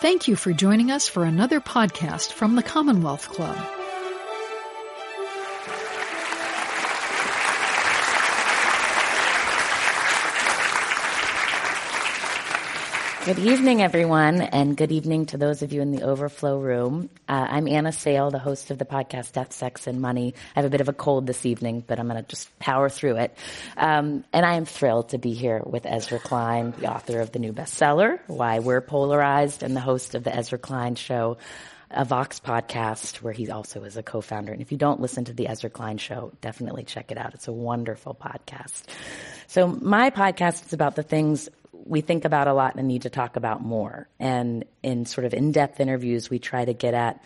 Thank 0.00 0.28
you 0.28 0.36
for 0.36 0.52
joining 0.52 0.92
us 0.92 1.08
for 1.08 1.24
another 1.24 1.60
podcast 1.60 2.32
from 2.32 2.54
the 2.54 2.62
Commonwealth 2.62 3.28
Club. 3.30 3.56
Good 13.28 13.40
evening, 13.40 13.82
everyone, 13.82 14.40
and 14.40 14.74
good 14.74 14.90
evening 14.90 15.26
to 15.26 15.36
those 15.36 15.60
of 15.60 15.70
you 15.70 15.82
in 15.82 15.90
the 15.90 16.02
overflow 16.02 16.58
room. 16.58 17.10
Uh, 17.28 17.46
I'm 17.50 17.68
Anna 17.68 17.92
Sale, 17.92 18.30
the 18.30 18.38
host 18.38 18.70
of 18.70 18.78
the 18.78 18.86
podcast 18.86 19.32
Death, 19.32 19.52
Sex, 19.52 19.86
and 19.86 20.00
Money. 20.00 20.32
I 20.56 20.60
have 20.60 20.64
a 20.64 20.70
bit 20.70 20.80
of 20.80 20.88
a 20.88 20.94
cold 20.94 21.26
this 21.26 21.44
evening, 21.44 21.84
but 21.86 22.00
I'm 22.00 22.08
going 22.08 22.16
to 22.16 22.26
just 22.26 22.58
power 22.58 22.88
through 22.88 23.16
it. 23.16 23.36
Um, 23.76 24.24
and 24.32 24.46
I 24.46 24.54
am 24.54 24.64
thrilled 24.64 25.10
to 25.10 25.18
be 25.18 25.34
here 25.34 25.60
with 25.62 25.84
Ezra 25.84 26.18
Klein, 26.18 26.72
the 26.78 26.90
author 26.90 27.20
of 27.20 27.30
the 27.30 27.38
new 27.38 27.52
bestseller, 27.52 28.18
Why 28.28 28.60
We're 28.60 28.80
Polarized, 28.80 29.62
and 29.62 29.76
the 29.76 29.80
host 29.80 30.14
of 30.14 30.24
the 30.24 30.34
Ezra 30.34 30.56
Klein 30.56 30.94
Show, 30.94 31.36
a 31.90 32.06
Vox 32.06 32.40
podcast 32.40 33.16
where 33.16 33.34
he 33.34 33.50
also 33.50 33.84
is 33.84 33.98
a 33.98 34.02
co-founder. 34.02 34.52
And 34.52 34.62
if 34.62 34.72
you 34.72 34.78
don't 34.78 35.02
listen 35.02 35.26
to 35.26 35.34
the 35.34 35.48
Ezra 35.48 35.68
Klein 35.68 35.98
Show, 35.98 36.32
definitely 36.40 36.84
check 36.84 37.10
it 37.10 37.18
out. 37.18 37.34
It's 37.34 37.48
a 37.48 37.52
wonderful 37.52 38.14
podcast. 38.14 38.84
So 39.48 39.66
my 39.66 40.08
podcast 40.10 40.66
is 40.66 40.72
about 40.72 40.96
the 40.96 41.02
things 41.02 41.48
we 41.84 42.00
think 42.00 42.24
about 42.24 42.48
a 42.48 42.52
lot 42.52 42.76
and 42.76 42.88
need 42.88 43.02
to 43.02 43.10
talk 43.10 43.36
about 43.36 43.62
more. 43.62 44.08
And 44.18 44.64
in 44.82 45.06
sort 45.06 45.24
of 45.24 45.34
in-depth 45.34 45.80
interviews, 45.80 46.30
we 46.30 46.38
try 46.38 46.64
to 46.64 46.74
get 46.74 46.94
at 46.94 47.22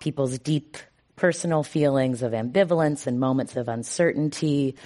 people's 0.00 0.38
deep 0.38 0.76
personal 1.16 1.62
feelings 1.62 2.22
of 2.22 2.32
ambivalence 2.32 3.06
and 3.06 3.18
moments 3.18 3.56
of 3.56 3.68
uncertainty. 3.68 4.76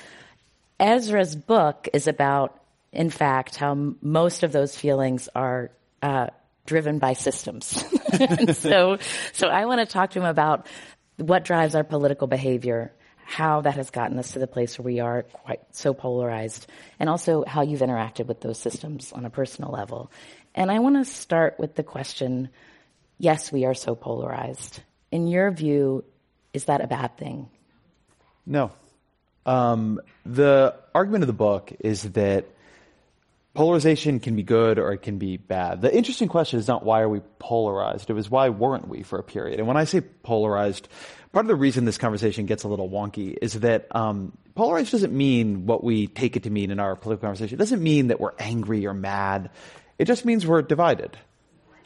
Ezra's 0.79 1.35
book 1.35 1.89
is 1.93 2.07
about, 2.07 2.61
in 2.93 3.11
fact, 3.11 3.57
how 3.57 3.73
m- 3.73 3.99
most 4.01 4.43
of 4.43 4.53
those 4.53 4.77
feelings 4.77 5.29
are 5.35 5.71
uh, 6.03 6.29
driven 6.67 6.99
by 6.99 7.15
systems. 7.15 7.85
so, 8.57 8.99
so 9.33 9.49
I 9.49 9.67
want 9.67 9.81
to 9.81 9.87
talk 9.87 10.11
to 10.11 10.21
him 10.21 10.25
about 10.25 10.67
what 11.17 11.45
drives 11.45 11.75
our 11.75 11.85
political 11.85 12.27
behavior 12.27 12.93
how 13.31 13.61
that 13.61 13.77
has 13.77 13.91
gotten 13.91 14.19
us 14.19 14.33
to 14.33 14.41
the 14.41 14.47
place 14.49 14.77
where 14.77 14.85
we 14.85 14.99
are 14.99 15.23
quite 15.23 15.61
so 15.71 15.95
polarized, 15.95 16.67
and 16.99 17.09
also 17.09 17.45
how 17.45 17.63
you've 17.63 17.81
interacted 17.81 18.27
with 18.27 18.41
those 18.41 18.59
systems 18.59 19.13
on 19.13 19.25
a 19.25 19.31
personal 19.31 19.71
level. 19.71 20.11
And 20.53 20.69
I 20.69 20.81
want 20.81 20.97
to 20.97 21.05
start 21.05 21.55
with 21.57 21.77
the 21.77 21.85
question 21.85 22.49
yes, 23.19 23.53
we 23.53 23.67
are 23.67 23.75
so 23.75 23.95
polarized. 23.95 24.81
In 25.13 25.29
your 25.29 25.53
view, 25.53 26.03
is 26.53 26.65
that 26.65 26.81
a 26.81 26.89
bad 26.89 27.17
thing? 27.19 27.49
No. 28.47 28.73
Um, 29.47 30.01
the 30.27 30.75
argument 30.93 31.23
of 31.23 31.29
the 31.29 31.33
book 31.33 31.73
is 31.79 32.03
that 32.03 32.47
polarization 33.55 34.21
can 34.21 34.37
be 34.37 34.43
good 34.43 34.79
or 34.79 34.93
it 34.93 35.03
can 35.03 35.19
be 35.19 35.37
bad. 35.37 35.83
The 35.83 35.95
interesting 35.95 36.29
question 36.29 36.59
is 36.59 36.69
not 36.69 36.85
why 36.85 37.01
are 37.01 37.09
we 37.09 37.21
polarized, 37.39 38.11
it 38.11 38.15
was 38.15 38.31
why 38.31 38.49
weren't 38.49 38.89
we 38.89 39.03
for 39.03 39.19
a 39.19 39.23
period. 39.23 39.59
And 39.59 39.67
when 39.67 39.77
I 39.77 39.85
say 39.85 40.01
polarized, 40.01 40.89
part 41.33 41.45
of 41.45 41.49
the 41.49 41.57
reason 41.57 41.85
this 41.85 41.99
conversation 41.99 42.47
gets 42.47 42.65
a 42.65 42.69
little 42.69 42.89
wonky 42.89 43.37
is 43.41 43.55
that 43.61 43.95
um, 43.95 44.37
polarized 44.55 44.93
doesn't 44.93 45.13
mean 45.13 45.67
what 45.67 45.83
we 45.83 46.07
take 46.07 46.37
it 46.37 46.45
to 46.45 46.51
mean 46.51 46.71
in 46.71 46.79
our 46.79 46.95
political 46.97 47.27
conversation. 47.27 47.57
It 47.57 47.59
doesn't 47.59 47.83
mean 47.83 48.09
that 48.09 48.21
we're 48.21 48.35
angry 48.39 48.87
or 48.87 48.95
mad. 48.95 49.51
It 49.99 50.05
just 50.05 50.25
means 50.25 50.47
we're 50.47 50.63
divided. 50.63 51.17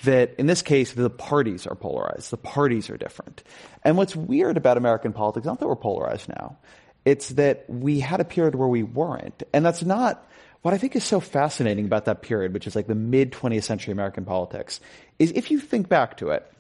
That 0.03 0.35
in 0.37 0.47
this 0.47 0.61
case, 0.61 0.92
the 0.92 1.09
parties 1.09 1.67
are 1.67 1.75
polarized. 1.75 2.31
The 2.31 2.37
parties 2.37 2.91
are 2.91 2.98
different. 2.98 3.42
And 3.83 3.97
what's 3.97 4.15
weird 4.15 4.59
about 4.59 4.77
American 4.77 5.15
politics, 5.15 5.47
not 5.47 5.61
that 5.61 5.69
we're 5.69 5.77
polarized 5.77 6.29
now, 6.29 6.59
it's 7.07 7.31
that 7.31 7.65
we 7.69 8.01
had 8.01 8.20
a 8.20 8.25
period 8.25 8.55
where 8.55 8.69
we 8.69 8.83
weren't. 8.83 9.42
And 9.55 9.65
that's 9.65 9.83
not 9.83 10.29
what 10.65 10.73
I 10.73 10.79
think 10.79 10.97
is 10.97 11.05
so 11.05 11.20
fascinating 11.20 11.84
about 11.84 12.07
that 12.07 12.23
period, 12.23 12.55
which 12.55 12.67
is 12.67 12.75
like 12.75 12.87
the 12.87 12.95
mid 12.95 13.33
20th 13.33 13.65
century 13.65 13.93
American 13.93 14.25
politics, 14.25 14.81
is 15.19 15.31
if 15.33 15.51
you 15.51 15.61
think 15.61 15.91
back 15.91 16.17
to 16.17 16.31
it, 16.31 16.51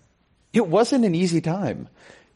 it 0.52 0.68
wasn't 0.68 1.06
an 1.06 1.14
easy 1.14 1.40
time. 1.40 1.88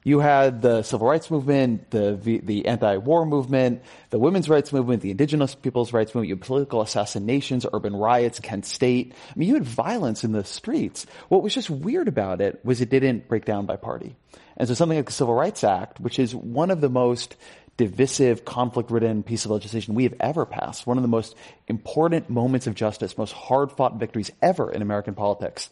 You 0.02 0.20
had 0.20 0.62
the 0.62 0.82
civil 0.82 1.06
rights 1.06 1.30
movement, 1.30 1.90
the, 1.90 2.40
the 2.42 2.64
anti-war 2.64 3.26
movement, 3.26 3.82
the 4.08 4.18
women's 4.18 4.48
rights 4.48 4.72
movement, 4.72 5.02
the 5.02 5.10
indigenous 5.10 5.54
people's 5.54 5.92
rights 5.92 6.14
movement, 6.14 6.30
you 6.30 6.36
had 6.36 6.40
political 6.40 6.80
assassinations, 6.80 7.66
urban 7.70 7.94
riots, 7.94 8.40
Kent 8.40 8.64
State. 8.64 9.12
I 9.28 9.38
mean, 9.38 9.48
you 9.48 9.54
had 9.54 9.64
violence 9.64 10.24
in 10.24 10.32
the 10.32 10.44
streets. 10.44 11.04
What 11.28 11.42
was 11.42 11.52
just 11.52 11.68
weird 11.68 12.08
about 12.08 12.40
it 12.40 12.64
was 12.64 12.80
it 12.80 12.88
didn't 12.88 13.28
break 13.28 13.44
down 13.44 13.66
by 13.66 13.76
party. 13.76 14.16
And 14.56 14.66
so 14.66 14.72
something 14.72 14.96
like 14.96 15.04
the 15.04 15.12
Civil 15.12 15.34
Rights 15.34 15.62
Act, 15.62 16.00
which 16.00 16.18
is 16.18 16.34
one 16.34 16.70
of 16.70 16.80
the 16.80 16.88
most 16.88 17.36
divisive, 17.78 18.44
conflict-ridden 18.44 19.22
piece 19.22 19.46
of 19.46 19.50
legislation 19.50 19.94
we 19.94 20.02
have 20.02 20.14
ever 20.20 20.44
passed, 20.44 20.86
one 20.86 20.98
of 20.98 21.02
the 21.02 21.08
most 21.08 21.34
important 21.68 22.28
moments 22.28 22.66
of 22.66 22.74
justice, 22.74 23.16
most 23.16 23.32
hard-fought 23.32 23.94
victories 23.94 24.30
ever 24.42 24.70
in 24.70 24.82
American 24.82 25.14
politics, 25.14 25.70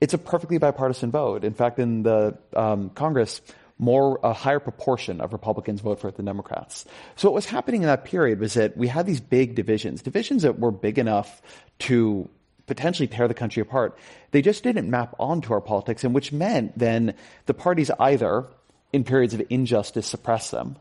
it's 0.00 0.14
a 0.14 0.18
perfectly 0.18 0.56
bipartisan 0.58 1.10
vote. 1.10 1.44
In 1.44 1.54
fact, 1.54 1.78
in 1.78 2.04
the 2.04 2.38
um, 2.54 2.88
Congress, 2.90 3.42
more 3.78 4.20
a 4.22 4.32
higher 4.32 4.60
proportion 4.60 5.20
of 5.20 5.32
Republicans 5.32 5.80
vote 5.80 6.00
for 6.00 6.08
it 6.08 6.16
than 6.16 6.24
Democrats. 6.24 6.84
So 7.16 7.28
what 7.28 7.34
was 7.34 7.46
happening 7.46 7.82
in 7.82 7.88
that 7.88 8.04
period 8.04 8.40
was 8.40 8.54
that 8.54 8.76
we 8.76 8.88
had 8.88 9.06
these 9.06 9.20
big 9.20 9.54
divisions, 9.54 10.02
divisions 10.02 10.42
that 10.42 10.58
were 10.58 10.70
big 10.70 10.98
enough 10.98 11.42
to 11.80 12.28
potentially 12.66 13.08
tear 13.08 13.26
the 13.26 13.34
country 13.34 13.60
apart. 13.60 13.98
They 14.30 14.42
just 14.42 14.62
didn't 14.62 14.90
map 14.90 15.16
onto 15.18 15.52
our 15.52 15.60
politics, 15.60 16.04
and 16.04 16.14
which 16.14 16.32
meant 16.32 16.78
then 16.78 17.14
the 17.46 17.54
parties 17.54 17.90
either, 17.98 18.46
in 18.92 19.02
periods 19.04 19.34
of 19.34 19.42
injustice, 19.50 20.06
suppress 20.06 20.50
them, 20.50 20.76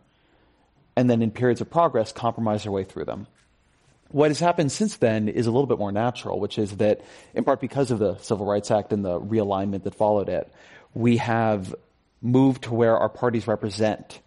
and 0.98 1.08
then 1.08 1.22
in 1.22 1.30
periods 1.30 1.62
of 1.62 1.70
progress, 1.70 2.12
compromise 2.12 2.64
their 2.64 2.72
way 2.72 2.84
through 2.84 3.06
them. 3.06 3.28
What 4.10 4.32
has 4.32 4.40
happened 4.40 4.72
since 4.72 4.98
then 4.98 5.30
is 5.30 5.46
a 5.46 5.52
little 5.52 5.68
bit 5.68 5.78
more 5.78 5.92
natural, 5.92 6.40
which 6.40 6.58
is 6.58 6.78
that, 6.78 7.02
in 7.36 7.44
part 7.44 7.62
because 7.62 7.92
of 7.92 8.00
the 8.00 8.18
Civil 8.18 8.48
Rights 8.48 8.72
Act 8.72 8.92
and 8.92 9.06
the 9.06 9.20
realignment 9.22 9.84
that 9.84 9.94
followed 9.94 10.28
it, 10.28 10.52
we 10.96 11.18
have 11.18 11.76
moved 12.20 12.64
to 12.64 12.74
where 12.74 12.98
our 12.98 13.10
parties 13.10 13.48
represent 13.48 14.20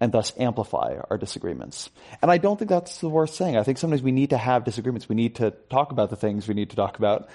and 0.00 0.10
thus 0.10 0.32
amplify 0.38 0.96
our 1.08 1.18
disagreements. 1.18 1.88
And 2.20 2.32
I 2.32 2.38
don't 2.38 2.58
think 2.58 2.68
that's 2.68 2.98
the 2.98 3.08
worst 3.08 3.38
thing. 3.38 3.56
I 3.56 3.62
think 3.62 3.78
sometimes 3.78 4.02
we 4.02 4.10
need 4.10 4.30
to 4.30 4.38
have 4.38 4.64
disagreements. 4.64 5.08
We 5.08 5.14
need 5.14 5.36
to 5.36 5.52
talk 5.70 5.92
about 5.92 6.10
the 6.10 6.16
things 6.16 6.48
we 6.48 6.54
need 6.54 6.70
to 6.70 6.76
talk 6.76 6.98
about. 6.98 7.28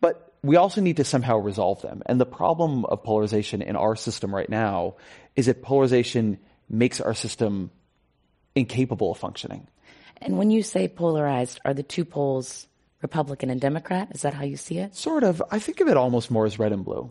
But 0.00 0.32
we 0.44 0.54
also 0.54 0.80
need 0.80 0.98
to 0.98 1.04
somehow 1.04 1.38
resolve 1.38 1.82
them. 1.82 2.02
And 2.06 2.20
the 2.20 2.26
problem 2.26 2.84
of 2.84 3.02
polarization 3.02 3.62
in 3.62 3.74
our 3.74 3.96
system 3.96 4.32
right 4.32 4.48
now 4.48 4.94
is 5.34 5.46
that 5.46 5.62
polarization 5.62 6.38
makes 6.68 7.00
our 7.00 7.14
system 7.14 7.72
incapable 8.54 9.12
of 9.12 9.18
functioning. 9.18 9.66
And 10.20 10.38
when 10.38 10.50
you 10.50 10.62
say 10.62 10.88
polarized, 10.88 11.60
are 11.64 11.74
the 11.74 11.82
two 11.82 12.04
poles 12.04 12.66
Republican 13.02 13.50
and 13.50 13.60
Democrat? 13.60 14.08
Is 14.12 14.22
that 14.22 14.34
how 14.34 14.44
you 14.44 14.56
see 14.56 14.78
it? 14.78 14.94
Sort 14.94 15.24
of. 15.24 15.42
I 15.50 15.58
think 15.58 15.80
of 15.80 15.88
it 15.88 15.96
almost 15.96 16.30
more 16.30 16.46
as 16.46 16.58
red 16.58 16.72
and 16.72 16.84
blue. 16.84 17.10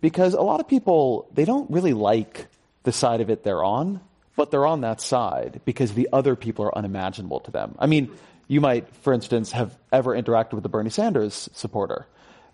Because 0.00 0.34
a 0.34 0.42
lot 0.42 0.60
of 0.60 0.68
people, 0.68 1.28
they 1.32 1.44
don't 1.44 1.70
really 1.70 1.92
like 1.92 2.46
the 2.82 2.92
side 2.92 3.20
of 3.20 3.30
it 3.30 3.44
they're 3.44 3.62
on, 3.62 4.00
but 4.36 4.50
they're 4.50 4.66
on 4.66 4.80
that 4.80 5.00
side 5.00 5.60
because 5.64 5.94
the 5.94 6.08
other 6.12 6.36
people 6.36 6.64
are 6.64 6.76
unimaginable 6.76 7.40
to 7.40 7.50
them. 7.50 7.74
I 7.78 7.86
mean, 7.86 8.10
you 8.48 8.60
might, 8.60 8.88
for 8.96 9.12
instance, 9.12 9.52
have 9.52 9.76
ever 9.92 10.10
interacted 10.20 10.54
with 10.54 10.64
a 10.64 10.68
Bernie 10.68 10.90
Sanders 10.90 11.48
supporter. 11.52 12.06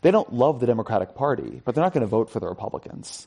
They 0.02 0.10
don't 0.10 0.32
love 0.32 0.60
the 0.60 0.66
Democratic 0.66 1.14
Party, 1.14 1.60
but 1.64 1.74
they're 1.74 1.84
not 1.84 1.92
going 1.92 2.02
to 2.02 2.06
vote 2.06 2.30
for 2.30 2.40
the 2.40 2.48
Republicans. 2.48 3.26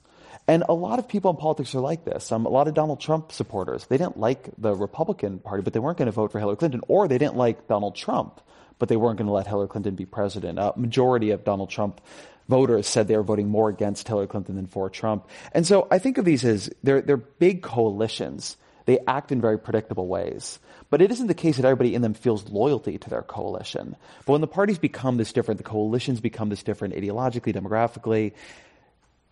And 0.52 0.66
a 0.68 0.74
lot 0.74 1.00
of 1.00 1.08
people 1.08 1.32
in 1.32 1.38
politics 1.38 1.74
are 1.76 1.80
like 1.80 2.04
this. 2.04 2.30
Um, 2.30 2.46
a 2.46 2.50
lot 2.50 2.68
of 2.68 2.74
Donald 2.74 3.00
Trump 3.00 3.32
supporters, 3.32 3.86
they 3.86 3.96
didn't 3.98 4.18
like 4.18 4.50
the 4.58 4.76
Republican 4.76 5.40
Party, 5.40 5.64
but 5.64 5.72
they 5.72 5.80
weren't 5.80 5.98
going 5.98 6.08
to 6.08 6.12
vote 6.12 6.34
for 6.34 6.40
Hillary 6.40 6.58
Clinton, 6.58 6.82
or 6.90 7.08
they 7.08 7.18
didn't 7.18 7.38
like 7.38 7.70
Donald 7.70 7.96
Trump, 7.96 8.42
but 8.78 8.90
they 8.90 8.98
weren't 8.98 9.18
going 9.18 9.28
to 9.28 9.32
let 9.32 9.48
Hillary 9.48 9.70
Clinton 9.70 9.96
be 9.96 10.06
president. 10.06 10.60
A 10.60 10.74
majority 10.76 11.30
of 11.32 11.46
Donald 11.46 11.70
Trump 11.70 12.02
voters 12.50 12.86
said 12.86 13.08
they 13.08 13.16
were 13.16 13.24
voting 13.24 13.48
more 13.48 13.70
against 13.70 14.06
Hillary 14.06 14.28
Clinton 14.28 14.58
than 14.58 14.68
for 14.68 14.90
Trump. 14.90 15.30
And 15.54 15.66
so 15.66 15.88
I 15.90 16.00
think 16.00 16.18
of 16.18 16.26
these 16.26 16.44
as 16.44 16.70
they're, 16.84 17.00
they're 17.00 17.16
big 17.16 17.62
coalitions. 17.62 18.58
They 18.84 19.00
act 19.08 19.32
in 19.32 19.40
very 19.40 19.58
predictable 19.58 20.08
ways. 20.08 20.60
But 20.90 21.02
it 21.02 21.12
isn't 21.12 21.28
the 21.28 21.34
case 21.34 21.56
that 21.56 21.66
everybody 21.66 21.96
in 21.96 22.02
them 22.02 22.14
feels 22.14 22.50
loyalty 22.50 22.98
to 22.98 23.10
their 23.10 23.22
coalition. 23.22 23.96
But 24.26 24.34
when 24.34 24.42
the 24.42 24.48
parties 24.48 24.80
become 24.80 25.16
this 25.16 25.32
different, 25.32 25.60
the 25.60 25.64
coalitions 25.64 26.20
become 26.20 26.50
this 26.50 26.64
different 26.64 26.94
ideologically, 26.94 27.56
demographically, 27.56 28.34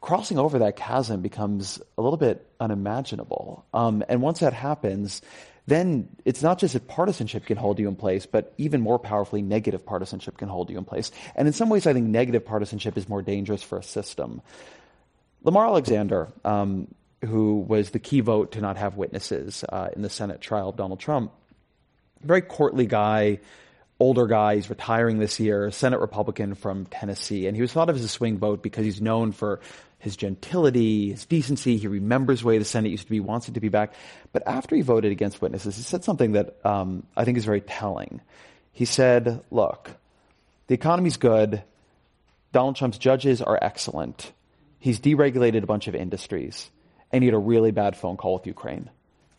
crossing 0.02 0.40
over 0.40 0.60
that 0.60 0.76
chasm 0.76 1.22
becomes 1.22 1.82
a 1.98 2.02
little 2.02 2.18
bit 2.18 2.46
unimaginable. 2.60 3.66
Um, 3.74 4.04
and 4.08 4.22
once 4.22 4.40
that 4.40 4.54
happens, 4.54 5.22
then 5.68 6.10
it's 6.26 6.42
not 6.42 6.58
just 6.60 6.74
that 6.74 6.88
partisanship 6.88 7.46
can 7.46 7.58
hold 7.58 7.80
you 7.80 7.88
in 7.88 7.96
place, 7.96 8.26
but 8.26 8.54
even 8.58 8.82
more 8.82 8.98
powerfully, 8.98 9.42
negative 9.42 9.86
partisanship 9.86 10.38
can 10.38 10.50
hold 10.50 10.70
you 10.70 10.78
in 10.78 10.86
place. 10.86 11.12
And 11.36 11.48
in 11.48 11.54
some 11.54 11.70
ways, 11.70 11.86
I 11.86 11.94
think 11.94 12.08
negative 12.08 12.46
partisanship 12.46 12.98
is 12.98 13.08
more 13.08 13.22
dangerous 13.22 13.62
for 13.62 13.78
a 13.78 13.84
system. 13.84 14.42
Lamar 15.44 15.68
Alexander, 15.68 16.30
um, 16.44 16.88
who 17.24 17.60
was 17.60 17.92
the 17.92 18.00
key 18.00 18.22
vote 18.22 18.54
to 18.54 18.62
not 18.62 18.78
have 18.78 18.96
witnesses 18.96 19.64
uh, 19.68 19.90
in 19.96 20.02
the 20.02 20.10
Senate 20.10 20.42
trial 20.42 20.70
of 20.70 20.76
Donald 20.76 21.00
Trump, 21.00 21.32
very 22.22 22.42
courtly 22.42 22.86
guy, 22.86 23.40
older 24.00 24.28
guy. 24.28 24.56
He's 24.56 24.70
retiring 24.70 25.20
this 25.20 25.40
year, 25.40 25.72
Senate 25.72 26.00
Republican 26.00 26.56
from 26.56 26.86
Tennessee. 26.86 27.48
And 27.48 27.56
he 27.56 27.62
was 27.62 27.72
thought 27.72 27.90
of 27.90 27.96
as 27.96 28.04
a 28.04 28.10
swing 28.10 28.38
vote 28.38 28.64
because 28.64 28.86
he's 28.86 29.02
known 29.02 29.32
for 29.32 29.60
his 30.00 30.16
gentility, 30.16 31.12
his 31.12 31.26
decency. 31.26 31.78
He 31.78 31.88
remembers 31.88 32.42
the 32.42 32.48
way 32.48 32.58
the 32.58 32.66
Senate 32.66 32.90
used 32.90 33.04
to 33.04 33.10
be, 33.10 33.20
wants 33.20 33.48
it 33.48 33.54
to 33.54 33.60
be 33.60 33.70
back. 33.70 33.94
But 34.32 34.48
after 34.48 34.76
he 34.76 34.82
voted 34.82 35.12
against 35.12 35.42
witnesses, 35.42 35.76
he 35.76 35.84
said 35.84 36.04
something 36.04 36.32
that 36.32 36.66
um, 36.66 37.06
I 37.16 37.26
think 37.26 37.38
is 37.38 37.46
very 37.46 37.62
telling. 37.62 38.22
He 38.72 38.86
said, 38.86 39.44
look, 39.52 39.92
the 40.68 40.74
economy's 40.74 41.18
good. 41.18 41.62
Donald 42.54 42.78
Trump's 42.78 42.98
judges 42.98 43.42
are 43.42 43.60
excellent. 43.62 44.32
He's 44.80 45.00
deregulated 45.00 45.64
a 45.64 45.68
bunch 45.68 45.88
of 45.88 45.96
industries, 45.96 46.70
and 47.12 47.22
he 47.22 47.28
had 47.28 47.36
a 47.36 47.40
really 47.40 47.72
bad 47.72 47.98
phone 47.98 48.16
call 48.16 48.36
with 48.36 48.48
Ukraine. 48.48 48.90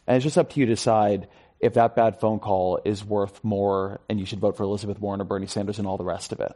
And 0.07 0.17
it's 0.17 0.25
just 0.25 0.37
up 0.37 0.51
to 0.51 0.61
you 0.61 0.67
to 0.67 0.73
decide 0.73 1.29
if 1.59 1.75
that 1.75 1.97
bad 1.97 2.21
phone 2.21 2.39
call 2.39 2.81
is 2.85 3.05
worth 3.05 3.43
more 3.43 4.01
and 4.09 4.19
you 4.19 4.27
should 4.27 4.41
vote 4.41 4.57
for 4.57 4.65
Elizabeth 4.65 4.99
Warren 4.99 5.21
or 5.21 5.25
Bernie 5.25 5.47
Sanders 5.47 5.79
and 5.79 5.87
all 5.87 5.97
the 5.97 6.05
rest 6.05 6.33
of 6.33 6.41
it. 6.41 6.53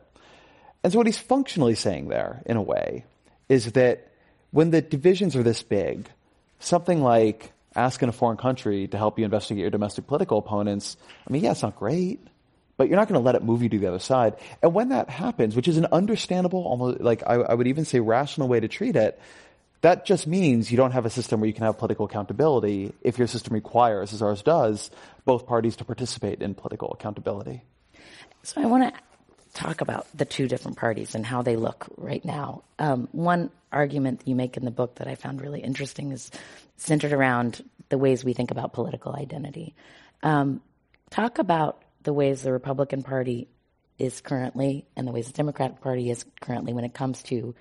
And 0.82 0.92
so 0.92 0.98
what 0.98 1.06
he's 1.06 1.18
functionally 1.18 1.74
saying 1.74 2.08
there, 2.08 2.42
in 2.46 2.56
a 2.56 2.62
way, 2.62 3.04
is 3.54 3.72
that 3.72 4.08
when 4.50 4.70
the 4.70 4.82
divisions 4.82 5.36
are 5.36 5.42
this 5.42 5.62
big, 5.62 6.08
something 6.58 7.02
like 7.02 7.52
asking 7.76 8.08
a 8.08 8.12
foreign 8.12 8.36
country 8.36 8.88
to 8.88 8.98
help 8.98 9.18
you 9.18 9.24
investigate 9.24 9.62
your 9.62 9.70
domestic 9.70 10.06
political 10.06 10.38
opponents, 10.38 10.96
I 11.26 11.32
mean, 11.32 11.44
yeah, 11.44 11.52
it's 11.52 11.62
not 11.62 11.76
great, 11.76 12.20
but 12.76 12.88
you're 12.88 12.96
not 12.96 13.08
going 13.08 13.20
to 13.20 13.24
let 13.24 13.36
it 13.36 13.44
move 13.44 13.62
you 13.62 13.68
to 13.68 13.78
the 13.78 13.86
other 13.86 14.00
side. 14.00 14.34
And 14.60 14.74
when 14.74 14.88
that 14.88 15.08
happens, 15.08 15.54
which 15.54 15.68
is 15.68 15.76
an 15.76 15.86
understandable, 15.92 16.64
almost 16.64 17.00
like 17.00 17.22
I, 17.26 17.34
I 17.34 17.54
would 17.54 17.68
even 17.68 17.84
say 17.84 18.00
rational 18.00 18.48
way 18.48 18.58
to 18.58 18.68
treat 18.68 18.96
it, 18.96 19.20
that 19.82 20.06
just 20.06 20.26
means 20.26 20.70
you 20.70 20.76
don't 20.76 20.92
have 20.92 21.06
a 21.06 21.10
system 21.10 21.40
where 21.40 21.46
you 21.46 21.52
can 21.52 21.64
have 21.64 21.78
political 21.78 22.06
accountability 22.06 22.92
if 23.02 23.18
your 23.18 23.28
system 23.28 23.54
requires, 23.54 24.12
as 24.12 24.22
ours 24.22 24.42
does, 24.42 24.90
both 25.24 25.46
parties 25.46 25.76
to 25.76 25.84
participate 25.84 26.42
in 26.42 26.54
political 26.54 26.90
accountability. 26.92 27.62
So 28.42 28.62
I 28.62 28.66
want 28.66 28.94
to 28.94 29.00
talk 29.54 29.80
about 29.80 30.06
the 30.14 30.24
two 30.24 30.48
different 30.48 30.76
parties 30.76 31.14
and 31.14 31.24
how 31.24 31.42
they 31.42 31.56
look 31.56 31.86
right 31.96 32.24
now. 32.24 32.64
Um, 32.78 33.08
one 33.12 33.50
argument 33.72 34.22
you 34.24 34.34
make 34.34 34.56
in 34.56 34.64
the 34.64 34.70
book 34.70 34.96
that 34.96 35.06
I 35.06 35.14
found 35.14 35.40
really 35.40 35.60
interesting 35.60 36.12
is 36.12 36.30
centered 36.76 37.12
around 37.12 37.64
the 37.88 37.96
ways 37.98 38.24
we 38.24 38.32
think 38.32 38.50
about 38.50 38.72
political 38.72 39.14
identity. 39.14 39.74
Um, 40.22 40.60
talk 41.10 41.38
about 41.38 41.82
the 42.02 42.12
ways 42.12 42.42
the 42.42 42.52
Republican 42.52 43.02
Party 43.02 43.48
is 43.96 44.20
currently 44.20 44.86
and 44.96 45.06
the 45.06 45.12
ways 45.12 45.28
the 45.28 45.32
Democratic 45.32 45.80
Party 45.80 46.10
is 46.10 46.24
currently 46.40 46.72
when 46.72 46.84
it 46.84 46.92
comes 46.92 47.22
to 47.24 47.54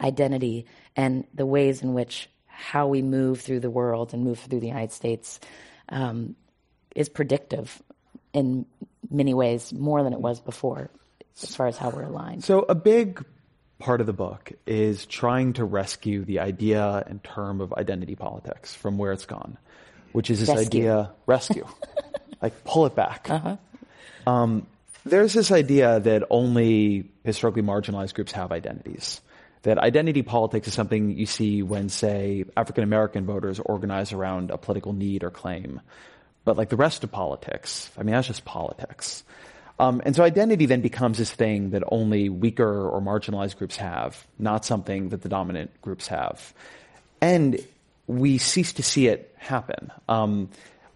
identity 0.00 0.66
and 0.96 1.26
the 1.34 1.46
ways 1.46 1.82
in 1.82 1.94
which 1.94 2.28
how 2.46 2.88
we 2.88 3.00
move 3.00 3.40
through 3.40 3.60
the 3.60 3.70
world 3.70 4.12
and 4.12 4.22
move 4.22 4.38
through 4.38 4.60
the 4.60 4.66
United 4.66 4.92
States 4.92 5.40
um, 5.88 6.36
is 6.94 7.08
predictive 7.08 7.82
in 8.34 8.66
many 9.10 9.32
ways 9.32 9.72
more 9.72 10.02
than 10.02 10.12
it 10.12 10.20
was 10.20 10.40
before 10.40 10.90
as 11.44 11.54
far 11.54 11.66
as 11.66 11.76
how 11.76 11.90
we're 11.90 12.02
aligned. 12.02 12.44
So 12.44 12.60
a 12.68 12.74
big 12.74 13.24
part 13.78 14.00
of 14.00 14.06
the 14.06 14.12
book 14.12 14.52
is 14.66 15.06
trying 15.06 15.54
to 15.54 15.64
rescue 15.64 16.24
the 16.24 16.40
idea 16.40 17.04
and 17.06 17.22
term 17.22 17.60
of 17.60 17.72
identity 17.72 18.16
politics 18.16 18.74
from 18.74 18.98
where 18.98 19.12
it's 19.12 19.26
gone, 19.26 19.56
which 20.12 20.30
is 20.30 20.40
this 20.40 20.48
rescue. 20.48 20.80
idea 20.80 21.12
rescue, 21.26 21.66
like 22.42 22.64
pull 22.64 22.86
it 22.86 22.94
back. 22.94 23.28
Uh-huh. 23.30 23.56
Um, 24.26 24.66
there's 25.04 25.32
this 25.32 25.50
idea 25.50 26.00
that 26.00 26.24
only 26.28 27.10
historically 27.24 27.62
marginalized 27.62 28.14
groups 28.14 28.32
have 28.32 28.52
identities. 28.52 29.20
That 29.62 29.78
identity 29.78 30.22
politics 30.22 30.68
is 30.68 30.74
something 30.74 31.16
you 31.16 31.26
see 31.26 31.62
when, 31.62 31.88
say, 31.88 32.44
African 32.56 32.84
American 32.84 33.26
voters 33.26 33.58
organize 33.58 34.12
around 34.12 34.50
a 34.50 34.58
political 34.58 34.92
need 34.92 35.24
or 35.24 35.30
claim. 35.30 35.80
But 36.44 36.56
like 36.56 36.68
the 36.68 36.76
rest 36.76 37.04
of 37.04 37.10
politics, 37.10 37.90
I 37.98 38.02
mean, 38.02 38.14
that's 38.14 38.28
just 38.28 38.44
politics. 38.44 39.24
Um, 39.78 40.02
and 40.04 40.16
so 40.16 40.24
identity 40.24 40.66
then 40.66 40.80
becomes 40.80 41.18
this 41.18 41.30
thing 41.30 41.70
that 41.70 41.82
only 41.90 42.28
weaker 42.28 42.88
or 42.88 43.00
marginalized 43.00 43.56
groups 43.58 43.76
have, 43.76 44.26
not 44.38 44.64
something 44.64 45.10
that 45.10 45.22
the 45.22 45.28
dominant 45.28 45.70
groups 45.82 46.08
have. 46.08 46.52
And 47.20 47.60
we 48.06 48.38
cease 48.38 48.72
to 48.74 48.82
see 48.82 49.06
it 49.06 49.32
happen. 49.38 49.92
Um, 50.08 50.50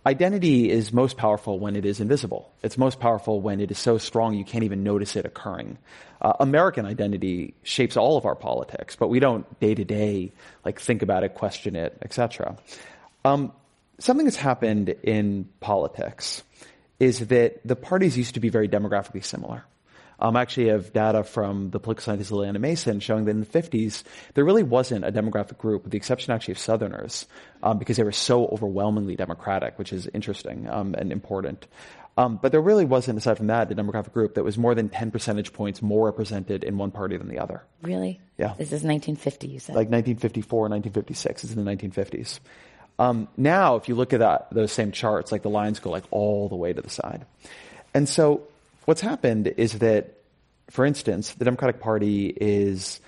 identity 0.05 0.71
is 0.71 0.93
most 0.93 1.17
powerful 1.17 1.61
when 1.61 1.77
it 1.77 1.85
is 1.85 2.01
invisible. 2.01 2.51
It's 2.63 2.77
most 2.77 2.99
powerful 2.99 3.41
when 3.41 3.61
it 3.61 3.71
is 3.71 3.79
so 3.79 3.99
strong 3.99 4.35
you 4.35 4.45
can't 4.45 4.65
even 4.65 4.83
notice 4.83 5.15
it 5.15 5.25
occurring. 5.25 5.79
Uh, 6.21 6.33
American 6.41 6.87
identity 6.87 7.55
shapes 7.63 7.97
all 7.97 8.17
of 8.17 8.25
our 8.25 8.35
politics, 8.35 8.97
but 8.97 9.09
we 9.09 9.21
don't 9.21 9.61
day 9.61 9.75
to 9.75 9.85
day 9.85 10.33
like 10.65 10.81
think 10.81 11.03
about 11.03 11.23
it, 11.23 11.35
question 11.35 11.77
it, 11.77 11.97
etc. 12.03 12.57
Um, 13.25 13.53
something 13.99 14.25
that's 14.25 14.37
happened 14.37 14.89
in 14.89 15.49
politics 15.61 16.43
is 17.03 17.19
that 17.19 17.61
the 17.67 17.75
parties 17.75 18.17
used 18.17 18.35
to 18.35 18.41
be 18.41 18.49
very 18.49 18.69
demographically 18.69 19.25
similar. 19.25 19.65
Um, 20.21 20.37
I 20.37 20.43
actually 20.43 20.69
have 20.69 20.93
data 20.93 21.25
from 21.25 21.71
the 21.71 21.81
political 21.81 22.05
scientist 22.05 22.31
Lilliana 22.31 22.61
Mason 22.61 23.01
showing 23.01 23.25
that 23.25 23.33
in 23.33 23.41
the 23.41 23.47
50s, 23.47 24.05
there 24.35 24.45
really 24.45 24.63
wasn't 24.63 25.05
a 25.05 25.11
demographic 25.11 25.59
group, 25.59 25.83
with 25.83 25.91
the 25.91 25.97
exception 25.97 26.33
actually 26.33 26.53
of 26.53 26.59
Southerners, 26.61 27.27
um, 27.65 27.79
because 27.79 27.97
they 27.97 28.05
were 28.05 28.13
so 28.13 28.47
overwhelmingly 28.47 29.17
Democratic, 29.17 29.81
which 29.81 29.93
is 29.93 30.07
interesting 30.15 30.69
um, 30.71 30.95
and 30.95 31.11
important. 31.11 31.67
Um, 32.17 32.39
but 32.41 32.53
there 32.53 32.61
really 32.61 32.85
wasn't, 32.85 33.19
aside 33.19 33.37
from 33.37 33.49
that, 33.49 33.73
a 33.73 33.75
demographic 33.75 34.13
group 34.13 34.35
that 34.35 34.45
was 34.45 34.57
more 34.57 34.77
than 34.77 34.89
10 34.89 35.11
percentage 35.11 35.53
points 35.53 35.83
more 35.83 36.07
represented 36.07 36.63
in 36.63 36.79
one 36.79 36.93
party 36.93 37.17
than 37.17 37.27
the 37.27 37.41
other. 37.41 37.65
Really? 37.81 38.21
Yeah. 38.39 38.55
This 38.59 38.69
is 38.69 38.85
1950, 38.85 39.49
you 39.49 39.59
said? 39.59 39.75
Like 39.75 39.89
1954, 39.89 40.69
1956. 40.69 41.45
It's 41.45 41.53
in 41.53 41.65
the 41.65 41.69
1950s. 41.69 42.39
Um, 43.03 43.27
now, 43.37 43.75
if 43.75 43.89
you 43.89 43.97
look 43.97 44.13
at 44.13 44.21
that, 44.21 44.47
those 44.53 44.71
same 44.71 44.93
charts, 44.93 45.33
like 45.33 45.43
the 45.43 45.51
lines 45.51 45.81
go 45.81 45.91
like 45.91 46.05
all 46.13 46.49
the 46.49 46.55
way 46.55 46.73
to 46.73 46.81
the 46.81 46.89
side. 46.89 47.27
And 47.93 48.09
so 48.09 48.47
what's 48.85 49.01
happened 49.01 49.49
is 49.57 49.81
that, 49.81 50.19
for 50.71 50.85
instance, 50.85 51.35
the 51.35 51.45
Democratic 51.45 51.81
Party 51.81 52.29
is 52.29 53.01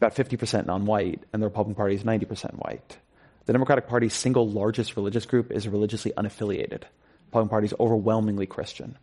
about 0.00 0.16
50% 0.16 0.64
non-white 0.64 1.24
and 1.30 1.42
the 1.42 1.46
Republican 1.46 1.74
Party 1.74 1.94
is 1.94 2.04
90% 2.04 2.54
white. 2.54 2.96
The 3.44 3.52
Democratic 3.52 3.86
Party's 3.86 4.14
single 4.14 4.48
largest 4.48 4.96
religious 4.96 5.26
group 5.26 5.52
is 5.52 5.68
religiously 5.68 6.12
unaffiliated. 6.16 6.80
The 6.80 6.86
Republican 7.26 7.50
Party 7.50 7.66
is 7.66 7.74
overwhelmingly 7.78 8.46
Christian. 8.46 8.96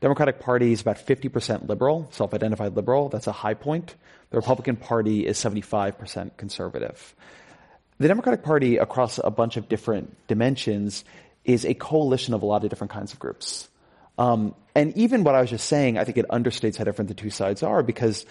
Democratic 0.00 0.38
Party 0.38 0.72
is 0.72 0.82
about 0.82 1.04
50% 1.04 1.68
liberal, 1.68 2.06
self-identified 2.12 2.76
liberal. 2.76 3.08
That's 3.08 3.26
a 3.26 3.32
high 3.32 3.54
point. 3.54 3.96
The 4.30 4.36
Republican 4.36 4.76
Party 4.76 5.26
is 5.26 5.36
75% 5.36 6.36
conservative. 6.36 7.12
The 8.00 8.08
Democratic 8.08 8.42
Party, 8.42 8.78
across 8.78 9.20
a 9.22 9.30
bunch 9.30 9.58
of 9.58 9.68
different 9.68 10.16
dimensions, 10.26 11.04
is 11.44 11.66
a 11.66 11.74
coalition 11.74 12.32
of 12.32 12.42
a 12.42 12.46
lot 12.46 12.64
of 12.64 12.70
different 12.70 12.90
kinds 12.90 13.12
of 13.12 13.18
groups. 13.18 13.68
Um, 14.16 14.54
and 14.74 14.96
even 14.96 15.22
what 15.22 15.34
I 15.34 15.42
was 15.42 15.50
just 15.50 15.66
saying, 15.66 15.98
I 15.98 16.04
think 16.04 16.16
it 16.16 16.26
understates 16.30 16.78
how 16.78 16.84
different 16.84 17.08
the 17.08 17.14
two 17.14 17.28
sides 17.28 17.62
are 17.62 17.82
because 17.82 18.24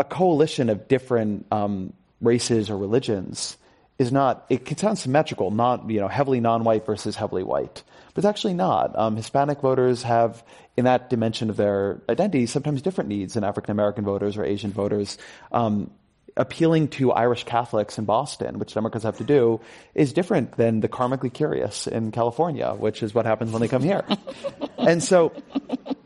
a 0.00 0.04
coalition 0.04 0.68
of 0.68 0.88
different 0.88 1.46
um, 1.52 1.92
races 2.20 2.70
or 2.70 2.76
religions 2.76 3.56
is 4.00 4.10
not, 4.10 4.46
it 4.50 4.64
can 4.64 4.78
sound 4.78 4.98
symmetrical, 4.98 5.52
not, 5.52 5.88
you 5.88 6.00
know, 6.00 6.08
heavily 6.08 6.40
non-white 6.40 6.84
versus 6.84 7.14
heavily 7.14 7.44
white. 7.44 7.84
But 8.14 8.24
it's 8.24 8.28
actually 8.28 8.54
not. 8.54 8.98
Um, 8.98 9.14
Hispanic 9.14 9.60
voters 9.60 10.02
have, 10.02 10.42
in 10.76 10.86
that 10.86 11.08
dimension 11.08 11.50
of 11.50 11.56
their 11.56 12.00
identity, 12.08 12.46
sometimes 12.46 12.82
different 12.82 13.10
needs 13.10 13.34
than 13.34 13.44
African 13.44 13.70
American 13.70 14.04
voters 14.04 14.36
or 14.36 14.44
Asian 14.44 14.72
voters. 14.72 15.18
Um, 15.52 15.92
appealing 16.36 16.88
to 16.88 17.12
Irish 17.12 17.44
Catholics 17.44 17.98
in 17.98 18.04
Boston, 18.04 18.58
which 18.58 18.74
Democrats 18.74 19.04
have 19.04 19.18
to 19.18 19.24
do, 19.24 19.60
is 19.94 20.12
different 20.12 20.56
than 20.56 20.80
the 20.80 20.88
karmically 20.88 21.32
curious 21.32 21.86
in 21.86 22.10
California, 22.10 22.72
which 22.72 23.02
is 23.02 23.14
what 23.14 23.26
happens 23.26 23.52
when 23.52 23.60
they 23.60 23.68
come 23.68 23.82
here. 23.82 24.04
and 24.78 25.02
so 25.02 25.32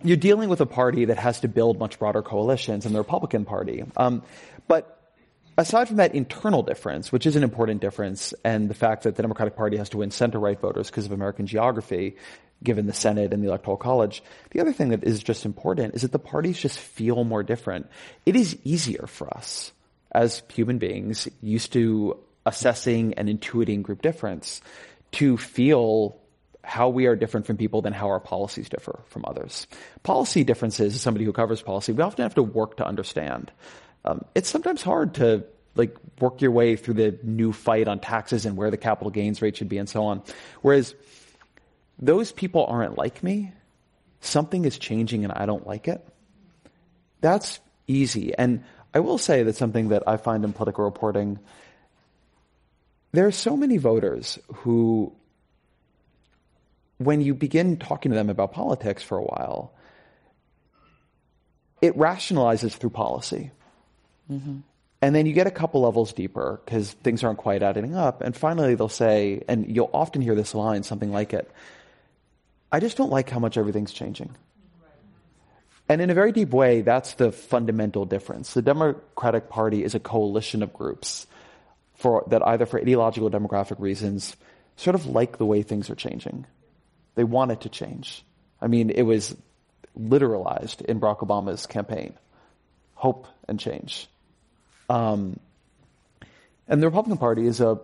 you're 0.02 0.16
dealing 0.16 0.48
with 0.48 0.60
a 0.60 0.66
party 0.66 1.06
that 1.06 1.18
has 1.18 1.40
to 1.40 1.48
build 1.48 1.78
much 1.78 1.98
broader 1.98 2.22
coalitions 2.22 2.84
than 2.84 2.92
the 2.92 2.98
Republican 2.98 3.44
Party. 3.44 3.84
Um, 3.96 4.22
but 4.66 5.12
aside 5.56 5.86
from 5.88 5.98
that 5.98 6.14
internal 6.14 6.62
difference, 6.62 7.12
which 7.12 7.26
is 7.26 7.36
an 7.36 7.44
important 7.44 7.80
difference, 7.80 8.34
and 8.44 8.68
the 8.68 8.74
fact 8.74 9.04
that 9.04 9.16
the 9.16 9.22
Democratic 9.22 9.56
Party 9.56 9.76
has 9.76 9.90
to 9.90 9.98
win 9.98 10.10
center-right 10.10 10.60
voters 10.60 10.90
because 10.90 11.06
of 11.06 11.12
American 11.12 11.46
geography, 11.46 12.16
given 12.64 12.86
the 12.86 12.92
Senate 12.92 13.32
and 13.32 13.42
the 13.42 13.48
Electoral 13.48 13.76
College, 13.76 14.22
the 14.50 14.60
other 14.60 14.72
thing 14.72 14.88
that 14.88 15.04
is 15.04 15.22
just 15.22 15.44
important 15.44 15.94
is 15.94 16.02
that 16.02 16.12
the 16.12 16.18
parties 16.18 16.58
just 16.58 16.78
feel 16.78 17.22
more 17.22 17.42
different. 17.42 17.86
It 18.24 18.34
is 18.34 18.58
easier 18.64 19.06
for 19.06 19.34
us 19.36 19.72
as 20.16 20.42
human 20.48 20.78
beings 20.78 21.28
used 21.42 21.74
to 21.74 22.18
assessing 22.46 23.14
and 23.14 23.28
intuiting 23.28 23.82
group 23.82 24.00
difference 24.00 24.62
to 25.12 25.36
feel 25.36 26.18
how 26.64 26.88
we 26.88 27.06
are 27.06 27.14
different 27.14 27.46
from 27.46 27.58
people 27.58 27.82
than 27.82 27.92
how 27.92 28.08
our 28.08 28.18
policies 28.18 28.68
differ 28.68 29.00
from 29.08 29.24
others. 29.26 29.66
Policy 30.02 30.42
differences, 30.42 30.94
as 30.94 31.00
somebody 31.02 31.24
who 31.26 31.32
covers 31.32 31.60
policy, 31.60 31.92
we 31.92 32.02
often 32.02 32.22
have 32.22 32.34
to 32.34 32.42
work 32.42 32.78
to 32.78 32.86
understand. 32.86 33.52
Um, 34.06 34.24
it's 34.34 34.48
sometimes 34.48 34.82
hard 34.82 35.14
to 35.14 35.44
like 35.74 35.94
work 36.18 36.40
your 36.40 36.50
way 36.50 36.76
through 36.76 36.94
the 36.94 37.18
new 37.22 37.52
fight 37.52 37.86
on 37.86 38.00
taxes 38.00 38.46
and 38.46 38.56
where 38.56 38.70
the 38.70 38.78
capital 38.78 39.10
gains 39.10 39.42
rate 39.42 39.58
should 39.58 39.68
be 39.68 39.78
and 39.78 39.88
so 39.88 40.04
on. 40.04 40.22
Whereas 40.62 40.94
those 41.98 42.32
people 42.32 42.64
aren't 42.64 42.96
like 42.96 43.22
me. 43.22 43.52
Something 44.20 44.64
is 44.64 44.78
changing 44.78 45.24
and 45.24 45.32
I 45.32 45.44
don't 45.44 45.66
like 45.66 45.88
it. 45.88 46.04
That's 47.20 47.60
easy. 47.86 48.34
And 48.34 48.64
I 48.96 49.00
will 49.00 49.18
say 49.18 49.42
that 49.42 49.56
something 49.56 49.90
that 49.90 50.04
I 50.06 50.16
find 50.16 50.42
in 50.42 50.54
political 50.54 50.82
reporting, 50.82 51.38
there 53.12 53.26
are 53.26 53.30
so 53.30 53.54
many 53.54 53.76
voters 53.76 54.38
who, 54.54 55.12
when 56.96 57.20
you 57.20 57.34
begin 57.34 57.76
talking 57.76 58.10
to 58.12 58.16
them 58.16 58.30
about 58.30 58.54
politics 58.54 59.02
for 59.02 59.18
a 59.18 59.22
while, 59.22 59.74
it 61.82 61.94
rationalizes 61.94 62.72
through 62.72 62.88
policy. 62.88 63.50
Mm-hmm. 64.32 64.60
And 65.02 65.14
then 65.14 65.26
you 65.26 65.34
get 65.34 65.46
a 65.46 65.50
couple 65.50 65.82
levels 65.82 66.14
deeper 66.14 66.62
because 66.64 66.92
things 66.92 67.22
aren't 67.22 67.36
quite 67.36 67.62
adding 67.62 67.94
up. 67.94 68.22
And 68.22 68.34
finally, 68.34 68.76
they'll 68.76 68.88
say, 68.88 69.42
and 69.46 69.76
you'll 69.76 69.90
often 69.92 70.22
hear 70.22 70.34
this 70.34 70.54
line, 70.54 70.84
something 70.84 71.12
like 71.12 71.34
it 71.34 71.50
I 72.72 72.80
just 72.80 72.96
don't 72.96 73.10
like 73.10 73.28
how 73.30 73.38
much 73.38 73.56
everything's 73.56 73.92
changing. 73.92 74.34
And 75.88 76.00
in 76.00 76.10
a 76.10 76.14
very 76.14 76.32
deep 76.32 76.50
way, 76.50 76.82
that's 76.82 77.14
the 77.14 77.30
fundamental 77.30 78.04
difference. 78.04 78.54
The 78.54 78.62
Democratic 78.62 79.48
Party 79.48 79.84
is 79.84 79.94
a 79.94 80.00
coalition 80.00 80.62
of 80.62 80.72
groups 80.72 81.26
for, 81.94 82.24
that 82.28 82.46
either 82.46 82.66
for 82.66 82.80
ideological 82.80 83.28
or 83.28 83.30
demographic 83.30 83.78
reasons 83.78 84.36
sort 84.76 84.94
of 84.94 85.06
like 85.06 85.38
the 85.38 85.46
way 85.46 85.62
things 85.62 85.88
are 85.88 85.94
changing. 85.94 86.46
They 87.14 87.24
want 87.24 87.52
it 87.52 87.62
to 87.62 87.68
change. 87.68 88.24
I 88.60 88.66
mean, 88.66 88.90
it 88.90 89.02
was 89.02 89.34
literalized 89.98 90.82
in 90.82 91.00
Barack 91.00 91.18
Obama's 91.18 91.66
campaign. 91.66 92.14
Hope 92.94 93.26
and 93.48 93.58
change. 93.58 94.08
Um, 94.88 95.38
and 96.68 96.82
the 96.82 96.86
Republican 96.86 97.18
Party 97.18 97.46
is 97.46 97.60
a 97.60 97.80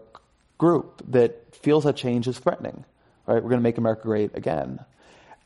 group 0.58 1.02
that 1.08 1.54
feels 1.54 1.84
that 1.84 1.96
change 1.96 2.28
is 2.28 2.38
threatening, 2.38 2.84
right? 3.26 3.36
We're 3.36 3.50
going 3.50 3.60
to 3.60 3.62
make 3.62 3.78
America 3.78 4.02
great 4.02 4.36
again. 4.36 4.80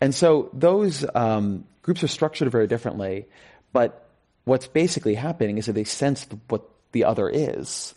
And 0.00 0.15
so 0.15 0.50
those 0.53 1.05
um, 1.15 1.65
groups 1.83 2.03
are 2.03 2.09
structured 2.09 2.50
very 2.50 2.67
differently, 2.67 3.26
but 3.73 4.09
what's 4.45 4.67
basically 4.67 5.15
happening 5.15 5.59
is 5.59 5.67
that 5.67 5.73
they 5.73 5.85
sense 5.85 6.26
what 6.49 6.62
the 6.93 7.05
other 7.05 7.29
is 7.29 7.95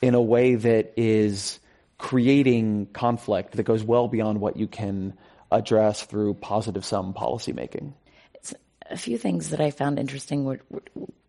in 0.00 0.14
a 0.14 0.22
way 0.22 0.54
that 0.54 0.92
is 0.96 1.58
creating 1.98 2.86
conflict 2.92 3.52
that 3.52 3.64
goes 3.64 3.82
well 3.82 4.08
beyond 4.08 4.40
what 4.40 4.56
you 4.56 4.66
can 4.66 5.14
address 5.50 6.02
through 6.02 6.34
positive 6.34 6.84
sum 6.84 7.12
policymaking. 7.12 7.92
It's 8.34 8.54
a 8.88 8.96
few 8.96 9.18
things 9.18 9.50
that 9.50 9.60
I 9.60 9.70
found 9.70 9.98
interesting 9.98 10.44
were, 10.44 10.60
were 10.70 10.82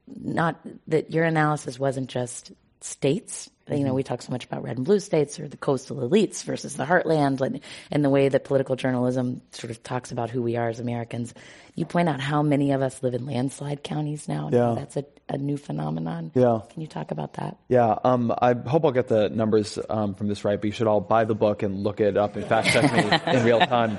not 0.07 0.59
that 0.88 1.11
your 1.11 1.23
analysis 1.23 1.79
wasn't 1.79 2.09
just 2.09 2.51
states. 2.81 3.49
Mm-hmm. 3.73 3.81
You 3.81 3.88
know, 3.88 3.93
we 3.93 4.03
talk 4.03 4.21
so 4.21 4.31
much 4.31 4.45
about 4.45 4.63
red 4.63 4.77
and 4.77 4.85
blue 4.85 4.99
states 4.99 5.39
or 5.39 5.47
the 5.47 5.57
coastal 5.57 5.97
elites 5.97 6.43
versus 6.43 6.75
the 6.75 6.85
heartland 6.85 7.41
and, 7.41 7.59
and 7.91 8.03
the 8.03 8.09
way 8.09 8.29
that 8.29 8.43
political 8.43 8.75
journalism 8.75 9.41
sort 9.51 9.71
of 9.71 9.81
talks 9.83 10.11
about 10.11 10.29
who 10.29 10.41
we 10.41 10.55
are 10.57 10.69
as 10.69 10.79
Americans. 10.79 11.33
You 11.75 11.85
point 11.85 12.09
out 12.09 12.19
how 12.19 12.41
many 12.41 12.71
of 12.71 12.81
us 12.81 13.01
live 13.01 13.13
in 13.13 13.25
landslide 13.25 13.83
counties 13.83 14.27
now. 14.27 14.49
Yeah. 14.51 14.75
That's 14.75 14.97
a, 14.97 15.05
a 15.29 15.38
new 15.38 15.57
phenomenon. 15.57 16.31
Yeah. 16.35 16.59
Can 16.71 16.81
you 16.81 16.88
talk 16.88 17.11
about 17.11 17.33
that? 17.33 17.57
Yeah. 17.67 17.97
Um, 18.03 18.33
I 18.41 18.53
hope 18.53 18.85
I'll 18.85 18.91
get 18.91 19.07
the 19.07 19.29
numbers 19.29 19.79
um, 19.89 20.13
from 20.15 20.27
this 20.27 20.43
right, 20.43 20.59
but 20.59 20.65
you 20.65 20.73
should 20.73 20.88
all 20.88 21.01
buy 21.01 21.25
the 21.25 21.35
book 21.35 21.63
and 21.63 21.83
look 21.83 22.01
it 22.01 22.17
up 22.17 22.35
and 22.35 22.45
fact 22.45 22.67
check 22.69 22.91
me 22.91 23.33
in 23.39 23.45
real 23.45 23.59
time. 23.59 23.97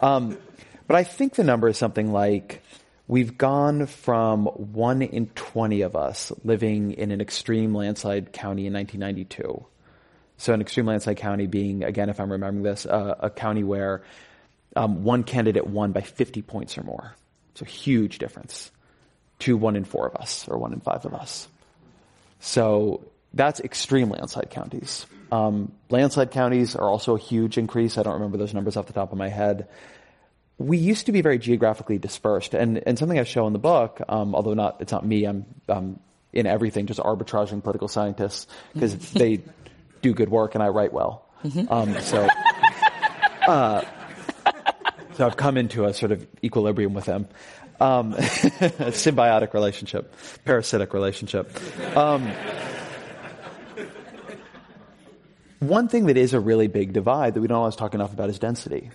Um, 0.00 0.36
but 0.86 0.96
I 0.96 1.04
think 1.04 1.34
the 1.34 1.44
number 1.44 1.68
is 1.68 1.78
something 1.78 2.12
like 2.12 2.62
We've 3.08 3.36
gone 3.36 3.86
from 3.86 4.46
one 4.46 5.02
in 5.02 5.26
20 5.26 5.82
of 5.82 5.96
us 5.96 6.32
living 6.44 6.92
in 6.92 7.10
an 7.10 7.20
extreme 7.20 7.74
landslide 7.74 8.32
county 8.32 8.66
in 8.66 8.72
1992. 8.72 9.66
So, 10.38 10.52
an 10.52 10.60
extreme 10.60 10.86
landslide 10.86 11.18
county 11.18 11.46
being, 11.46 11.84
again, 11.84 12.08
if 12.08 12.20
I'm 12.20 12.30
remembering 12.30 12.62
this, 12.62 12.86
uh, 12.86 13.16
a 13.20 13.30
county 13.30 13.64
where 13.64 14.02
um, 14.74 15.04
one 15.04 15.24
candidate 15.24 15.66
won 15.66 15.92
by 15.92 16.00
50 16.00 16.42
points 16.42 16.78
or 16.78 16.84
more. 16.84 17.14
So, 17.54 17.64
huge 17.64 18.18
difference 18.18 18.70
to 19.40 19.56
one 19.56 19.76
in 19.76 19.84
four 19.84 20.06
of 20.06 20.16
us 20.16 20.46
or 20.48 20.58
one 20.58 20.72
in 20.72 20.80
five 20.80 21.04
of 21.04 21.14
us. 21.14 21.48
So, 22.40 23.04
that's 23.34 23.60
extreme 23.60 24.10
landslide 24.10 24.50
counties. 24.50 25.06
Um, 25.30 25.72
landslide 25.90 26.30
counties 26.30 26.76
are 26.76 26.88
also 26.88 27.16
a 27.16 27.20
huge 27.20 27.58
increase. 27.58 27.98
I 27.98 28.02
don't 28.02 28.14
remember 28.14 28.36
those 28.36 28.54
numbers 28.54 28.76
off 28.76 28.86
the 28.86 28.92
top 28.92 29.12
of 29.12 29.18
my 29.18 29.28
head 29.28 29.68
we 30.62 30.78
used 30.78 31.06
to 31.06 31.12
be 31.12 31.20
very 31.20 31.38
geographically 31.38 31.98
dispersed, 31.98 32.54
and, 32.54 32.82
and 32.86 32.98
something 32.98 33.18
I 33.18 33.24
show 33.24 33.46
in 33.46 33.52
the 33.52 33.58
book, 33.58 34.00
um, 34.08 34.34
although 34.34 34.54
not 34.54 34.80
it's 34.80 34.92
not 34.92 35.04
me, 35.04 35.24
I'm 35.24 35.44
um, 35.68 36.00
in 36.32 36.46
everything, 36.46 36.86
just 36.86 37.00
arbitraging 37.00 37.62
political 37.62 37.88
scientists 37.88 38.46
because 38.72 38.96
they 39.12 39.42
do 40.00 40.14
good 40.14 40.28
work 40.28 40.54
and 40.54 40.62
I 40.62 40.68
write 40.68 40.92
well. 40.92 41.26
Mm-hmm. 41.44 41.72
Um, 41.72 42.00
so, 42.00 42.28
uh, 43.46 43.82
so 45.14 45.26
I've 45.26 45.36
come 45.36 45.56
into 45.56 45.84
a 45.84 45.92
sort 45.92 46.12
of 46.12 46.26
equilibrium 46.42 46.94
with 46.94 47.04
them, 47.04 47.28
um, 47.80 48.14
a 48.14 48.16
symbiotic 48.92 49.52
relationship, 49.52 50.14
parasitic 50.44 50.94
relationship. 50.94 51.50
Um, 51.96 52.30
one 55.58 55.88
thing 55.88 56.06
that 56.06 56.16
is 56.16 56.34
a 56.34 56.40
really 56.40 56.66
big 56.66 56.92
divide 56.92 57.34
that 57.34 57.40
we 57.40 57.46
don't 57.46 57.58
always 57.58 57.76
talk 57.76 57.94
enough 57.94 58.12
about 58.12 58.30
is 58.30 58.38
density. 58.38 58.90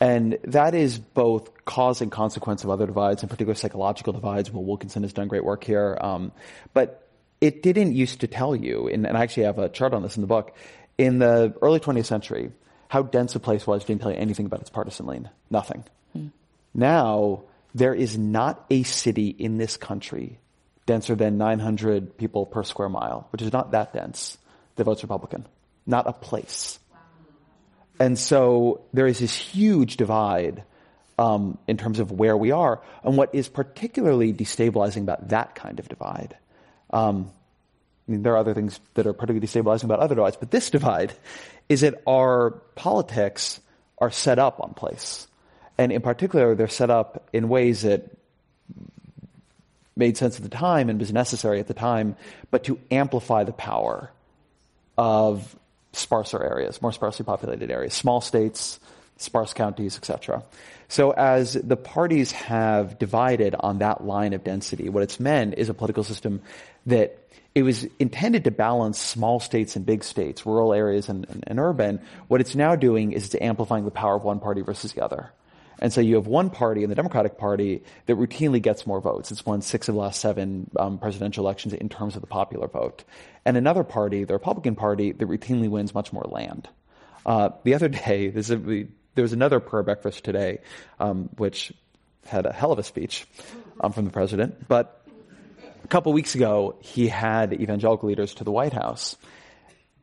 And 0.00 0.38
that 0.44 0.74
is 0.74 0.98
both 0.98 1.64
cause 1.64 2.00
and 2.02 2.12
consequence 2.12 2.64
of 2.64 2.70
other 2.70 2.86
divides, 2.86 3.22
in 3.22 3.28
particular 3.28 3.54
psychological 3.54 4.12
divides. 4.12 4.52
Will 4.52 4.64
Wilkinson 4.64 5.02
has 5.02 5.12
done 5.12 5.28
great 5.28 5.44
work 5.44 5.64
here. 5.64 5.96
Um, 6.00 6.32
but 6.74 7.08
it 7.40 7.62
didn't 7.62 7.94
used 7.94 8.20
to 8.20 8.26
tell 8.26 8.54
you, 8.54 8.88
and, 8.88 9.06
and 9.06 9.16
I 9.16 9.22
actually 9.22 9.44
have 9.44 9.58
a 9.58 9.68
chart 9.68 9.94
on 9.94 10.02
this 10.02 10.16
in 10.16 10.20
the 10.20 10.26
book, 10.26 10.54
in 10.98 11.18
the 11.18 11.54
early 11.62 11.80
20th 11.80 12.06
century, 12.06 12.52
how 12.88 13.02
dense 13.02 13.34
a 13.34 13.40
place 13.40 13.66
was 13.66 13.84
didn't 13.84 14.02
tell 14.02 14.10
you 14.10 14.18
anything 14.18 14.46
about 14.46 14.60
its 14.60 14.70
partisan 14.70 15.06
lean. 15.06 15.30
Nothing. 15.50 15.84
Hmm. 16.12 16.28
Now, 16.74 17.42
there 17.74 17.94
is 17.94 18.16
not 18.16 18.64
a 18.70 18.82
city 18.84 19.28
in 19.28 19.58
this 19.58 19.76
country 19.76 20.38
denser 20.86 21.14
than 21.14 21.36
900 21.36 22.16
people 22.16 22.46
per 22.46 22.62
square 22.62 22.88
mile, 22.88 23.26
which 23.32 23.42
is 23.42 23.52
not 23.52 23.72
that 23.72 23.92
dense, 23.92 24.38
that 24.76 24.84
votes 24.84 25.02
Republican. 25.02 25.46
Not 25.84 26.06
a 26.06 26.12
place. 26.12 26.78
And 27.98 28.18
so 28.18 28.82
there 28.92 29.06
is 29.06 29.18
this 29.18 29.34
huge 29.34 29.96
divide 29.96 30.62
um, 31.18 31.58
in 31.66 31.76
terms 31.76 31.98
of 31.98 32.10
where 32.12 32.36
we 32.36 32.50
are. 32.50 32.82
And 33.02 33.16
what 33.16 33.34
is 33.34 33.48
particularly 33.48 34.32
destabilizing 34.32 35.02
about 35.02 35.28
that 35.28 35.54
kind 35.54 35.78
of 35.78 35.88
divide, 35.88 36.36
um, 36.90 37.30
I 38.06 38.12
mean, 38.12 38.22
there 38.22 38.34
are 38.34 38.38
other 38.38 38.54
things 38.54 38.78
that 38.94 39.06
are 39.06 39.12
particularly 39.12 39.46
destabilizing 39.46 39.84
about 39.84 40.00
other 40.00 40.14
divides, 40.14 40.36
but 40.36 40.50
this 40.50 40.70
divide 40.70 41.12
is 41.68 41.80
that 41.80 42.02
our 42.06 42.50
politics 42.74 43.60
are 43.98 44.10
set 44.10 44.38
up 44.38 44.60
on 44.60 44.74
place. 44.74 45.26
And 45.78 45.90
in 45.90 46.02
particular, 46.02 46.54
they're 46.54 46.68
set 46.68 46.90
up 46.90 47.28
in 47.32 47.48
ways 47.48 47.82
that 47.82 48.10
made 49.96 50.16
sense 50.16 50.36
at 50.36 50.42
the 50.42 50.48
time 50.48 50.90
and 50.90 51.00
was 51.00 51.12
necessary 51.12 51.58
at 51.58 51.66
the 51.66 51.74
time, 51.74 52.16
but 52.50 52.64
to 52.64 52.78
amplify 52.90 53.44
the 53.44 53.52
power 53.52 54.10
of 54.96 55.56
sparser 55.96 56.42
areas, 56.42 56.80
more 56.82 56.92
sparsely 56.92 57.24
populated 57.24 57.70
areas, 57.70 57.94
small 57.94 58.20
states, 58.20 58.78
sparse 59.16 59.54
counties, 59.54 59.96
etc. 59.96 60.42
So 60.88 61.10
as 61.10 61.54
the 61.54 61.76
parties 61.76 62.32
have 62.32 62.98
divided 62.98 63.54
on 63.58 63.78
that 63.78 64.04
line 64.04 64.32
of 64.34 64.44
density, 64.44 64.88
what 64.88 65.02
it's 65.02 65.18
meant 65.18 65.54
is 65.56 65.68
a 65.68 65.74
political 65.74 66.04
system 66.04 66.42
that 66.86 67.18
it 67.54 67.62
was 67.62 67.84
intended 67.98 68.44
to 68.44 68.50
balance 68.50 68.98
small 68.98 69.40
states 69.40 69.76
and 69.76 69.86
big 69.86 70.04
states, 70.04 70.44
rural 70.44 70.74
areas 70.74 71.08
and, 71.08 71.26
and, 71.30 71.44
and 71.46 71.58
urban. 71.58 72.00
What 72.28 72.42
it's 72.42 72.54
now 72.54 72.76
doing 72.76 73.12
is 73.12 73.24
it's 73.24 73.42
amplifying 73.42 73.86
the 73.86 73.90
power 73.90 74.16
of 74.16 74.24
one 74.24 74.40
party 74.40 74.60
versus 74.60 74.92
the 74.92 75.02
other. 75.02 75.30
And 75.78 75.92
so 75.92 76.00
you 76.00 76.14
have 76.14 76.26
one 76.26 76.50
party 76.50 76.82
in 76.82 76.88
the 76.88 76.96
Democratic 76.96 77.36
Party 77.38 77.82
that 78.06 78.16
routinely 78.16 78.62
gets 78.62 78.86
more 78.86 79.00
votes. 79.00 79.30
It's 79.30 79.44
won 79.44 79.60
six 79.62 79.88
of 79.88 79.94
the 79.94 80.00
last 80.00 80.20
seven 80.20 80.70
um, 80.78 80.98
presidential 80.98 81.44
elections 81.44 81.74
in 81.74 81.88
terms 81.88 82.14
of 82.14 82.22
the 82.22 82.26
popular 82.26 82.66
vote. 82.66 83.04
And 83.44 83.56
another 83.56 83.84
party, 83.84 84.24
the 84.24 84.32
Republican 84.32 84.74
Party, 84.74 85.12
that 85.12 85.28
routinely 85.28 85.68
wins 85.68 85.94
much 85.94 86.12
more 86.12 86.24
land. 86.24 86.68
Uh, 87.24 87.50
the 87.64 87.74
other 87.74 87.88
day, 88.06 88.28
a, 88.28 88.86
there 89.14 89.22
was 89.22 89.32
another 89.32 89.60
prayer 89.60 89.82
breakfast 89.82 90.24
today, 90.24 90.60
um, 90.98 91.28
which 91.36 91.72
had 92.24 92.46
a 92.46 92.52
hell 92.52 92.72
of 92.72 92.78
a 92.78 92.82
speech 92.82 93.26
um, 93.80 93.92
from 93.92 94.04
the 94.04 94.10
president. 94.10 94.66
But 94.68 95.06
a 95.84 95.88
couple 95.88 96.12
weeks 96.12 96.34
ago, 96.34 96.76
he 96.80 97.08
had 97.08 97.52
evangelical 97.52 98.08
leaders 98.08 98.34
to 98.34 98.44
the 98.44 98.50
White 98.50 98.72
House. 98.72 99.16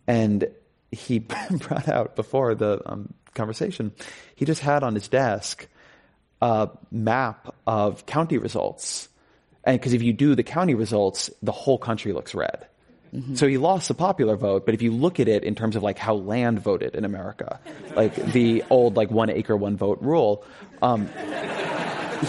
And 0.07 0.47
he 0.91 1.19
brought 1.49 1.87
out 1.87 2.15
before 2.15 2.55
the 2.55 2.81
um, 2.85 3.13
conversation, 3.33 3.91
he 4.35 4.45
just 4.45 4.61
had 4.61 4.83
on 4.83 4.95
his 4.95 5.07
desk 5.07 5.67
a 6.41 6.69
map 6.91 7.55
of 7.65 8.05
county 8.05 8.37
results. 8.37 9.07
And 9.63 9.79
because 9.79 9.93
if 9.93 10.03
you 10.03 10.13
do 10.13 10.35
the 10.35 10.43
county 10.43 10.75
results, 10.75 11.29
the 11.41 11.53
whole 11.53 11.77
country 11.77 12.11
looks 12.11 12.35
red. 12.35 12.67
Mm-hmm. 13.13 13.35
So 13.35 13.47
he 13.47 13.57
lost 13.57 13.87
the 13.87 13.93
popular 13.93 14.35
vote, 14.35 14.65
but 14.65 14.73
if 14.73 14.81
you 14.81 14.91
look 14.91 15.19
at 15.19 15.27
it 15.27 15.43
in 15.43 15.53
terms 15.55 15.75
of 15.75 15.83
like 15.83 15.99
how 15.99 16.15
land 16.15 16.59
voted 16.59 16.95
in 16.95 17.05
America, 17.05 17.59
like 17.95 18.15
the 18.15 18.63
old 18.69 18.97
like 18.97 19.11
one 19.11 19.29
acre, 19.29 19.55
one 19.55 19.77
vote 19.77 19.99
rule, 20.01 20.43
um, 20.81 21.09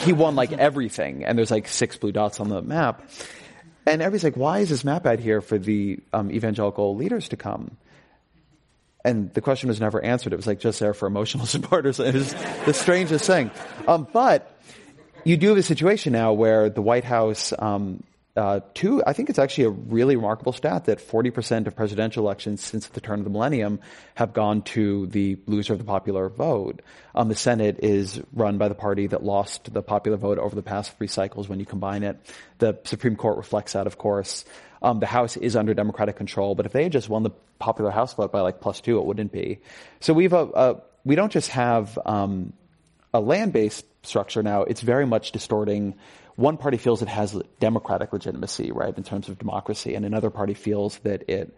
he 0.04 0.12
won 0.12 0.36
like 0.36 0.52
everything. 0.52 1.24
And 1.24 1.38
there's 1.38 1.50
like 1.50 1.68
six 1.68 1.96
blue 1.96 2.12
dots 2.12 2.38
on 2.38 2.50
the 2.50 2.60
map. 2.60 3.08
And 3.86 4.02
everybody's 4.02 4.24
like, 4.24 4.36
why 4.36 4.60
is 4.60 4.68
this 4.68 4.84
map 4.84 5.06
out 5.06 5.18
here 5.18 5.40
for 5.40 5.58
the 5.58 5.98
um, 6.12 6.30
evangelical 6.30 6.96
leaders 6.96 7.28
to 7.28 7.36
come? 7.36 7.76
And 9.04 9.32
the 9.34 9.40
question 9.40 9.68
was 9.68 9.80
never 9.80 10.02
answered. 10.02 10.32
It 10.32 10.36
was 10.36 10.46
like 10.46 10.60
just 10.60 10.80
there 10.80 10.94
for 10.94 11.06
emotional 11.06 11.46
support 11.54 11.86
or 11.86 11.92
something. 11.92 12.14
It 12.14 12.18
was 12.18 12.34
the 12.64 12.72
strangest 12.72 13.26
thing. 13.26 13.50
Um, 13.86 14.08
but 14.12 14.58
you 15.24 15.36
do 15.36 15.48
have 15.50 15.58
a 15.58 15.62
situation 15.62 16.12
now 16.12 16.32
where 16.32 16.70
the 16.70 16.82
White 16.82 17.04
House, 17.04 17.52
um, 17.58 18.02
uh, 18.36 18.60
two, 18.72 19.02
I 19.06 19.12
think 19.12 19.30
it's 19.30 19.38
actually 19.38 19.64
a 19.64 19.70
really 19.70 20.16
remarkable 20.16 20.52
stat 20.52 20.86
that 20.86 20.98
40% 20.98 21.66
of 21.66 21.76
presidential 21.76 22.24
elections 22.24 22.62
since 22.62 22.88
the 22.88 23.00
turn 23.00 23.20
of 23.20 23.24
the 23.24 23.30
millennium 23.30 23.78
have 24.16 24.32
gone 24.32 24.62
to 24.62 25.06
the 25.06 25.38
loser 25.46 25.72
of 25.72 25.78
the 25.78 25.84
popular 25.84 26.28
vote. 26.28 26.82
Um, 27.14 27.28
the 27.28 27.36
Senate 27.36 27.78
is 27.80 28.20
run 28.32 28.58
by 28.58 28.68
the 28.68 28.74
party 28.74 29.06
that 29.06 29.22
lost 29.22 29.72
the 29.72 29.82
popular 29.82 30.16
vote 30.16 30.38
over 30.38 30.56
the 30.56 30.62
past 30.62 30.96
three 30.98 31.06
cycles 31.06 31.48
when 31.48 31.60
you 31.60 31.66
combine 31.66 32.02
it. 32.02 32.18
The 32.58 32.78
Supreme 32.84 33.14
Court 33.14 33.36
reflects 33.36 33.74
that, 33.74 33.86
of 33.86 33.98
course. 33.98 34.44
Um, 34.84 35.00
the 35.00 35.06
House 35.06 35.36
is 35.38 35.56
under 35.56 35.72
Democratic 35.72 36.16
control, 36.16 36.54
but 36.54 36.66
if 36.66 36.72
they 36.72 36.82
had 36.84 36.92
just 36.92 37.08
won 37.08 37.22
the 37.22 37.30
popular 37.58 37.90
House 37.90 38.12
vote 38.14 38.30
by 38.30 38.40
like 38.40 38.60
plus 38.60 38.80
two, 38.80 38.98
it 38.98 39.04
wouldn't 39.06 39.32
be. 39.32 39.60
So 40.00 40.12
we've 40.12 40.32
a, 40.32 40.44
a 40.54 40.76
we 41.04 41.14
don't 41.14 41.32
just 41.32 41.50
have 41.50 41.98
um, 42.04 42.52
a 43.14 43.20
land-based 43.20 43.86
structure 44.02 44.42
now, 44.42 44.62
it's 44.62 44.80
very 44.80 45.06
much 45.06 45.32
distorting. 45.32 45.94
One 46.36 46.56
party 46.56 46.76
feels 46.76 47.00
it 47.00 47.08
has 47.08 47.40
democratic 47.60 48.12
legitimacy, 48.12 48.72
right, 48.72 48.96
in 48.96 49.04
terms 49.04 49.28
of 49.28 49.38
democracy, 49.38 49.94
and 49.94 50.04
another 50.04 50.30
party 50.30 50.54
feels 50.54 50.98
that 50.98 51.28
it 51.30 51.56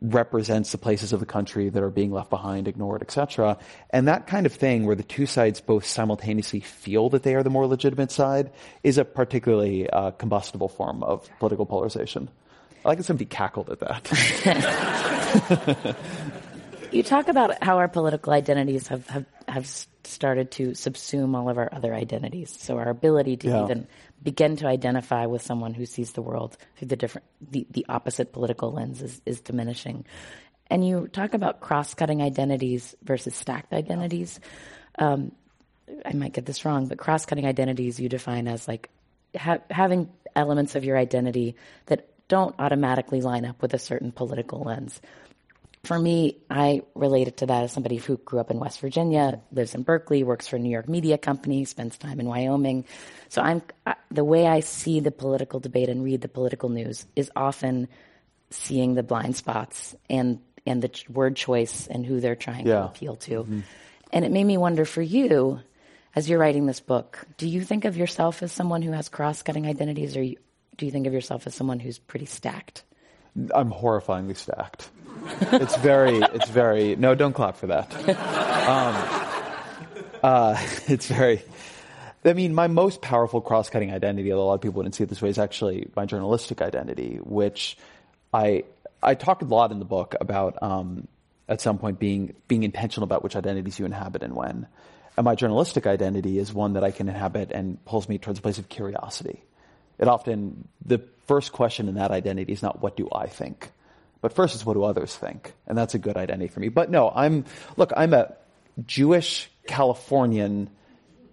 represents 0.00 0.72
the 0.72 0.78
places 0.78 1.12
of 1.12 1.20
the 1.20 1.26
country 1.26 1.68
that 1.68 1.82
are 1.82 1.90
being 1.90 2.10
left 2.10 2.30
behind, 2.30 2.68
ignored, 2.68 3.02
etc. 3.02 3.58
And 3.90 4.08
that 4.08 4.26
kind 4.26 4.46
of 4.46 4.52
thing, 4.52 4.86
where 4.86 4.96
the 4.96 5.02
two 5.02 5.26
sides 5.26 5.60
both 5.60 5.84
simultaneously 5.84 6.60
feel 6.60 7.08
that 7.10 7.22
they 7.22 7.34
are 7.34 7.42
the 7.42 7.50
more 7.50 7.66
legitimate 7.66 8.10
side, 8.10 8.50
is 8.82 8.98
a 8.98 9.04
particularly 9.04 9.88
uh, 9.88 10.10
combustible 10.12 10.68
form 10.68 11.02
of 11.02 11.28
political 11.38 11.66
polarization. 11.66 12.28
I 12.84 12.88
like 12.88 12.98
that 12.98 13.04
somebody 13.04 13.24
cackled 13.24 13.70
at 13.70 13.80
that. 13.80 14.06
you 16.92 17.02
talk 17.02 17.28
about 17.28 17.62
how 17.62 17.78
our 17.78 17.88
political 17.88 18.32
identities 18.32 18.88
have, 18.88 19.06
have, 19.08 19.24
have 19.48 19.86
started 20.06 20.50
to 20.52 20.70
subsume 20.70 21.36
all 21.36 21.48
of 21.48 21.58
our 21.58 21.68
other 21.72 21.94
identities. 21.94 22.54
So 22.58 22.78
our 22.78 22.88
ability 22.88 23.36
to 23.38 23.48
yeah. 23.48 23.64
even 23.64 23.86
begin 24.22 24.56
to 24.56 24.66
identify 24.66 25.26
with 25.26 25.42
someone 25.42 25.74
who 25.74 25.86
sees 25.86 26.12
the 26.12 26.22
world 26.22 26.56
through 26.76 26.88
the 26.88 26.96
different, 26.96 27.26
the, 27.50 27.66
the 27.70 27.86
opposite 27.88 28.32
political 28.32 28.72
lens 28.72 29.02
is, 29.02 29.20
is 29.26 29.40
diminishing. 29.40 30.04
And 30.68 30.86
you 30.86 31.08
talk 31.08 31.34
about 31.34 31.60
cross-cutting 31.60 32.22
identities 32.22 32.94
versus 33.02 33.34
stacked 33.34 33.72
identities. 33.72 34.40
Um, 34.98 35.32
I 36.04 36.12
might 36.14 36.32
get 36.32 36.46
this 36.46 36.64
wrong, 36.64 36.86
but 36.86 36.98
cross-cutting 36.98 37.46
identities 37.46 38.00
you 38.00 38.08
define 38.08 38.48
as 38.48 38.66
like 38.66 38.88
ha- 39.36 39.58
having 39.70 40.10
elements 40.34 40.74
of 40.74 40.84
your 40.84 40.96
identity 40.96 41.56
that 41.86 42.08
don't 42.28 42.54
automatically 42.58 43.20
line 43.20 43.44
up 43.44 43.60
with 43.60 43.74
a 43.74 43.78
certain 43.78 44.10
political 44.10 44.60
lens 44.60 45.00
for 45.84 45.98
me, 45.98 46.38
I 46.50 46.82
related 46.94 47.38
to 47.38 47.46
that 47.46 47.64
as 47.64 47.72
somebody 47.72 47.96
who 47.96 48.16
grew 48.16 48.40
up 48.40 48.50
in 48.50 48.58
West 48.58 48.80
Virginia, 48.80 49.40
lives 49.52 49.74
in 49.74 49.82
Berkeley, 49.82 50.24
works 50.24 50.48
for 50.48 50.56
a 50.56 50.58
New 50.58 50.70
York 50.70 50.88
media 50.88 51.18
company, 51.18 51.64
spends 51.64 51.98
time 51.98 52.20
in 52.20 52.26
Wyoming. 52.26 52.84
So 53.28 53.42
I'm 53.42 53.62
the 54.10 54.24
way 54.24 54.46
I 54.46 54.60
see 54.60 55.00
the 55.00 55.10
political 55.10 55.60
debate 55.60 55.88
and 55.88 56.04
read 56.04 56.20
the 56.20 56.28
political 56.28 56.68
news 56.68 57.06
is 57.16 57.30
often 57.36 57.88
seeing 58.50 58.94
the 58.94 59.02
blind 59.02 59.36
spots 59.36 59.94
and 60.08 60.40
and 60.66 60.80
the 60.80 60.90
word 61.10 61.36
choice 61.36 61.86
and 61.86 62.06
who 62.06 62.20
they're 62.20 62.36
trying 62.36 62.66
yeah. 62.66 62.74
to 62.74 62.84
appeal 62.86 63.16
to. 63.16 63.42
Mm-hmm. 63.42 63.60
And 64.12 64.24
it 64.24 64.30
made 64.30 64.44
me 64.44 64.56
wonder 64.56 64.84
for 64.84 65.02
you, 65.02 65.60
as 66.14 66.28
you're 66.28 66.38
writing 66.38 66.66
this 66.66 66.80
book, 66.80 67.26
do 67.36 67.46
you 67.48 67.62
think 67.62 67.84
of 67.84 67.96
yourself 67.96 68.42
as 68.42 68.52
someone 68.52 68.80
who 68.80 68.92
has 68.92 69.08
cross-cutting 69.08 69.66
identities, 69.66 70.16
or 70.16 70.22
do 70.22 70.86
you 70.86 70.90
think 70.90 71.06
of 71.06 71.12
yourself 71.12 71.46
as 71.46 71.54
someone 71.54 71.80
who's 71.80 71.98
pretty 71.98 72.26
stacked? 72.26 72.84
I'm 73.54 73.70
horrifyingly 73.70 74.36
stacked. 74.36 74.90
It's 75.52 75.76
very, 75.76 76.18
it's 76.18 76.50
very, 76.50 76.96
no, 76.96 77.14
don't 77.14 77.32
clap 77.32 77.56
for 77.56 77.68
that. 77.68 77.92
Um, 78.68 79.24
uh, 80.22 80.56
it's 80.88 81.06
very, 81.06 81.42
I 82.24 82.32
mean, 82.32 82.54
my 82.54 82.66
most 82.66 83.02
powerful 83.02 83.40
cross 83.40 83.68
cutting 83.68 83.92
identity, 83.92 84.32
although 84.32 84.44
a 84.44 84.46
lot 84.46 84.54
of 84.54 84.60
people 84.62 84.78
wouldn't 84.78 84.94
see 84.94 85.04
it 85.04 85.10
this 85.10 85.20
way, 85.20 85.28
is 85.28 85.38
actually 85.38 85.90
my 85.94 86.06
journalistic 86.06 86.62
identity, 86.62 87.18
which 87.22 87.76
I, 88.32 88.64
I 89.02 89.14
talk 89.14 89.42
a 89.42 89.44
lot 89.44 89.72
in 89.72 89.78
the 89.78 89.84
book 89.84 90.14
about 90.20 90.62
um, 90.62 91.06
at 91.48 91.60
some 91.60 91.78
point 91.78 91.98
being, 91.98 92.34
being 92.48 92.62
intentional 92.62 93.04
about 93.04 93.22
which 93.22 93.36
identities 93.36 93.78
you 93.78 93.84
inhabit 93.84 94.22
and 94.22 94.34
when. 94.34 94.66
And 95.16 95.24
my 95.24 95.34
journalistic 95.34 95.86
identity 95.86 96.38
is 96.38 96.52
one 96.52 96.72
that 96.72 96.82
I 96.82 96.90
can 96.90 97.08
inhabit 97.08 97.52
and 97.52 97.82
pulls 97.84 98.08
me 98.08 98.18
towards 98.18 98.38
a 98.38 98.42
place 98.42 98.58
of 98.58 98.68
curiosity. 98.68 99.44
It 99.98 100.08
often, 100.08 100.66
the 100.84 101.02
first 101.26 101.52
question 101.52 101.88
in 101.88 101.94
that 101.96 102.10
identity 102.10 102.52
is 102.52 102.62
not 102.62 102.80
what 102.82 102.96
do 102.96 103.08
I 103.12 103.26
think, 103.26 103.70
but 104.24 104.32
first 104.32 104.54
it's 104.54 104.64
what 104.64 104.72
do 104.72 104.84
others 104.84 105.14
think. 105.14 105.52
And 105.66 105.76
that's 105.76 105.94
a 105.94 105.98
good 105.98 106.16
identity 106.16 106.48
for 106.48 106.58
me. 106.58 106.70
But 106.70 106.90
no, 106.90 107.12
I'm, 107.14 107.44
look, 107.76 107.92
I'm 107.94 108.14
a 108.14 108.34
Jewish 108.86 109.50
Californian 109.66 110.70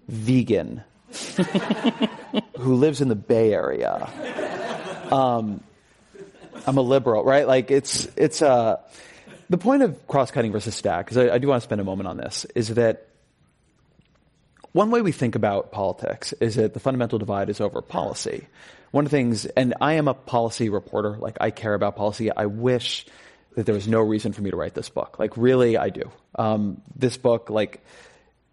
vegan 0.10 0.84
who 2.58 2.76
lives 2.76 3.00
in 3.00 3.08
the 3.08 3.16
Bay 3.16 3.54
Area. 3.54 4.10
Um, 5.10 5.64
I'm 6.68 6.76
a 6.76 6.82
liberal, 6.82 7.24
right? 7.24 7.48
Like 7.48 7.72
it's, 7.72 8.10
it's, 8.18 8.42
uh, 8.42 8.82
the 9.50 9.58
point 9.58 9.84
of 9.84 10.06
cross-cutting 10.06 10.52
versus 10.52 10.76
stack, 10.76 11.06
because 11.06 11.16
I, 11.16 11.36
I 11.36 11.38
do 11.38 11.48
want 11.48 11.62
to 11.62 11.64
spend 11.64 11.80
a 11.80 11.86
moment 11.86 12.10
on 12.10 12.18
this, 12.18 12.46
is 12.56 12.76
that 12.76 13.08
one 14.74 14.92
way 14.92 15.02
we 15.02 15.12
think 15.12 15.36
about 15.36 15.72
politics 15.72 16.34
is 16.34 16.56
that 16.56 16.74
the 16.74 16.80
fundamental 16.80 17.20
divide 17.20 17.50
is 17.50 17.60
over 17.60 17.82
policy. 17.82 18.48
One 18.92 19.06
of 19.06 19.12
the 19.12 19.18
things, 19.18 19.46
and 19.46 19.74
I 19.82 19.94
am 19.94 20.08
a 20.08 20.14
policy 20.14 20.70
reporter, 20.70 21.18
like 21.18 21.38
I 21.42 21.52
care 21.52 21.74
about 21.74 21.96
policy. 21.96 22.32
I 22.32 22.46
wish 22.46 23.06
that 23.56 23.66
there 23.66 23.76
was 23.76 23.88
no 23.88 24.00
reason 24.00 24.32
for 24.34 24.42
me 24.42 24.52
to 24.52 24.56
write 24.56 24.74
this 24.74 24.90
book. 24.90 25.20
Like 25.20 25.36
really, 25.36 25.78
I 25.78 25.90
do. 25.90 26.10
Um, 26.36 26.82
this 26.96 27.18
book, 27.18 27.50
like, 27.50 27.84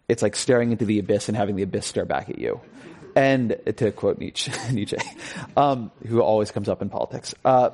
it's 0.07 0.21
like 0.21 0.35
staring 0.35 0.71
into 0.71 0.85
the 0.85 0.99
abyss 0.99 1.29
and 1.29 1.37
having 1.37 1.55
the 1.55 1.63
abyss 1.63 1.85
stare 1.85 2.05
back 2.05 2.29
at 2.29 2.37
you. 2.37 2.59
And 3.15 3.55
to 3.77 3.91
quote 3.91 4.17
Nietzsche, 4.17 4.51
Nietzsche, 4.71 4.97
um, 5.55 5.91
who 6.05 6.21
always 6.21 6.51
comes 6.51 6.67
up 6.67 6.81
in 6.81 6.89
politics. 6.89 7.33
Uh, 7.43 7.71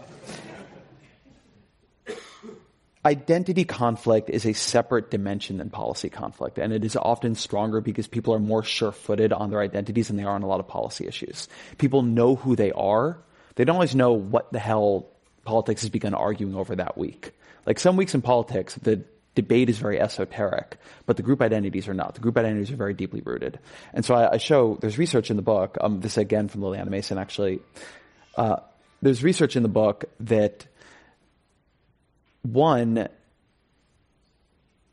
identity 3.06 3.66
conflict 3.66 4.30
is 4.30 4.46
a 4.46 4.54
separate 4.54 5.12
dimension 5.12 5.58
than 5.58 5.70
policy 5.70 6.10
conflict, 6.10 6.58
and 6.58 6.74
it 6.74 6.84
is 6.84 6.96
often 6.96 7.36
stronger 7.36 7.80
because 7.80 8.08
people 8.08 8.34
are 8.34 8.40
more 8.40 8.64
sure-footed 8.64 9.32
on 9.32 9.52
their 9.52 9.62
identities 9.62 10.08
than 10.08 10.18
they 10.18 10.24
are 10.24 10.34
on 10.34 10.42
a 10.42 10.48
lot 10.48 10.60
of 10.60 10.68
policy 10.68 11.06
issues. 11.06 11.48
People 11.78 12.02
know 12.02 12.36
who 12.36 12.56
they 12.56 12.72
are. 12.72 13.18
They 13.56 13.64
don't 13.64 13.76
always 13.76 13.96
know 13.96 14.14
what 14.14 14.52
the 14.52 14.60
hell 14.60 15.08
politics 15.44 15.82
has 15.82 15.92
begun 15.92 16.16
arguing 16.16 16.56
over 16.56 16.76
that 16.76 16.98
week. 16.98 17.32
Like 17.66 17.80
some 17.80 17.96
weeks 17.96 18.16
in 18.16 18.22
politics, 18.22 18.76
the 18.76 19.04
debate 19.36 19.70
is 19.70 19.78
very 19.78 20.00
esoteric, 20.00 20.78
but 21.06 21.18
the 21.18 21.24
group 21.24 21.42
identities 21.42 21.88
are 21.88 21.94
not. 21.94 22.16
The 22.16 22.22
group 22.22 22.38
identities 22.38 22.72
are 22.72 22.76
very 22.76 22.94
deeply 22.94 23.22
rooted. 23.22 23.60
And 23.94 24.04
so 24.04 24.16
I, 24.16 24.34
I 24.34 24.38
show, 24.38 24.78
there's 24.82 24.98
research 24.98 25.30
in 25.30 25.36
the 25.36 25.44
book, 25.44 25.78
um, 25.80 26.00
this 26.00 26.18
again 26.18 26.48
from 26.48 26.62
Lilliana 26.62 26.90
Mason 26.90 27.18
actually, 27.18 27.60
uh, 28.36 28.58
there's 29.02 29.24
research 29.24 29.56
in 29.56 29.62
the 29.62 29.70
book 29.70 30.06
that 30.22 30.66
one, 32.54 33.08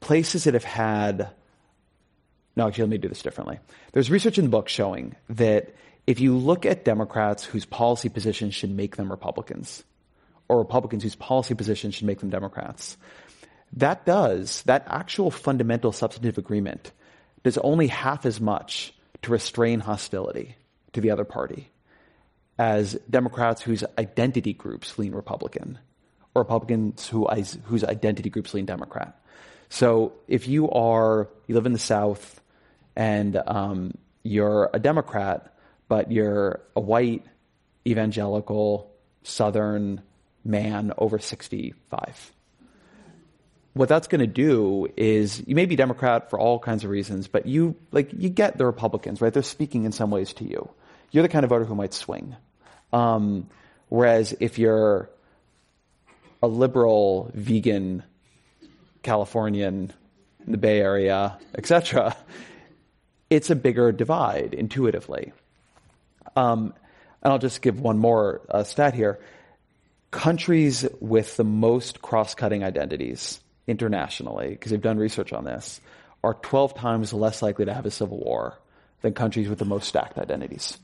places 0.00 0.44
that 0.44 0.54
have 0.54 0.64
had, 0.64 1.30
no, 2.56 2.66
actually, 2.66 2.82
let 2.82 2.90
me 2.90 2.98
do 2.98 3.08
this 3.08 3.22
differently. 3.22 3.58
There's 3.92 4.10
research 4.10 4.38
in 4.38 4.44
the 4.44 4.50
book 4.50 4.68
showing 4.68 5.16
that 5.30 5.74
if 6.06 6.20
you 6.20 6.36
look 6.36 6.66
at 6.66 6.84
Democrats 6.84 7.44
whose 7.44 7.64
policy 7.64 8.08
positions 8.08 8.54
should 8.54 8.70
make 8.70 8.96
them 8.96 9.10
Republicans, 9.10 9.84
or 10.48 10.58
Republicans 10.58 11.02
whose 11.02 11.14
policy 11.14 11.54
positions 11.54 11.94
should 11.94 12.06
make 12.06 12.20
them 12.20 12.30
Democrats, 12.30 12.96
that 13.74 14.04
does, 14.04 14.62
that 14.62 14.84
actual 14.86 15.30
fundamental 15.30 15.92
substantive 15.92 16.38
agreement 16.38 16.92
does 17.42 17.58
only 17.58 17.86
half 17.86 18.26
as 18.26 18.40
much 18.40 18.92
to 19.22 19.30
restrain 19.30 19.80
hostility 19.80 20.56
to 20.92 21.00
the 21.00 21.10
other 21.10 21.24
party 21.24 21.70
as 22.58 22.94
Democrats 23.08 23.62
whose 23.62 23.82
identity 23.98 24.52
groups 24.52 24.98
lean 24.98 25.12
Republican 25.12 25.78
or 26.34 26.42
Republicans 26.42 27.08
who, 27.08 27.28
whose 27.64 27.84
identity 27.84 28.30
groups 28.30 28.54
lean 28.54 28.64
Democrat. 28.66 29.18
So 29.68 30.12
if 30.28 30.48
you 30.48 30.70
are, 30.70 31.28
you 31.46 31.54
live 31.54 31.66
in 31.66 31.72
the 31.72 31.78
South 31.78 32.40
and 32.96 33.40
um, 33.46 33.94
you're 34.22 34.70
a 34.72 34.78
Democrat, 34.78 35.54
but 35.88 36.12
you're 36.12 36.60
a 36.76 36.80
white, 36.80 37.24
evangelical, 37.86 38.90
Southern 39.22 40.02
man 40.44 40.92
over 40.98 41.18
65. 41.18 42.32
What 43.74 43.88
that's 43.88 44.08
going 44.08 44.20
to 44.20 44.26
do 44.26 44.88
is 44.96 45.42
you 45.46 45.54
may 45.54 45.64
be 45.64 45.76
Democrat 45.76 46.28
for 46.28 46.38
all 46.38 46.58
kinds 46.58 46.84
of 46.84 46.90
reasons, 46.90 47.28
but 47.28 47.46
you 47.46 47.76
like 47.90 48.12
you 48.12 48.28
get 48.28 48.58
the 48.58 48.66
Republicans, 48.66 49.22
right? 49.22 49.32
They're 49.32 49.42
speaking 49.42 49.84
in 49.84 49.92
some 49.92 50.10
ways 50.10 50.34
to 50.34 50.44
you. 50.44 50.68
You're 51.10 51.22
the 51.22 51.28
kind 51.28 51.44
of 51.44 51.50
voter 51.50 51.64
who 51.64 51.74
might 51.74 51.94
swing. 51.94 52.36
Um, 52.92 53.48
whereas 53.88 54.34
if 54.40 54.58
you're 54.58 55.08
a 56.42 56.48
liberal 56.48 57.30
vegan 57.34 58.02
Californian 59.02 59.92
in 60.44 60.52
the 60.52 60.58
Bay 60.58 60.80
Area, 60.80 61.38
etc., 61.56 62.16
it's 63.30 63.48
a 63.50 63.56
bigger 63.56 63.92
divide 63.92 64.52
intuitively. 64.52 65.32
Um, 66.36 66.74
and 67.22 67.32
I'll 67.32 67.38
just 67.38 67.62
give 67.62 67.80
one 67.80 67.98
more 67.98 68.42
uh, 68.50 68.64
stat 68.64 68.94
here. 68.94 69.20
Countries 70.10 70.86
with 71.00 71.36
the 71.36 71.44
most 71.44 72.02
cross-cutting 72.02 72.62
identities 72.62 73.40
internationally, 73.66 74.50
because 74.50 74.70
they've 74.70 74.82
done 74.82 74.98
research 74.98 75.32
on 75.32 75.44
this, 75.44 75.80
are 76.22 76.34
12 76.34 76.74
times 76.74 77.12
less 77.12 77.42
likely 77.42 77.64
to 77.64 77.72
have 77.72 77.86
a 77.86 77.90
civil 77.90 78.18
war 78.18 78.58
than 79.00 79.14
countries 79.14 79.48
with 79.48 79.58
the 79.58 79.64
most 79.64 79.88
stacked 79.88 80.18
identities. 80.18 80.78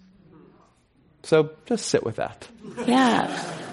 So 1.22 1.50
just 1.66 1.86
sit 1.86 2.04
with 2.04 2.16
that. 2.16 2.48
Yeah. 2.86 3.66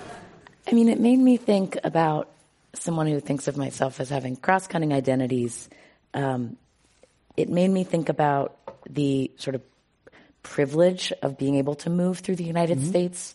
I 0.68 0.74
mean, 0.74 0.90
it 0.90 1.00
made 1.00 1.20
me 1.20 1.38
think 1.38 1.78
about 1.84 2.32
someone 2.74 3.08
who 3.08 3.20
thinks 3.20 3.48
of 3.48 3.56
myself 3.56 4.00
as 4.00 4.10
having 4.10 4.36
cross-cutting 4.36 4.92
identities. 4.94 5.70
Um, 6.14 6.58
it 7.38 7.50
made 7.50 7.70
me 7.70 7.84
think 7.84 8.10
about 8.10 8.58
the 8.90 9.32
sort 9.38 9.56
of 9.56 9.62
privilege 10.44 11.14
of 11.22 11.38
being 11.38 11.56
able 11.56 11.76
to 11.76 11.90
move 11.90 12.20
through 12.20 12.36
the 12.36 12.44
United 12.44 12.80
mm-hmm. 12.80 12.90
States 12.90 13.34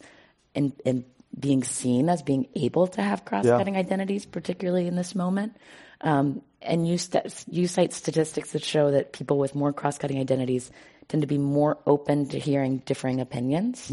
and, 0.54 0.72
and 0.84 1.04
being 1.38 1.62
seen 1.64 2.08
as 2.08 2.22
being 2.22 2.48
able 2.54 2.86
to 2.88 3.02
have 3.02 3.24
cross-cutting 3.24 3.74
yeah. 3.74 3.80
identities, 3.80 4.26
particularly 4.26 4.86
in 4.86 4.96
this 4.96 5.14
moment. 5.14 5.56
Um, 6.00 6.42
and 6.62 6.86
you, 6.86 6.98
st- 6.98 7.44
you 7.48 7.66
cite 7.66 7.92
statistics 7.92 8.52
that 8.52 8.64
show 8.64 8.90
that 8.90 9.12
people 9.12 9.38
with 9.38 9.54
more 9.54 9.72
cross-cutting 9.72 10.18
identities 10.18 10.70
tend 11.08 11.22
to 11.22 11.26
be 11.26 11.38
more 11.38 11.78
open 11.86 12.28
to 12.28 12.38
hearing 12.38 12.78
differing 12.78 13.20
opinions. 13.20 13.92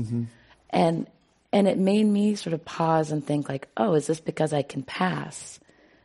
And 0.70 1.08
and 1.52 1.68
it 1.68 1.78
made 1.78 2.06
me 2.06 2.36
sort 2.36 2.54
of 2.54 2.66
pause 2.66 3.12
and 3.12 3.26
think 3.26 3.48
like, 3.48 3.68
oh, 3.78 3.94
is 3.94 4.08
this 4.08 4.20
because 4.20 4.54
I 4.54 4.62
can 4.62 4.84
pass? 4.84 5.60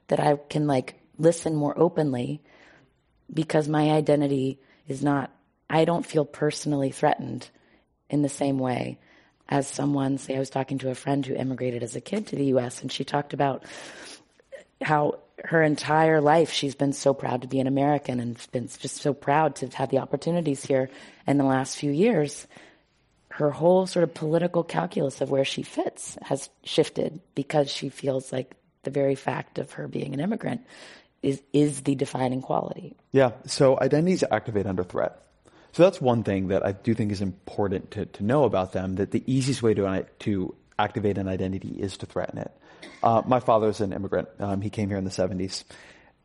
That 0.09 0.21
I 0.21 0.37
can 0.37 0.67
like 0.67 1.01
listen 1.19 1.55
more 1.55 1.79
openly 1.79 2.43
because 3.33 3.69
my 3.69 3.91
identity 3.91 4.59
is 4.89 5.03
not 5.03 5.31
I 5.71 5.85
don't 5.87 6.05
feel 6.05 6.25
personally 6.25 6.91
threatened 6.91 7.49
in 8.11 8.21
the 8.21 8.29
same 8.29 8.59
way 8.59 8.99
as 9.49 9.67
someone 9.67 10.19
say 10.19 10.37
I 10.37 10.39
was 10.39 10.51
talking 10.51 10.79
to 10.79 10.91
a 10.91 10.95
friend 10.95 11.25
who 11.25 11.35
immigrated 11.35 11.83
as 11.83 11.97
a 11.97 12.01
kid 12.01 12.27
to 12.29 12.37
the 12.37 12.47
US 12.57 12.83
and 12.83 12.93
she 12.93 13.05
talked 13.05 13.33
about 13.33 13.65
how 14.83 15.21
her 15.45 15.63
entire 15.63 16.21
life 16.21 16.53
she's 16.53 16.75
been 16.75 16.93
so 16.93 17.15
proud 17.15 17.43
to 17.43 17.49
be 17.49 17.61
an 17.61 17.67
American 17.67 18.21
and 18.21 18.37
been 18.53 18.69
just 18.69 18.97
so 18.97 19.15
proud 19.15 19.57
to 19.57 19.69
have 19.69 19.91
the 19.91 19.99
opportunities 19.99 20.65
here 20.65 20.91
in 21.27 21.39
the 21.39 21.45
last 21.45 21.77
few 21.77 21.91
years 21.91 22.47
her 23.33 23.51
whole 23.51 23.87
sort 23.87 24.03
of 24.03 24.13
political 24.13 24.63
calculus 24.63 25.21
of 25.23 25.31
where 25.31 25.45
she 25.45 25.63
fits 25.63 26.19
has 26.23 26.51
shifted 26.65 27.21
because 27.35 27.71
she 27.71 27.89
feels 27.89 28.31
like 28.31 28.55
the 28.83 28.91
very 28.91 29.15
fact 29.15 29.59
of 29.59 29.73
her 29.73 29.89
being 29.89 30.13
an 30.13 30.21
immigrant 30.21 30.61
is 31.23 31.41
is 31.53 31.83
the 31.83 31.95
defining 31.95 32.43
quality. 32.43 32.95
Yeah. 33.11 33.33
So 33.47 33.79
identities 33.81 34.23
activate 34.31 34.67
under 34.67 34.85
threat. 34.85 35.19
So 35.73 35.83
that's 35.83 36.01
one 36.01 36.25
thing 36.25 36.49
that 36.49 36.67
I 36.67 36.73
do 36.73 36.93
think 36.93 37.11
is 37.11 37.23
important 37.23 37.93
to, 37.93 38.05
to 38.05 38.23
know 38.23 38.45
about 38.45 38.73
them. 38.73 38.97
That 38.97 39.13
the 39.13 39.23
easiest 39.27 39.63
way 39.63 39.73
to 39.75 40.07
to 40.21 40.55
activate 40.79 41.17
an 41.17 41.29
identity 41.29 41.77
is 41.79 41.97
to 41.99 42.07
threaten 42.07 42.39
it. 42.39 42.51
Uh, 43.03 43.23
my 43.25 43.41
father's 43.41 43.81
an 43.81 43.93
immigrant. 43.93 44.29
Um, 44.41 44.61
he 44.61 44.69
came 44.69 44.89
here 44.89 44.99
in 44.99 45.05
the 45.05 45.11
'70s, 45.11 45.65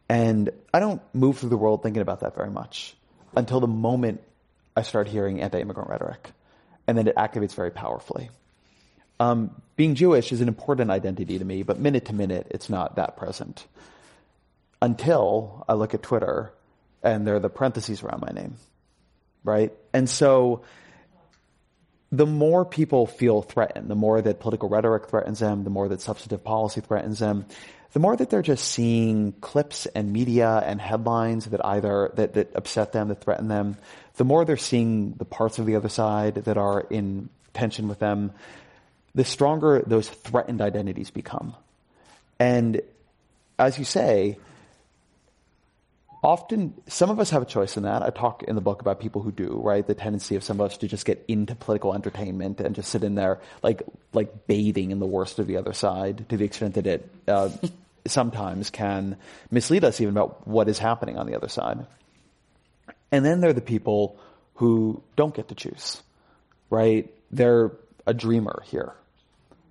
and 0.10 0.50
I 0.74 0.82
don't 0.82 1.02
move 1.13 1.38
through 1.38 1.50
the 1.50 1.58
world 1.58 1.84
thinking 1.84 2.02
about 2.02 2.20
that 2.20 2.36
very 2.36 2.52
much 2.52 2.98
until 3.36 3.62
the 3.62 3.67
moment 3.67 4.22
I 4.76 4.82
start 4.82 5.08
hearing 5.08 5.41
anti-immigrant 5.41 5.89
rhetoric 5.89 6.32
and 6.88 6.97
then 6.97 7.08
it 7.08 7.15
activates 7.15 7.54
very 7.54 7.71
powerfully. 7.71 8.30
Um, 9.19 9.62
being 9.76 9.95
Jewish 9.95 10.32
is 10.32 10.41
an 10.41 10.47
important 10.47 10.89
identity 10.91 11.38
to 11.38 11.45
me, 11.45 11.63
but 11.63 11.80
minute 11.80 12.06
to 12.06 12.13
minute, 12.13 12.47
it's 12.52 12.69
not 12.69 12.95
that 12.95 13.17
present. 13.17 13.65
Until 14.82 15.65
I 15.67 15.73
look 15.73 15.93
at 15.93 16.04
Twitter 16.04 16.52
and 17.04 17.28
there 17.28 17.36
are 17.36 17.39
the 17.39 17.50
parentheses 17.50 18.04
around 18.04 18.21
my 18.21 18.32
name, 18.32 18.56
right? 19.43 19.73
And 19.93 20.10
so 20.10 20.62
the 22.12 22.26
more 22.26 22.63
people 22.63 23.06
feel 23.06 23.41
threatened, 23.41 23.89
the 23.89 23.95
more 23.95 24.21
that 24.21 24.39
political 24.39 24.69
rhetoric 24.69 25.08
threatens 25.08 25.39
them, 25.39 25.63
the 25.63 25.69
more 25.69 25.89
that 25.89 26.02
substantive 26.02 26.43
policy 26.43 26.82
threatens 26.82 27.19
them, 27.19 27.45
the 27.93 28.00
more 28.00 28.15
that 28.15 28.30
they're 28.30 28.41
just 28.41 28.65
seeing 28.65 29.32
clips 29.34 29.86
and 29.88 30.12
media 30.12 30.62
and 30.65 30.80
headlines 30.80 31.45
that 31.45 31.65
either 31.65 32.12
that, 32.15 32.34
that 32.34 32.56
upset 32.56 32.91
them, 32.91 33.08
that 33.08 33.21
threaten 33.21 33.47
them, 33.47 33.78
the 34.15 34.23
more 34.23 34.45
they're 34.45 34.58
seeing 34.58 35.13
the 35.13 35.26
parts 35.26 35.60
of 35.60 35.65
the 35.65 35.76
other 35.76 35.89
side 35.89 36.36
that 36.36 36.58
are 36.58 36.82
in 36.82 37.30
tension 37.54 37.88
with 37.88 38.00
them, 38.00 38.32
the 39.15 39.23
stronger 39.23 39.82
those 39.86 40.10
threatened 40.10 40.62
identities 40.62 41.10
become. 41.10 41.56
And 42.39 42.82
as 43.58 43.80
you 43.80 43.86
say, 43.86 44.38
often 46.23 46.73
some 46.88 47.10
of 47.10 47.19
us 47.19 47.30
have 47.30 47.41
a 47.41 47.45
choice 47.45 47.77
in 47.77 47.84
that. 47.84 48.01
I 48.01 48.10
talk 48.10 48.43
in 48.43 48.56
the 48.56 48.62
book 48.62 48.82
about 48.82 48.99
people 48.99 49.21
who 49.21 49.32
do, 49.32 49.60
right? 49.63 49.86
The 49.86 49.93
tendency 49.93 50.36
of 50.36 50.43
some 50.43 50.60
of 50.60 50.71
us 50.71 50.77
to 50.77 50.88
just 50.88 51.06
get 51.06 51.23
into 51.27 51.56
political 51.56 51.93
entertainment 51.93 52.60
and 52.60 52.75
just 52.75 52.89
sit 52.89 53.03
in 53.03 53.15
there 53.15 53.39
like 53.63 53.84
like 54.13 54.47
bathing 54.47 54.91
in 54.91 54.99
the 54.99 55.06
worst 55.06 55.39
of 55.39 55.47
the 55.47 55.58
other 55.58 55.73
side 55.73 56.27
to 56.30 56.38
the 56.38 56.45
extent 56.45 56.75
that 56.75 56.88
it 56.88 57.10
uh, 57.27 57.49
sometimes 58.06 58.69
can 58.69 59.17
mislead 59.51 59.84
us 59.84 60.01
even 60.01 60.13
about 60.13 60.47
what 60.47 60.67
is 60.67 60.80
happening 60.80 61.17
on 61.17 61.27
the 61.27 61.36
other 61.36 61.49
side. 61.49 61.86
And 63.12 63.23
then 63.23 63.41
there 63.41 63.51
are 63.51 63.53
the 63.53 63.62
people 63.62 64.19
who 64.56 65.01
don't 65.15 65.36
get 65.36 65.49
to 65.49 65.56
choose, 65.56 66.01
right? 66.69 67.10
They're 67.32 67.71
a 68.06 68.13
dreamer 68.13 68.63
here, 68.65 68.93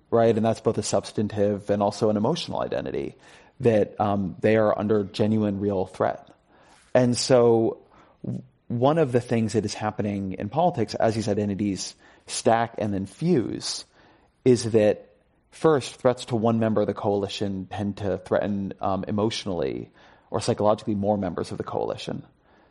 right? 0.09 0.35
And 0.35 0.45
that's 0.45 0.61
both 0.61 0.77
a 0.77 0.83
substantive 0.83 1.69
and 1.69 1.83
also 1.83 2.09
an 2.09 2.17
emotional 2.17 2.61
identity 2.61 3.15
that 3.59 3.99
um, 3.99 4.35
they 4.39 4.55
are 4.55 4.77
under 4.77 5.03
genuine, 5.03 5.59
real 5.59 5.85
threat. 5.85 6.29
And 6.97 7.15
so, 7.15 7.77
one 8.67 8.97
of 8.97 9.11
the 9.11 9.21
things 9.21 9.53
that 9.53 9.63
is 9.65 9.75
happening 9.75 10.33
in 10.33 10.49
politics 10.49 10.95
as 10.95 11.13
these 11.13 11.27
identities 11.27 11.93
stack 12.25 12.73
and 12.79 12.91
then 12.91 13.05
fuse 13.05 13.85
is 14.43 14.71
that 14.71 15.07
first, 15.51 15.97
threats 15.97 16.25
to 16.25 16.35
one 16.35 16.57
member 16.57 16.81
of 16.81 16.87
the 16.87 16.95
coalition 16.95 17.67
tend 17.69 17.97
to 17.97 18.17
threaten 18.17 18.73
um, 18.81 19.05
emotionally 19.07 19.91
or 20.31 20.41
psychologically 20.41 20.95
more 20.95 21.19
members 21.19 21.51
of 21.51 21.59
the 21.59 21.63
coalition. 21.63 22.23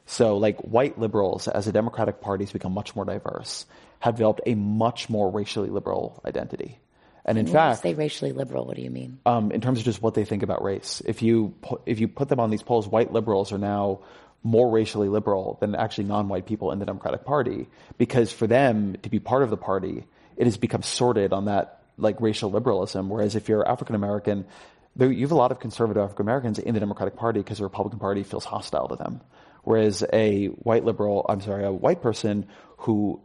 So, 0.07 0.39
like 0.39 0.59
white 0.59 0.99
liberals, 0.99 1.47
as 1.47 1.67
the 1.67 1.73
Democratic 1.73 2.21
Party's 2.21 2.51
become 2.51 2.73
much 2.73 2.97
more 2.97 3.05
diverse, 3.05 3.65
have 4.01 4.17
developed 4.17 4.41
a 4.45 4.57
much 4.57 5.09
more 5.09 5.31
racially 5.31 5.71
liberal 5.71 6.21
identity. 6.27 6.81
And 7.27 7.39
in 7.39 7.47
when 7.47 7.53
fact, 7.53 7.83
say 7.83 7.95
racially 7.95 8.33
liberal, 8.33 8.65
what 8.65 8.77
do 8.77 8.83
you 8.83 8.91
mean? 8.91 9.19
Um, 9.27 9.51
in 9.51 9.61
terms 9.61 9.81
of 9.81 9.85
just 9.85 10.01
what 10.01 10.15
they 10.15 10.25
think 10.25 10.45
about 10.45 10.63
race, 10.63 11.03
if 11.05 11.23
you 11.23 11.55
if 11.85 11.99
you 11.99 12.07
put 12.07 12.29
them 12.29 12.39
on 12.39 12.51
these 12.51 12.63
polls, 12.63 12.87
white 12.87 13.13
liberals 13.13 13.53
are 13.53 13.59
now 13.59 14.01
more 14.45 14.71
racially 14.71 15.09
liberal 15.09 15.59
than 15.61 15.75
actually 15.75 16.05
non-white 16.05 16.47
people 16.47 16.71
in 16.71 16.79
the 16.79 16.87
Democratic 16.87 17.25
Party, 17.25 17.67
because 17.99 18.31
for 18.31 18.47
them 18.47 18.97
to 19.03 19.11
be 19.11 19.19
part 19.19 19.43
of 19.43 19.51
the 19.51 19.57
party, 19.57 20.07
it 20.37 20.45
has 20.45 20.57
become 20.57 20.83
sorted 20.83 21.33
on 21.33 21.47
that 21.47 21.83
like 21.99 22.21
racial 22.21 22.51
liberalism. 22.51 23.09
Whereas 23.09 23.35
if 23.35 23.49
you're 23.49 23.69
African 23.69 23.97
American, 23.97 24.47
you 24.97 25.21
have 25.23 25.33
a 25.33 25.35
lot 25.35 25.51
of 25.51 25.59
conservative 25.59 26.01
African 26.03 26.25
Americans 26.25 26.61
in 26.61 26.75
the 26.75 26.81
Democratic 26.81 27.17
Party 27.17 27.41
because 27.41 27.59
the 27.59 27.65
Republican 27.65 27.99
Party 27.99 28.23
feels 28.23 28.45
hostile 28.45 28.87
to 28.89 28.97
them. 28.97 29.21
Whereas 29.65 30.05
a 30.13 30.47
white 30.47 30.85
liberal, 30.85 31.27
I'm 31.29 31.41
sorry, 31.41 31.65
a 31.65 31.73
white 31.73 32.01
person 32.01 32.47
who 32.79 33.21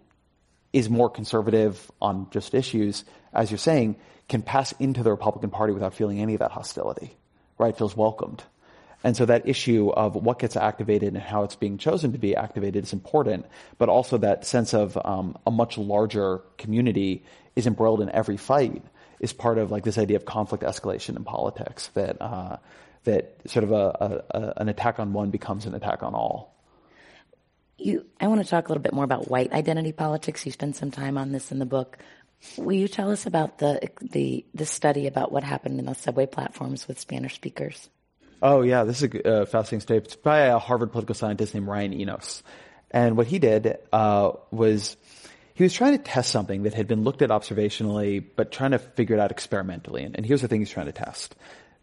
is 0.73 0.89
more 0.89 1.09
conservative 1.09 1.91
on 2.01 2.27
just 2.31 2.53
issues, 2.53 3.03
as 3.33 3.51
you're 3.51 3.57
saying, 3.57 3.97
can 4.29 4.41
pass 4.41 4.71
into 4.73 5.03
the 5.03 5.11
Republican 5.11 5.49
Party 5.49 5.73
without 5.73 5.93
feeling 5.93 6.21
any 6.21 6.33
of 6.33 6.39
that 6.39 6.51
hostility, 6.51 7.15
right? 7.57 7.77
Feels 7.77 7.95
welcomed. 7.97 8.43
And 9.03 9.17
so 9.17 9.25
that 9.25 9.47
issue 9.47 9.89
of 9.89 10.15
what 10.15 10.39
gets 10.39 10.55
activated 10.55 11.13
and 11.13 11.21
how 11.21 11.43
it's 11.43 11.55
being 11.55 11.77
chosen 11.77 12.11
to 12.11 12.19
be 12.19 12.35
activated 12.35 12.83
is 12.83 12.93
important, 12.93 13.47
but 13.77 13.89
also 13.89 14.19
that 14.19 14.45
sense 14.45 14.73
of 14.73 14.97
um, 15.03 15.37
a 15.45 15.51
much 15.51 15.77
larger 15.77 16.41
community 16.57 17.23
is 17.55 17.67
embroiled 17.67 18.01
in 18.01 18.09
every 18.09 18.37
fight 18.37 18.83
is 19.19 19.33
part 19.33 19.57
of 19.57 19.71
like 19.71 19.83
this 19.83 19.97
idea 19.97 20.17
of 20.17 20.25
conflict 20.25 20.63
escalation 20.63 21.15
in 21.15 21.23
politics 21.23 21.87
that 21.93 22.21
uh, 22.21 22.57
that 23.03 23.35
sort 23.47 23.63
of 23.63 23.71
a, 23.71 23.75
a, 23.75 24.37
a, 24.37 24.53
an 24.57 24.69
attack 24.69 24.99
on 24.99 25.13
one 25.13 25.31
becomes 25.31 25.65
an 25.65 25.73
attack 25.73 26.03
on 26.03 26.13
all. 26.13 26.55
You, 27.81 28.05
I 28.19 28.27
want 28.27 28.43
to 28.43 28.47
talk 28.47 28.67
a 28.67 28.69
little 28.69 28.83
bit 28.83 28.93
more 28.93 29.03
about 29.03 29.29
white 29.29 29.51
identity 29.51 29.91
politics. 29.91 30.45
You 30.45 30.51
spend 30.51 30.75
some 30.75 30.91
time 30.91 31.17
on 31.17 31.31
this 31.31 31.51
in 31.51 31.59
the 31.59 31.65
book. 31.65 31.97
Will 32.57 32.77
you 32.77 32.87
tell 32.87 33.11
us 33.11 33.25
about 33.25 33.57
the 33.57 33.89
the 34.01 34.45
the 34.53 34.65
study 34.65 35.07
about 35.07 35.31
what 35.31 35.43
happened 35.43 35.79
in 35.79 35.85
the 35.85 35.93
subway 35.93 36.25
platforms 36.25 36.87
with 36.87 36.99
Spanish 36.99 37.35
speakers? 37.35 37.89
Oh 38.41 38.61
yeah, 38.61 38.83
this 38.83 39.01
is 39.01 39.13
a 39.13 39.27
uh, 39.41 39.45
fascinating 39.45 39.81
study. 39.81 39.97
It's 39.99 40.15
by 40.15 40.41
a 40.41 40.59
Harvard 40.59 40.91
political 40.91 41.15
scientist 41.15 41.53
named 41.53 41.67
Ryan 41.67 41.93
Enos, 41.93 42.41
and 42.89 43.15
what 43.15 43.27
he 43.27 43.37
did 43.39 43.77
uh, 43.93 44.31
was 44.49 44.97
he 45.53 45.63
was 45.63 45.73
trying 45.73 45.97
to 45.97 46.03
test 46.03 46.31
something 46.31 46.63
that 46.63 46.73
had 46.73 46.87
been 46.87 47.03
looked 47.03 47.21
at 47.21 47.29
observationally, 47.29 48.23
but 48.35 48.51
trying 48.51 48.71
to 48.71 48.79
figure 48.79 49.15
it 49.15 49.19
out 49.19 49.31
experimentally. 49.31 50.03
And, 50.03 50.15
and 50.15 50.25
here's 50.25 50.41
the 50.41 50.47
thing 50.47 50.61
he's 50.61 50.71
trying 50.71 50.87
to 50.87 50.91
test: 50.91 51.35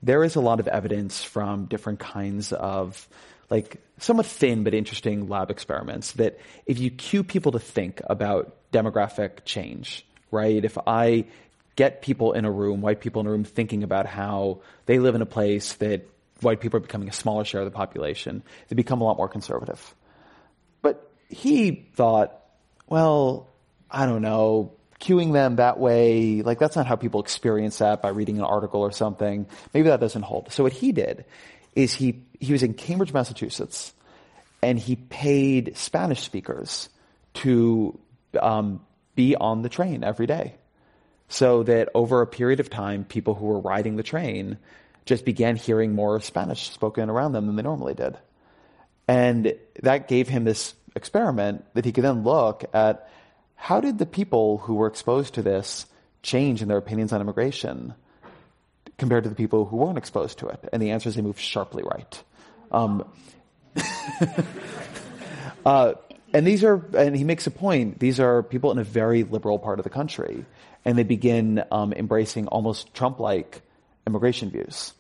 there 0.03 0.25
is 0.25 0.35
a 0.35 0.41
lot 0.41 0.59
of 0.59 0.67
evidence 0.67 1.23
from 1.23 1.67
different 1.67 2.01
kinds 2.01 2.53
of 2.53 3.09
like 3.51 3.81
somewhat 3.99 4.27
thin 4.27 4.65
but 4.65 4.75
interesting 4.75 5.29
lab 5.29 5.51
experiments 5.51 6.13
that 6.13 6.39
if 6.67 6.79
you 6.79 6.91
cue 6.91 7.25
people 7.25 7.53
to 7.53 7.59
think 7.59 8.01
about 8.05 8.55
demographic 8.73 9.45
change, 9.45 10.07
right? 10.31 10.65
If 10.65 10.77
I 10.87 11.25
get 11.77 12.03
people 12.03 12.33
in 12.33 12.45
a 12.45 12.51
room, 12.51 12.81
white 12.81 13.01
people 13.01 13.21
in 13.21 13.27
a 13.27 13.31
room, 13.31 13.45
thinking 13.45 13.83
about 13.83 14.07
how 14.07 14.61
they 14.87 14.99
live 14.99 15.15
in 15.15 15.23
a 15.23 15.27
place 15.27 15.75
that 15.75 16.09
white 16.41 16.61
people 16.61 16.77
are 16.79 16.81
becoming 16.81 17.09
a 17.09 17.13
smaller 17.13 17.45
share 17.45 17.61
of 17.61 17.67
the 17.67 17.77
population, 17.77 18.43
they 18.69 18.77
become 18.77 19.01
a 19.01 19.05
lot 19.05 19.17
more 19.17 19.29
conservative. 19.29 19.95
But 20.83 21.11
he 21.29 21.87
thought, 21.95 22.39
well, 22.89 23.49
I 23.91 24.07
don't 24.07 24.23
know, 24.23 24.73
cueing 25.01 25.33
them 25.33 25.57
that 25.57 25.79
way, 25.79 26.43
like 26.43 26.59
that's 26.59 26.77
not 26.77 26.87
how 26.87 26.97
people 26.97 27.21
experience 27.21 27.79
that 27.79 28.03
by 28.03 28.09
reading 28.09 28.39
an 28.39 28.45
article 28.45 28.81
or 28.81 28.91
something. 28.91 29.47
Maybe 29.73 29.89
that 29.89 30.01
doesn't 30.01 30.23
hold. 30.23 30.53
So 30.53 30.65
what 30.65 30.73
he 30.73 30.93
did 30.93 31.25
is 31.75 31.95
he, 31.95 32.23
he 32.41 32.53
was 32.53 32.63
in 32.63 32.75
Cambridge, 32.75 33.13
Massachusetts, 33.13 33.93
and 34.63 34.79
he 34.79 34.97
paid 34.97 35.77
Spanish 35.77 36.23
speakers 36.23 36.89
to 37.35 37.99
um, 38.41 38.81
be 39.15 39.37
on 39.37 39.63
the 39.63 39.69
train 39.69 40.05
every 40.05 40.27
day. 40.27 40.55
So 41.29 41.63
that 41.65 41.91
over 41.95 42.23
a 42.23 42.27
period 42.27 42.59
of 42.59 42.71
time, 42.71 43.05
people 43.05 43.35
who 43.35 43.47
were 43.47 43.61
riding 43.61 43.97
the 43.97 44.03
train 44.03 44.57
just 45.05 45.25
began 45.25 45.57
hearing 45.57 45.95
more 45.95 46.21
Spanish 46.21 46.71
spoken 46.71 47.11
around 47.11 47.33
them 47.33 47.47
than 47.47 47.57
they 47.57 47.63
normally 47.63 47.95
did. 47.95 48.17
And 49.07 49.55
that 49.83 50.09
gave 50.09 50.29
him 50.29 50.45
this 50.45 50.75
experiment 50.95 51.65
that 51.75 51.85
he 51.85 51.93
could 51.93 52.05
then 52.05 52.25
look 52.25 52.65
at 52.75 53.09
how 53.57 53.81
did 53.81 53.99
the 53.99 54.07
people 54.07 54.59
who 54.59 54.75
were 54.75 54.87
exposed 54.87 55.35
to 55.35 55.43
this 55.43 55.87
change 56.23 56.63
in 56.63 56.69
their 56.69 56.79
opinions 56.79 57.13
on 57.13 57.21
immigration 57.21 57.95
compared 58.99 59.25
to 59.25 59.31
the 59.31 59.37
people 59.37 59.65
who 59.65 59.77
weren't 59.77 59.99
exposed 59.99 60.39
to 60.39 60.49
it? 60.49 60.69
And 60.73 60.83
the 60.83 60.91
answer 60.91 61.09
is 61.09 61.15
they 61.15 61.23
moved 61.23 61.41
sharply 61.41 61.83
right. 61.83 62.23
Um, 62.71 63.09
uh, 65.67 65.95
and 66.33 66.47
these 66.47 66.65
are, 66.65 66.85
and 66.97 67.17
he 67.17 67.25
makes 67.25 67.47
a 67.47 67.51
point, 67.51 67.99
these 67.99 68.21
are 68.21 68.43
people 68.43 68.71
in 68.71 68.79
a 68.79 68.85
very 68.85 69.25
liberal 69.25 69.59
part 69.59 69.79
of 69.81 69.85
the 69.85 69.91
country. 69.91 70.45
And 70.85 70.97
they 70.97 71.05
begin 71.05 71.65
um, 71.71 71.93
embracing 71.93 72.47
almost 72.49 72.95
Trump 72.95 73.21
like 73.21 73.63
immigration 74.07 74.51
views. 74.51 74.93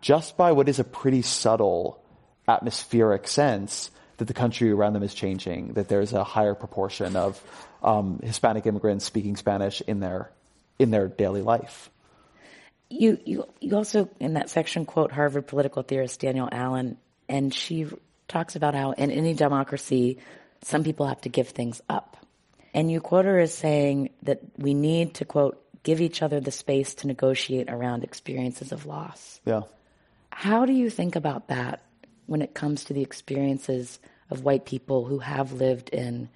Just 0.00 0.36
by 0.36 0.52
what 0.52 0.68
is 0.68 0.78
a 0.78 0.84
pretty 0.84 1.22
subtle 1.22 2.02
atmospheric 2.48 3.28
sense 3.28 3.90
that 4.16 4.26
the 4.26 4.34
country 4.34 4.70
around 4.70 4.92
them 4.92 5.02
is 5.02 5.14
changing, 5.14 5.74
that 5.74 5.88
there's 5.88 6.12
a 6.12 6.24
higher 6.24 6.54
proportion 6.54 7.16
of 7.16 7.42
um, 7.82 8.20
Hispanic 8.22 8.66
immigrants 8.66 9.04
speaking 9.04 9.36
Spanish 9.36 9.80
in 9.80 10.00
their 10.00 10.30
in 10.78 10.90
their 10.90 11.08
daily 11.08 11.42
life. 11.42 11.90
You, 12.88 13.18
you 13.24 13.46
you 13.60 13.76
also 13.76 14.10
in 14.18 14.34
that 14.34 14.50
section 14.50 14.84
quote 14.84 15.12
Harvard 15.12 15.46
political 15.46 15.82
theorist 15.82 16.20
Danielle 16.20 16.48
Allen, 16.50 16.98
and 17.30 17.54
she 17.54 17.86
talks 18.28 18.56
about 18.56 18.74
how 18.74 18.90
in 18.90 19.10
any 19.10 19.32
democracy, 19.34 20.18
some 20.62 20.84
people 20.84 21.06
have 21.06 21.20
to 21.22 21.28
give 21.28 21.48
things 21.48 21.80
up. 21.88 22.16
And 22.74 22.90
you 22.90 23.00
quote 23.00 23.24
her 23.24 23.38
as 23.38 23.54
saying 23.54 24.10
that 24.24 24.40
we 24.58 24.74
need 24.74 25.14
to 25.14 25.24
quote 25.24 25.64
give 25.82 26.00
each 26.00 26.20
other 26.20 26.40
the 26.40 26.50
space 26.50 26.94
to 26.96 27.06
negotiate 27.06 27.70
around 27.70 28.04
experiences 28.04 28.70
of 28.70 28.84
loss. 28.84 29.40
Yeah. 29.46 29.62
How 30.30 30.66
do 30.66 30.72
you 30.72 30.90
think 30.90 31.16
about 31.16 31.48
that 31.48 31.82
when 32.26 32.42
it 32.42 32.52
comes 32.52 32.84
to 32.84 32.92
the 32.92 33.00
experiences 33.00 33.98
of 34.28 34.44
white 34.44 34.66
people 34.66 35.06
who 35.06 35.20
have 35.20 35.52
lived 35.52 35.88
in 35.88 36.28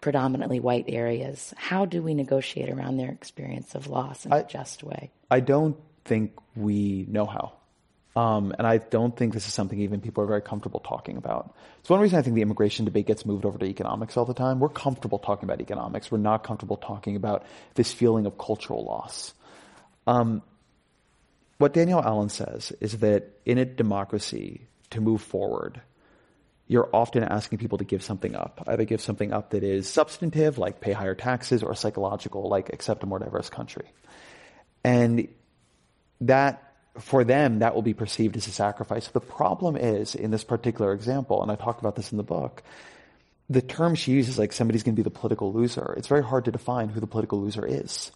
predominantly 0.00 0.60
white 0.60 0.84
areas? 0.88 1.52
How 1.56 1.86
do 1.86 2.02
we 2.02 2.14
negotiate 2.14 2.70
around 2.70 2.98
their 2.98 3.10
experience 3.10 3.74
of 3.74 3.88
loss 3.88 4.26
in 4.26 4.32
I, 4.32 4.38
a 4.38 4.46
just 4.46 4.84
way? 4.84 5.10
I 5.30 5.40
don't 5.40 5.76
think 6.04 6.32
we 6.54 7.06
know 7.08 7.26
how. 7.26 7.54
Um, 8.16 8.54
and 8.56 8.66
I 8.66 8.78
don't 8.78 9.16
think 9.16 9.32
this 9.32 9.46
is 9.48 9.52
something 9.52 9.80
even 9.80 10.00
people 10.00 10.22
are 10.22 10.26
very 10.26 10.42
comfortable 10.42 10.78
talking 10.80 11.16
about. 11.16 11.54
It's 11.80 11.90
one 11.90 11.98
reason 11.98 12.18
I 12.18 12.22
think 12.22 12.36
the 12.36 12.42
immigration 12.42 12.84
debate 12.84 13.06
gets 13.06 13.26
moved 13.26 13.44
over 13.44 13.58
to 13.58 13.66
economics 13.66 14.16
all 14.16 14.24
the 14.24 14.34
time. 14.34 14.60
We're 14.60 14.68
comfortable 14.68 15.18
talking 15.18 15.48
about 15.48 15.60
economics. 15.60 16.12
We're 16.12 16.18
not 16.18 16.44
comfortable 16.44 16.76
talking 16.76 17.16
about 17.16 17.44
this 17.74 17.92
feeling 17.92 18.26
of 18.26 18.38
cultural 18.38 18.84
loss. 18.84 19.34
Um, 20.06 20.42
what 21.58 21.72
Danielle 21.72 22.02
Allen 22.02 22.28
says 22.28 22.72
is 22.80 22.98
that 22.98 23.30
in 23.44 23.58
a 23.58 23.64
democracy, 23.64 24.68
to 24.94 25.00
move 25.00 25.20
forward, 25.20 25.80
you're 26.66 26.88
often 26.92 27.22
asking 27.22 27.58
people 27.58 27.78
to 27.78 27.84
give 27.84 28.02
something 28.02 28.34
up. 28.34 28.62
Either 28.66 28.84
give 28.84 29.00
something 29.00 29.32
up 29.32 29.50
that 29.50 29.62
is 29.62 29.88
substantive, 29.88 30.56
like 30.56 30.80
pay 30.80 30.92
higher 30.92 31.14
taxes, 31.14 31.62
or 31.62 31.74
psychological, 31.74 32.48
like 32.48 32.72
accept 32.72 33.02
a 33.02 33.06
more 33.06 33.18
diverse 33.18 33.50
country. 33.50 33.86
And 34.82 35.28
that 36.22 36.73
for 36.98 37.24
them, 37.24 37.58
that 37.58 37.74
will 37.74 37.82
be 37.82 37.94
perceived 37.94 38.36
as 38.36 38.46
a 38.46 38.50
sacrifice. 38.50 39.08
The 39.08 39.20
problem 39.20 39.76
is, 39.76 40.14
in 40.14 40.30
this 40.30 40.44
particular 40.44 40.92
example, 40.92 41.42
and 41.42 41.50
I 41.50 41.56
talk 41.56 41.80
about 41.80 41.96
this 41.96 42.12
in 42.12 42.18
the 42.18 42.22
book, 42.22 42.62
the 43.50 43.62
term 43.62 43.94
she 43.94 44.12
uses, 44.12 44.38
like 44.38 44.52
somebody's 44.52 44.82
going 44.82 44.94
to 44.94 45.00
be 45.00 45.04
the 45.04 45.10
political 45.10 45.52
loser, 45.52 45.94
it's 45.96 46.08
very 46.08 46.22
hard 46.22 46.44
to 46.46 46.52
define 46.52 46.88
who 46.88 47.00
the 47.00 47.06
political 47.06 47.40
loser 47.40 47.66
is. 47.66 48.10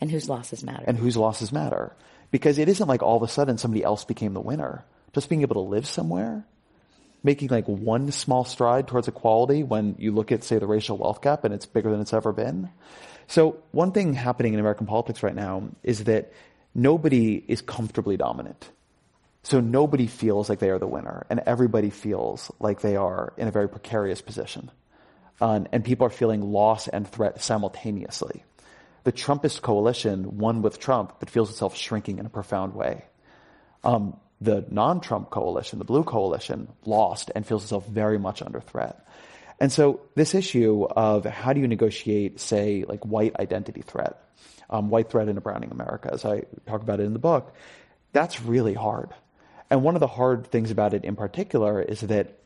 And 0.00 0.10
whose 0.10 0.28
losses 0.28 0.62
matter. 0.62 0.84
And 0.86 0.98
whose 0.98 1.16
losses 1.16 1.52
matter. 1.52 1.94
Because 2.30 2.58
it 2.58 2.68
isn't 2.68 2.88
like 2.88 3.02
all 3.02 3.16
of 3.16 3.22
a 3.22 3.28
sudden 3.28 3.58
somebody 3.58 3.82
else 3.82 4.04
became 4.04 4.34
the 4.34 4.40
winner. 4.40 4.84
Just 5.14 5.28
being 5.28 5.42
able 5.42 5.54
to 5.54 5.68
live 5.68 5.86
somewhere, 5.86 6.44
making 7.22 7.48
like 7.48 7.66
one 7.66 8.12
small 8.12 8.44
stride 8.44 8.88
towards 8.88 9.08
equality 9.08 9.62
when 9.62 9.96
you 9.98 10.12
look 10.12 10.32
at, 10.32 10.44
say, 10.44 10.58
the 10.58 10.66
racial 10.66 10.98
wealth 10.98 11.22
gap 11.22 11.44
and 11.44 11.54
it's 11.54 11.66
bigger 11.66 11.90
than 11.90 12.00
it's 12.00 12.12
ever 12.12 12.32
been. 12.32 12.68
So 13.26 13.62
one 13.72 13.92
thing 13.92 14.14
happening 14.14 14.54
in 14.54 14.60
American 14.60 14.86
politics 14.86 15.22
right 15.22 15.34
now 15.34 15.68
is 15.82 16.04
that 16.04 16.32
nobody 16.76 17.42
is 17.48 17.62
comfortably 17.62 18.16
dominant. 18.16 18.70
So 19.42 19.60
nobody 19.60 20.06
feels 20.06 20.48
like 20.48 20.58
they 20.58 20.70
are 20.70 20.78
the 20.78 20.86
winner, 20.86 21.26
and 21.30 21.40
everybody 21.46 21.90
feels 21.90 22.50
like 22.58 22.80
they 22.80 22.96
are 22.96 23.32
in 23.36 23.48
a 23.48 23.52
very 23.52 23.68
precarious 23.68 24.20
position. 24.20 24.70
Um, 25.40 25.66
and 25.72 25.84
people 25.84 26.06
are 26.06 26.10
feeling 26.10 26.52
loss 26.52 26.88
and 26.88 27.08
threat 27.08 27.42
simultaneously. 27.42 28.44
The 29.04 29.12
Trumpist 29.12 29.62
coalition 29.62 30.38
won 30.38 30.62
with 30.62 30.80
Trump, 30.80 31.16
but 31.20 31.30
feels 31.30 31.50
itself 31.50 31.76
shrinking 31.76 32.18
in 32.18 32.26
a 32.26 32.30
profound 32.30 32.74
way. 32.74 33.04
Um, 33.84 34.16
the 34.40 34.66
non-Trump 34.68 35.30
coalition, 35.30 35.78
the 35.78 35.84
blue 35.84 36.02
coalition, 36.02 36.68
lost 36.84 37.30
and 37.34 37.46
feels 37.46 37.62
itself 37.62 37.86
very 37.86 38.18
much 38.18 38.42
under 38.42 38.60
threat. 38.60 39.06
And 39.60 39.72
so 39.72 40.00
this 40.14 40.34
issue 40.34 40.84
of 40.84 41.24
how 41.24 41.52
do 41.52 41.60
you 41.60 41.68
negotiate, 41.68 42.40
say, 42.40 42.84
like 42.86 43.06
white 43.06 43.36
identity 43.38 43.82
threat, 43.82 44.20
um, 44.70 44.90
white 44.90 45.10
threat 45.10 45.28
in 45.28 45.36
a 45.36 45.40
Browning 45.40 45.70
America, 45.70 46.10
as 46.12 46.24
I 46.24 46.42
talk 46.66 46.82
about 46.82 47.00
it 47.00 47.04
in 47.04 47.12
the 47.12 47.18
book, 47.18 47.54
that's 48.12 48.40
really 48.42 48.74
hard. 48.74 49.10
And 49.70 49.82
one 49.82 49.96
of 49.96 50.00
the 50.00 50.06
hard 50.06 50.46
things 50.46 50.70
about 50.70 50.94
it 50.94 51.04
in 51.04 51.16
particular 51.16 51.82
is 51.82 52.00
that 52.02 52.38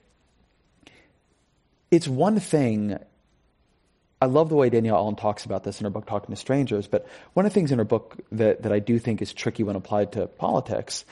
it's 1.91 2.09
one 2.09 2.41
thing. 2.41 2.99
I 4.23 4.27
love 4.27 4.49
the 4.49 4.55
way 4.55 4.71
Danielle 4.71 4.97
Allen 4.97 5.17
talks 5.17 5.45
about 5.45 5.65
this 5.65 5.81
in 5.81 5.85
her 5.85 5.91
book, 5.91 6.07
Talking 6.07 6.35
to 6.35 6.41
Strangers, 6.41 6.87
but 6.87 7.07
one 7.33 7.47
of 7.47 7.53
the 7.53 7.55
things 7.55 7.73
in 7.73 7.79
her 7.79 7.85
book 7.85 8.17
that, 8.33 8.63
that 8.63 8.73
I 8.73 8.79
do 8.79 8.99
think 8.99 9.23
is 9.23 9.33
tricky 9.33 9.63
when 9.63 9.77
applied 9.77 10.13
to 10.13 10.27
politics 10.27 11.05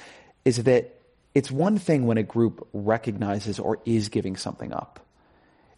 is 0.45 0.65
that 0.65 0.95
it's 1.35 1.51
one 1.51 1.79
thing 1.79 2.07
when 2.07 2.19
a 2.19 2.23
group 2.23 2.67
recognizes 2.73 3.59
or 3.59 3.79
is 3.85 4.09
giving 4.09 4.37
something 4.37 4.73
up. 4.73 5.01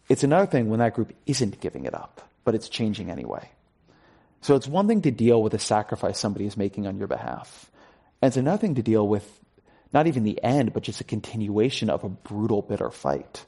It's 0.09 0.23
another 0.23 0.45
thing 0.45 0.69
when 0.69 0.79
that 0.79 0.93
group 0.93 1.13
isn't 1.25 1.61
giving 1.61 1.85
it 1.85 1.93
up, 1.93 2.27
but 2.43 2.55
it's 2.55 2.67
changing 2.67 3.09
anyway. 3.09 3.49
So 4.41 4.55
it's 4.55 4.67
one 4.67 4.87
thing 4.87 5.03
to 5.03 5.11
deal 5.11 5.41
with 5.41 5.53
a 5.53 5.59
sacrifice 5.59 6.19
somebody 6.19 6.45
is 6.45 6.57
making 6.57 6.87
on 6.87 6.97
your 6.97 7.07
behalf. 7.07 7.69
And 8.21 8.27
it's 8.27 8.37
another 8.37 8.57
thing 8.57 8.75
to 8.75 8.81
deal 8.81 9.07
with 9.07 9.39
not 9.93 10.07
even 10.07 10.23
the 10.23 10.41
end, 10.43 10.73
but 10.73 10.83
just 10.83 11.01
a 11.01 11.05
continuation 11.05 11.89
of 11.89 12.03
a 12.03 12.09
brutal, 12.09 12.61
bitter 12.61 12.89
fight. 12.89 13.45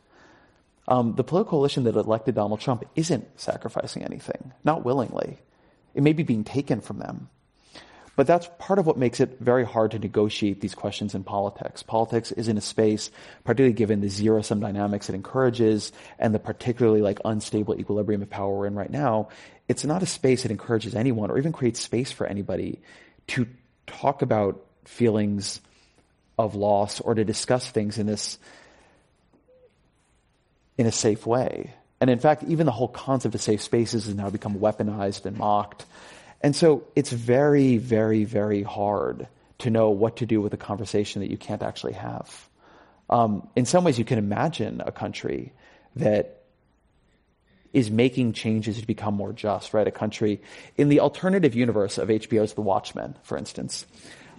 Um, 0.87 1.15
the 1.15 1.23
political 1.23 1.51
coalition 1.51 1.85
that 1.85 1.95
elected 1.95 2.35
Donald 2.35 2.59
Trump 2.59 2.83
isn't 2.95 3.39
sacrificing 3.39 4.03
anything, 4.03 4.51
not 4.63 4.83
willingly. 4.83 5.39
It 5.95 6.03
may 6.03 6.13
be 6.13 6.23
being 6.23 6.43
taken 6.43 6.81
from 6.81 6.99
them. 6.99 7.29
But 8.15 8.27
that's 8.27 8.47
part 8.59 8.77
of 8.77 8.85
what 8.85 8.97
makes 8.97 9.19
it 9.19 9.39
very 9.39 9.65
hard 9.65 9.91
to 9.91 9.99
negotiate 9.99 10.61
these 10.61 10.75
questions 10.75 11.15
in 11.15 11.23
politics. 11.23 11.81
Politics 11.81 12.31
is 12.31 12.47
in 12.47 12.57
a 12.57 12.61
space, 12.61 13.09
particularly 13.43 13.73
given 13.73 14.01
the 14.01 14.09
zero 14.09 14.43
sum 14.43 14.59
dynamics 14.59 15.09
it 15.09 15.15
encourages 15.15 15.91
and 16.19 16.33
the 16.33 16.39
particularly 16.39 17.01
like 17.01 17.19
unstable 17.25 17.79
equilibrium 17.79 18.21
of 18.21 18.29
power 18.29 18.55
we're 18.55 18.67
in 18.67 18.75
right 18.75 18.91
now. 18.91 19.29
It's 19.67 19.85
not 19.85 20.03
a 20.03 20.05
space 20.05 20.43
that 20.43 20.51
encourages 20.51 20.95
anyone 20.95 21.31
or 21.31 21.37
even 21.37 21.53
creates 21.53 21.79
space 21.79 22.11
for 22.11 22.27
anybody 22.27 22.81
to 23.27 23.47
talk 23.87 24.21
about 24.21 24.63
feelings 24.85 25.61
of 26.37 26.55
loss 26.55 26.99
or 26.99 27.13
to 27.15 27.23
discuss 27.23 27.69
things 27.69 27.97
in 27.97 28.05
this 28.05 28.37
in 30.77 30.87
a 30.87 30.91
safe 30.91 31.25
way. 31.25 31.73
And 32.01 32.09
in 32.09 32.19
fact, 32.19 32.43
even 32.43 32.65
the 32.65 32.71
whole 32.71 32.87
concept 32.87 33.35
of 33.35 33.41
safe 33.41 33.61
spaces 33.61 34.05
has 34.07 34.15
now 34.15 34.29
become 34.29 34.55
weaponized 34.55 35.25
and 35.25 35.37
mocked. 35.37 35.85
And 36.41 36.55
so 36.55 36.83
it's 36.95 37.11
very, 37.11 37.77
very, 37.77 38.25
very 38.25 38.63
hard 38.63 39.27
to 39.59 39.69
know 39.69 39.91
what 39.91 40.17
to 40.17 40.25
do 40.25 40.41
with 40.41 40.53
a 40.53 40.57
conversation 40.57 41.21
that 41.21 41.31
you 41.31 41.37
can't 41.37 41.63
actually 41.63 41.93
have. 41.93 42.49
Um, 43.09 43.47
in 43.55 43.65
some 43.65 43.83
ways, 43.83 43.97
you 43.97 44.03
can 44.03 44.17
imagine 44.17 44.81
a 44.85 44.91
country 44.91 45.53
that 45.95 46.42
is 47.73 47.89
making 47.89 48.33
changes 48.33 48.79
to 48.79 48.87
become 48.87 49.15
more 49.15 49.33
just, 49.33 49.73
right? 49.73 49.87
A 49.87 49.91
country 49.91 50.41
in 50.77 50.89
the 50.89 50.99
alternative 50.99 51.55
universe 51.55 51.97
of 51.97 52.09
HBO's 52.09 52.53
The 52.53 52.61
Watchmen, 52.61 53.15
for 53.23 53.37
instance. 53.37 53.85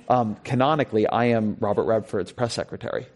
Um, 0.08 0.36
canonically, 0.44 1.06
I 1.06 1.26
am 1.26 1.56
Robert 1.60 1.84
Redford's 1.84 2.32
press 2.32 2.54
secretary. 2.54 3.06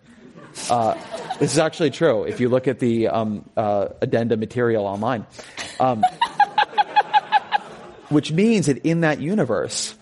Uh, 0.71 0.95
this 1.39 1.53
is 1.53 1.59
actually 1.59 1.91
true. 1.91 2.25
If 2.25 2.41
you 2.41 2.49
look 2.49 2.67
at 2.67 2.79
the 2.79 3.09
um, 3.09 3.49
uh, 3.57 3.89
addenda 4.01 4.37
material 4.37 4.87
online, 4.87 5.27
um, 5.79 6.03
which 8.09 8.33
means 8.33 8.67
that 8.67 8.79
in 8.79 9.01
that 9.01 9.21
universe, 9.21 9.95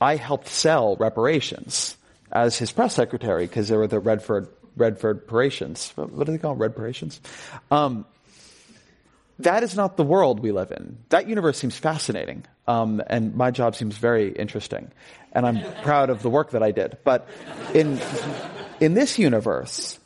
I 0.00 0.16
helped 0.16 0.48
sell 0.48 0.96
reparations 0.96 1.96
as 2.32 2.56
his 2.56 2.72
press 2.72 2.94
secretary 2.94 3.46
because 3.46 3.68
there 3.68 3.78
were 3.78 3.88
the 3.88 3.98
Redford 3.98 4.48
Redford 4.76 5.26
parations. 5.26 5.94
What 5.96 6.26
do 6.26 6.32
they 6.32 6.38
call? 6.38 6.54
Red 6.54 6.74
parations? 6.74 7.18
Um, 7.70 8.06
that 9.44 9.62
is 9.62 9.76
not 9.76 9.96
the 9.96 10.02
world 10.02 10.40
we 10.40 10.52
live 10.52 10.72
in. 10.72 10.98
That 11.10 11.28
universe 11.28 11.58
seems 11.58 11.76
fascinating, 11.76 12.44
um, 12.66 13.02
and 13.06 13.34
my 13.34 13.50
job 13.50 13.76
seems 13.76 13.96
very 13.96 14.32
interesting, 14.32 14.90
and 15.32 15.46
I'm 15.46 15.62
proud 15.82 16.10
of 16.10 16.22
the 16.22 16.30
work 16.30 16.50
that 16.50 16.62
I 16.62 16.72
did. 16.72 16.98
But 17.04 17.28
in 17.74 18.00
in 18.80 18.94
this 18.94 19.18
universe, 19.18 19.98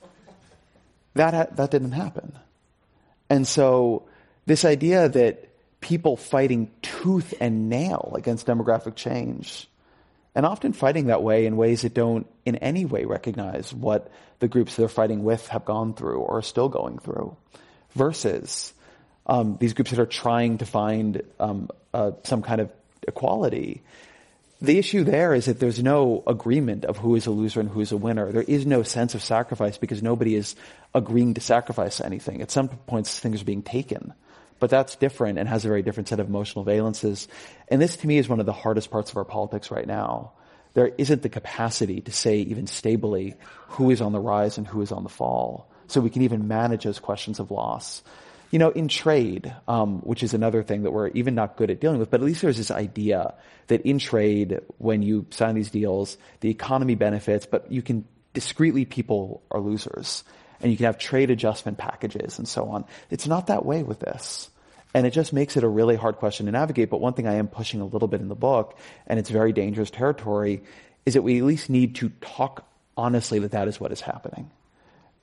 that 1.14 1.34
ha- 1.34 1.54
that 1.56 1.70
didn't 1.70 1.92
happen, 1.92 2.32
and 3.30 3.46
so 3.46 4.02
this 4.44 4.64
idea 4.64 5.08
that 5.08 5.48
people 5.80 6.16
fighting 6.16 6.70
tooth 6.82 7.34
and 7.40 7.68
nail 7.68 8.12
against 8.16 8.46
demographic 8.46 8.96
change, 8.96 9.68
and 10.34 10.44
often 10.44 10.72
fighting 10.72 11.06
that 11.06 11.22
way 11.22 11.46
in 11.46 11.56
ways 11.56 11.82
that 11.82 11.94
don't 11.94 12.26
in 12.44 12.56
any 12.56 12.84
way 12.84 13.04
recognize 13.04 13.72
what 13.72 14.10
the 14.40 14.48
groups 14.48 14.76
they're 14.76 14.88
fighting 14.88 15.24
with 15.24 15.48
have 15.48 15.64
gone 15.64 15.94
through 15.94 16.18
or 16.18 16.38
are 16.38 16.42
still 16.42 16.68
going 16.68 16.98
through, 16.98 17.34
versus 17.94 18.73
um, 19.26 19.56
these 19.60 19.72
groups 19.72 19.90
that 19.90 20.00
are 20.00 20.06
trying 20.06 20.58
to 20.58 20.66
find 20.66 21.22
um, 21.40 21.68
uh, 21.92 22.12
some 22.24 22.42
kind 22.42 22.60
of 22.60 22.70
equality, 23.06 23.82
the 24.60 24.78
issue 24.78 25.04
there 25.04 25.34
is 25.34 25.46
that 25.46 25.60
there's 25.60 25.82
no 25.82 26.22
agreement 26.26 26.84
of 26.84 26.96
who 26.96 27.16
is 27.16 27.26
a 27.26 27.30
loser 27.30 27.60
and 27.60 27.68
who 27.68 27.80
is 27.80 27.92
a 27.92 27.96
winner. 27.96 28.32
There 28.32 28.42
is 28.42 28.66
no 28.66 28.82
sense 28.82 29.14
of 29.14 29.22
sacrifice 29.22 29.78
because 29.78 30.02
nobody 30.02 30.34
is 30.34 30.56
agreeing 30.94 31.34
to 31.34 31.40
sacrifice 31.40 32.00
anything. 32.00 32.40
At 32.40 32.50
some 32.50 32.68
points, 32.68 33.18
things 33.18 33.42
are 33.42 33.46
being 33.46 33.62
taken. 33.62 34.14
But 34.60 34.70
that's 34.70 34.96
different 34.96 35.38
and 35.38 35.48
has 35.48 35.64
a 35.64 35.68
very 35.68 35.82
different 35.82 36.08
set 36.08 36.20
of 36.20 36.28
emotional 36.28 36.64
valences. 36.64 37.26
And 37.68 37.82
this 37.82 37.96
to 37.96 38.06
me 38.06 38.18
is 38.18 38.28
one 38.28 38.40
of 38.40 38.46
the 38.46 38.52
hardest 38.52 38.90
parts 38.90 39.10
of 39.10 39.16
our 39.16 39.24
politics 39.24 39.70
right 39.70 39.86
now. 39.86 40.32
There 40.74 40.92
isn't 40.96 41.22
the 41.22 41.28
capacity 41.28 42.00
to 42.02 42.12
say 42.12 42.38
even 42.38 42.66
stably 42.66 43.34
who 43.68 43.90
is 43.90 44.00
on 44.00 44.12
the 44.12 44.20
rise 44.20 44.56
and 44.56 44.66
who 44.66 44.80
is 44.80 44.92
on 44.92 45.02
the 45.02 45.08
fall. 45.08 45.68
So 45.88 46.00
we 46.00 46.10
can 46.10 46.22
even 46.22 46.48
manage 46.48 46.84
those 46.84 46.98
questions 46.98 47.40
of 47.40 47.50
loss. 47.50 48.02
You 48.54 48.60
know, 48.60 48.70
in 48.70 48.86
trade, 48.86 49.52
um, 49.66 49.98
which 50.02 50.22
is 50.22 50.32
another 50.32 50.62
thing 50.62 50.84
that 50.84 50.92
we're 50.92 51.08
even 51.08 51.34
not 51.34 51.56
good 51.56 51.72
at 51.72 51.80
dealing 51.80 51.98
with, 51.98 52.08
but 52.08 52.20
at 52.20 52.24
least 52.24 52.40
there's 52.40 52.56
this 52.56 52.70
idea 52.70 53.34
that 53.66 53.80
in 53.80 53.98
trade, 53.98 54.60
when 54.78 55.02
you 55.02 55.26
sign 55.30 55.56
these 55.56 55.72
deals, 55.72 56.16
the 56.38 56.50
economy 56.50 56.94
benefits, 56.94 57.46
but 57.46 57.72
you 57.72 57.82
can 57.82 58.04
discreetly 58.32 58.84
people 58.84 59.42
are 59.50 59.58
losers. 59.58 60.22
And 60.60 60.70
you 60.70 60.76
can 60.76 60.86
have 60.86 60.98
trade 60.98 61.32
adjustment 61.32 61.78
packages 61.78 62.38
and 62.38 62.46
so 62.46 62.68
on. 62.68 62.84
It's 63.10 63.26
not 63.26 63.48
that 63.48 63.66
way 63.66 63.82
with 63.82 63.98
this. 63.98 64.48
And 64.94 65.04
it 65.04 65.10
just 65.10 65.32
makes 65.32 65.56
it 65.56 65.64
a 65.64 65.68
really 65.68 65.96
hard 65.96 66.18
question 66.18 66.46
to 66.46 66.52
navigate. 66.52 66.90
But 66.90 67.00
one 67.00 67.14
thing 67.14 67.26
I 67.26 67.34
am 67.34 67.48
pushing 67.48 67.80
a 67.80 67.84
little 67.84 68.06
bit 68.06 68.20
in 68.20 68.28
the 68.28 68.36
book, 68.36 68.78
and 69.08 69.18
it's 69.18 69.30
very 69.30 69.52
dangerous 69.52 69.90
territory, 69.90 70.62
is 71.04 71.14
that 71.14 71.22
we 71.22 71.38
at 71.38 71.44
least 71.44 71.70
need 71.70 71.96
to 71.96 72.10
talk 72.20 72.64
honestly 72.96 73.40
that 73.40 73.50
that 73.50 73.66
is 73.66 73.80
what 73.80 73.90
is 73.90 74.00
happening. 74.00 74.48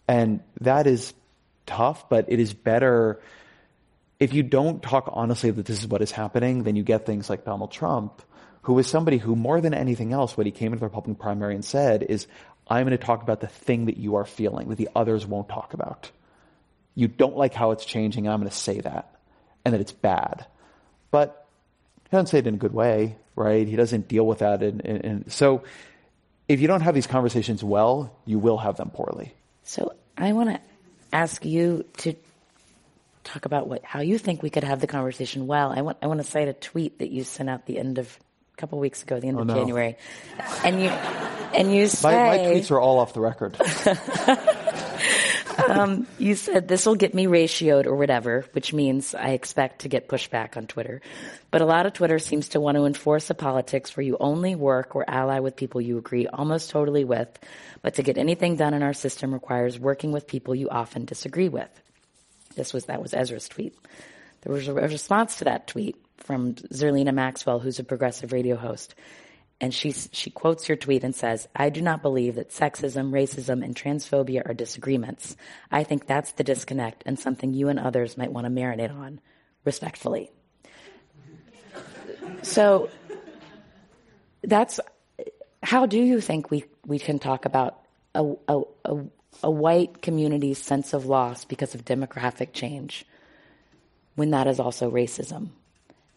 And 0.06 0.41
that 0.60 0.86
is 0.86 1.13
tough, 1.71 2.10
but 2.10 2.25
it 2.27 2.39
is 2.39 2.53
better 2.53 3.21
if 4.21 4.36
you 4.36 4.43
don't 4.43 4.84
talk 4.84 5.10
honestly 5.12 5.49
that 5.49 5.65
this 5.65 5.79
is 5.79 5.88
what 5.88 6.03
is 6.03 6.12
happening, 6.12 6.62
then 6.62 6.75
you 6.75 6.84
get 6.84 7.07
things 7.07 7.27
like 7.27 7.43
Donald 7.43 7.71
Trump, 7.71 8.21
who 8.62 8.77
is 8.77 8.86
somebody 8.86 9.17
who 9.17 9.36
more 9.36 9.60
than 9.60 9.73
anything 9.73 10.13
else, 10.13 10.38
what 10.38 10.45
he 10.45 10.51
came 10.51 10.67
into 10.67 10.79
the 10.79 10.86
Republican 10.86 11.15
primary 11.15 11.55
and 11.55 11.65
said 11.65 12.03
is, 12.03 12.27
I'm 12.67 12.86
going 12.86 12.95
to 12.95 13.03
talk 13.03 13.23
about 13.23 13.41
the 13.41 13.47
thing 13.47 13.88
that 13.88 13.97
you 13.97 14.17
are 14.17 14.25
feeling 14.25 14.69
that 14.69 14.77
the 14.77 14.89
others 14.95 15.25
won't 15.25 15.49
talk 15.49 15.73
about. 15.73 16.12
You 16.93 17.07
don't 17.07 17.36
like 17.36 17.55
how 17.55 17.71
it's 17.71 17.84
changing, 17.84 18.29
I'm 18.29 18.39
going 18.39 18.51
to 18.51 18.55
say 18.55 18.81
that, 18.81 19.15
and 19.65 19.73
that 19.73 19.81
it's 19.81 19.91
bad. 19.91 20.45
But 21.10 21.47
he 22.03 22.12
doesn't 22.12 22.27
say 22.27 22.38
it 22.38 22.45
in 22.45 22.53
a 22.53 22.57
good 22.57 22.75
way, 22.75 23.17
right? 23.36 23.67
He 23.67 23.75
doesn't 23.75 24.07
deal 24.07 24.27
with 24.27 24.39
that. 24.39 24.62
And, 24.62 24.86
and, 24.86 25.03
and 25.03 25.31
so 25.31 25.63
if 26.47 26.62
you 26.62 26.67
don't 26.67 26.81
have 26.81 26.93
these 26.93 27.07
conversations 27.07 27.63
well, 27.63 28.15
you 28.25 28.38
will 28.38 28.60
have 28.60 28.77
them 28.77 28.91
poorly. 28.91 29.34
So 29.63 29.95
I 30.15 30.34
want 30.34 30.51
to 30.51 30.60
ask 31.12 31.45
you 31.45 31.86
to 31.97 32.15
talk 33.24 33.45
about 33.45 33.67
what 33.67 33.84
how 33.84 34.02
you 34.02 34.17
think 34.17 34.41
we 34.41 34.50
could 34.50 34.63
have 34.63 34.82
the 34.82 34.88
conversation 34.88 35.47
well. 35.47 35.71
I 35.76 35.82
want 35.82 35.97
I 36.02 36.08
want 36.08 36.19
to 36.19 36.28
cite 36.28 36.47
a 36.47 36.54
tweet 36.54 37.00
that 37.00 37.10
you 37.10 37.24
sent 37.24 37.50
out 37.50 37.65
the 37.65 37.78
end 37.78 37.97
of 37.97 38.17
a 38.54 38.58
couple 38.58 38.78
of 38.78 38.82
weeks 38.82 39.04
ago, 39.04 39.19
the 39.19 39.28
end 39.28 39.38
oh, 39.38 39.41
of 39.41 39.47
no. 39.47 39.56
January, 39.56 39.97
and 40.63 40.82
you 40.82 40.89
and 40.89 41.74
you 41.74 41.88
say 41.88 42.12
my, 42.12 42.38
my 42.38 42.43
tweets 42.43 42.71
are 42.71 42.80
all 42.80 43.00
off 43.00 43.13
the 43.13 43.21
record. 43.21 43.58
um, 45.69 46.08
you 46.17 46.36
said 46.36 46.67
this 46.67 46.86
will 46.86 46.95
get 46.95 47.13
me 47.13 47.26
ratioed 47.26 47.86
or 47.86 47.95
whatever, 47.95 48.45
which 48.54 48.74
means 48.74 49.15
I 49.15 49.30
expect 49.30 49.82
to 49.82 49.89
get 49.89 50.08
pushback 50.08 50.58
on 50.58 50.67
Twitter. 50.67 51.02
But 51.50 51.62
a 51.62 51.65
lot 51.65 51.86
of 51.86 51.93
Twitter 51.93 52.19
seems 52.19 52.50
to 52.50 52.60
want 52.60 52.78
to 52.78 52.86
enforce 52.86 53.30
a 53.30 53.34
politics 53.34 53.95
where 53.95 54.06
you 54.06 54.17
only 54.19 54.56
work 54.56 54.95
or 54.95 55.04
ally 55.10 55.39
with 55.39 55.56
people 55.56 55.82
you 55.82 55.97
agree 55.97 56.28
almost 56.28 56.69
totally 56.69 57.04
with, 57.04 57.28
but 57.82 57.95
to 57.95 58.04
get 58.04 58.17
anything 58.17 58.56
done 58.56 58.74
in 58.74 58.84
our 58.84 58.93
system 58.93 59.34
requires 59.34 59.80
working 59.80 60.12
with 60.12 60.28
people 60.28 60.56
you 60.56 60.69
often 60.69 61.06
disagree 61.06 61.50
with. 61.50 61.69
This 62.56 62.74
was 62.74 62.86
that 62.86 63.02
was 63.02 63.13
Ezra's 63.13 63.47
tweet. 63.47 63.78
There 64.41 64.54
was 64.54 64.67
a 64.67 64.74
response 64.74 65.38
to 65.38 65.45
that 65.45 65.67
tweet 65.67 65.95
from 66.17 66.56
Zerlina 66.56 67.13
Maxwell, 67.13 67.60
who's 67.60 67.80
a 67.80 67.84
progressive 67.84 68.32
radio 68.32 68.56
host. 68.56 68.95
And 69.62 69.71
she, 69.71 69.91
she 69.91 70.32
quotes 70.32 70.67
your 70.67 70.76
tweet 70.76 71.04
and 71.04 71.13
says, 71.13 71.47
I 71.56 71.69
do 71.69 71.84
not 71.84 72.02
believe 72.02 72.34
that 72.36 72.50
sexism, 72.50 73.12
racism, 73.12 73.63
and 73.63 73.76
transphobia 73.76 74.41
are 74.50 74.56
disagreements. 74.56 75.38
I 75.71 75.84
think 75.84 76.08
that's 76.08 76.32
the 76.32 76.43
disconnect 76.43 77.04
and 77.06 77.19
something 77.19 77.54
you 77.54 77.69
and 77.69 77.80
others 77.80 78.17
might 78.17 78.34
want 78.34 78.45
to 78.45 78.52
marinate 78.52 78.91
on, 78.91 79.21
respectfully. 79.63 80.32
So 82.41 82.89
that's, 84.41 84.80
how 85.62 85.86
do 85.86 86.02
you 86.02 86.21
think 86.21 86.50
we, 86.50 86.65
we 86.88 86.97
can 86.97 87.19
talk 87.19 87.45
about 87.45 87.78
a, 88.15 88.34
a, 88.47 88.62
a, 88.84 89.04
a 89.43 89.52
white 89.52 90.02
community's 90.02 90.58
sense 90.58 90.93
of 90.93 91.06
loss 91.06 91.45
because 91.45 91.76
of 91.76 91.86
demographic 91.86 92.52
change 92.54 93.06
when 94.15 94.32
that 94.32 94.47
is 94.47 94.60
also 94.60 94.89
racism? 94.89 95.50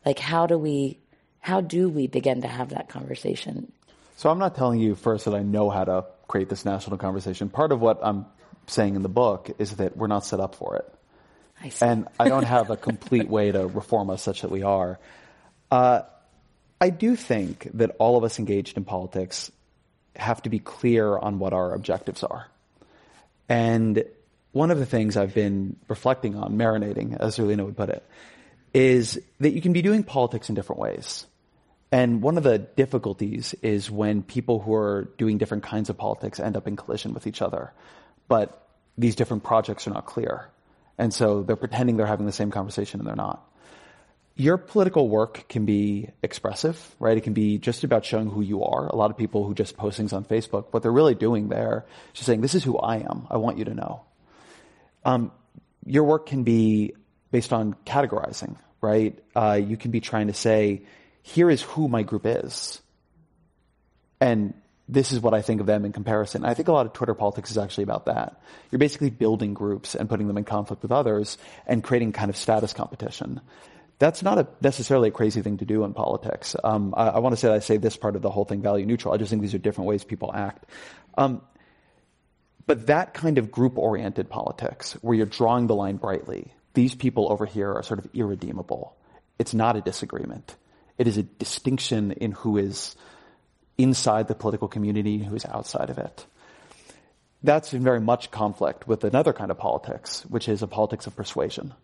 Like, 0.07 0.19
how 0.19 0.47
do 0.47 0.57
we 0.57 0.99
how 1.45 1.61
do 1.61 1.91
we 1.91 2.07
begin 2.07 2.41
to 2.41 2.49
have 2.49 2.71
that 2.71 2.89
conversation? 2.89 3.71
So 4.17 4.31
I'm 4.31 4.39
not 4.39 4.57
telling 4.57 4.81
you 4.81 4.95
first 4.95 5.27
that 5.27 5.35
I 5.35 5.43
know 5.43 5.69
how 5.69 5.85
to 5.85 6.07
create 6.27 6.49
this 6.49 6.65
national 6.65 6.97
conversation. 6.97 7.51
Part 7.51 7.71
of 7.71 7.83
what 7.83 7.99
I'm 8.03 8.25
saying 8.67 8.97
in 8.97 9.03
the 9.03 9.11
book 9.11 9.51
is 9.59 9.73
that 9.77 9.95
we're 9.95 10.07
not 10.07 10.25
set 10.25 10.41
up 10.41 10.55
for 10.55 10.77
it. 10.77 10.95
I 11.61 11.71
and 11.85 12.09
I 12.19 12.31
don't 12.31 12.47
have 12.47 12.71
a 12.71 12.77
complete 12.89 13.29
way 13.29 13.53
to 13.53 13.67
reform 13.67 14.09
us 14.09 14.23
such 14.23 14.41
that 14.41 14.51
we 14.51 14.63
are. 14.63 14.99
Uh, 15.71 16.01
I 16.81 16.89
do 16.89 17.15
think 17.15 17.69
that 17.75 17.95
all 17.99 18.17
of 18.17 18.25
us 18.25 18.39
engaged 18.39 18.79
in 18.79 18.87
politics 18.87 19.53
have 20.17 20.41
to 20.45 20.49
be 20.49 20.61
clear 20.61 21.15
on 21.15 21.39
what 21.39 21.53
our 21.53 21.75
objectives 21.75 22.23
are. 22.23 22.47
And 23.51 24.03
one 24.53 24.71
of 24.71 24.79
the 24.79 24.87
things 24.87 25.15
I've 25.15 25.35
been 25.35 25.77
reflecting 25.89 26.37
on, 26.37 26.57
marinating, 26.57 27.21
as 27.21 27.37
Zerlina 27.37 27.67
would 27.67 27.77
put 27.77 27.91
it, 27.91 28.03
is 28.73 29.21
that 29.41 29.53
you 29.53 29.61
can 29.61 29.75
be 29.75 29.83
doing 29.83 30.05
politics 30.05 30.49
in 30.49 30.55
different 30.55 30.81
ways. 30.81 31.27
And 31.95 32.23
one 32.23 32.37
of 32.39 32.43
the 32.43 32.59
difficulties 32.59 33.55
is 33.63 33.89
when 33.89 34.25
people 34.25 34.59
who 34.59 34.75
are 34.75 35.05
doing 35.17 35.39
different 35.39 35.63
kinds 35.63 35.91
of 35.91 35.97
politics 35.97 36.41
end 36.41 36.57
up 36.57 36.67
in 36.67 36.75
collision 36.75 37.15
with 37.15 37.29
each 37.29 37.41
other. 37.41 37.73
But 38.27 38.67
these 38.99 39.15
different 39.15 39.45
projects 39.45 39.87
are 39.87 39.93
not 39.93 40.05
clear. 40.05 40.49
And 40.99 41.15
so 41.15 41.45
they're 41.45 41.55
pretending 41.55 41.97
they're 41.97 42.09
having 42.09 42.27
the 42.27 42.33
same 42.33 42.51
conversation 42.51 42.99
and 42.99 43.09
they're 43.09 43.15
not. 43.15 43.49
Your 44.35 44.59
political 44.59 45.09
work 45.09 45.49
can 45.49 45.67
be 45.67 46.11
expressive, 46.21 46.97
right? 46.99 47.17
It 47.17 47.21
can 47.21 47.33
be 47.33 47.59
just 47.59 47.85
about 47.85 48.05
showing 48.05 48.29
who 48.29 48.41
you 48.41 48.65
are. 48.65 48.89
A 48.89 48.97
lot 48.97 49.13
of 49.13 49.17
people 49.17 49.47
who 49.47 49.55
just 49.55 49.77
post 49.77 49.97
things 49.97 50.13
on 50.13 50.25
Facebook, 50.25 50.73
what 50.73 50.83
they're 50.83 50.91
really 50.91 51.15
doing 51.15 51.49
there 51.49 51.85
is 52.09 52.15
just 52.15 52.27
saying, 52.27 52.41
this 52.41 52.57
is 52.57 52.65
who 52.65 52.77
I 52.77 52.97
am. 53.09 53.29
I 53.31 53.37
want 53.37 53.59
you 53.59 53.67
to 53.67 53.75
know. 53.75 54.03
Um, 55.05 55.31
your 55.87 56.03
work 56.03 56.27
can 56.27 56.43
be 56.43 56.95
based 57.31 57.53
on 57.53 57.75
categorizing, 57.87 58.57
right? 58.81 59.17
Uh, 59.37 59.61
you 59.65 59.77
can 59.77 59.93
be 59.93 60.01
trying 60.01 60.27
to 60.27 60.35
say, 60.35 60.83
here 61.27 61.49
is 61.49 61.63
who 61.63 61.89
my 61.89 62.03
group 62.03 62.27
is. 62.27 62.83
And 64.21 64.53
this 64.87 65.11
is 65.11 65.21
what 65.21 65.33
I 65.33 65.41
think 65.41 65.63
of 65.63 65.67
them 65.67 65.87
in 65.87 65.93
comparison. 65.93 66.45
I 66.45 66.53
think 66.53 66.69
a 66.69 66.73
lot 66.73 66.85
of 66.85 66.93
Twitter 66.93 67.15
politics 67.15 67.51
is 67.51 67.57
actually 67.57 67.85
about 67.85 68.05
that. 68.05 68.43
You're 68.71 68.79
basically 68.79 69.09
building 69.09 69.55
groups 69.55 69.95
and 69.95 70.07
putting 70.07 70.29
them 70.29 70.37
in 70.37 70.45
conflict 70.45 70.83
with 70.83 70.93
others 70.93 71.39
and 71.67 71.83
creating 71.83 72.13
kind 72.13 72.29
of 72.29 72.37
status 72.37 72.75
competition. 72.75 73.41
That's 73.99 74.23
not 74.23 74.39
a, 74.39 74.47
necessarily 74.61 75.09
a 75.09 75.13
crazy 75.13 75.41
thing 75.41 75.57
to 75.59 75.65
do 75.65 75.83
in 75.85 75.95
politics. 75.95 76.57
Um, 76.63 76.93
I, 76.95 77.09
I, 77.09 77.19
want 77.21 77.33
to 77.33 77.39
say 77.39 77.49
that 77.49 77.55
I 77.55 77.61
say 77.61 77.79
this 77.79 77.97
part 77.97 78.17
of 78.17 78.23
the 78.23 78.31
whole 78.31 78.45
thing 78.45 78.61
value 78.61 78.85
neutral. 78.85 79.15
I 79.15 79.17
just 79.17 79.31
think 79.31 79.41
these 79.41 79.55
are 79.55 79.59
different 79.59 79.89
ways 79.89 80.05
people 80.05 80.31
act. 80.35 80.67
Um, 81.17 81.41
but 82.67 82.89
that 82.89 83.15
kind 83.15 83.39
of 83.39 83.51
group 83.51 83.79
oriented 83.79 84.29
politics, 84.29 84.93
where 85.01 85.17
you're 85.17 85.25
drawing 85.25 85.69
the 85.69 85.75
line 85.75 85.97
brightly, 85.97 86.53
these 86.75 86.95
people 86.95 87.33
over 87.33 87.47
here 87.47 87.73
are 87.73 87.83
sort 87.83 87.99
of 87.99 88.09
irredeemable. 88.13 88.95
It's 89.39 89.55
not 89.55 89.77
a 89.77 89.81
disagreement. 89.81 90.55
It 90.99 91.09
is 91.09 91.17
a 91.17 91.23
distinction 91.23 92.13
in 92.13 92.33
who 92.33 92.57
is 92.57 92.97
inside 93.77 94.29
the 94.29 94.35
political 94.35 94.69
community 94.69 95.17
and 95.17 95.25
who 95.25 95.35
is 95.35 95.45
outside 95.45 95.91
of 95.91 95.99
it. 95.99 96.27
That's 97.43 97.75
in 97.75 97.83
very 97.83 98.01
much 98.01 98.31
conflict 98.31 98.89
with 98.89 99.05
another 99.05 99.33
kind 99.33 99.51
of 99.51 99.59
politics, 99.59 100.23
which 100.29 100.49
is 100.49 100.63
a 100.63 100.67
politics 100.67 101.07
of 101.07 101.17
persuasion. 101.17 101.75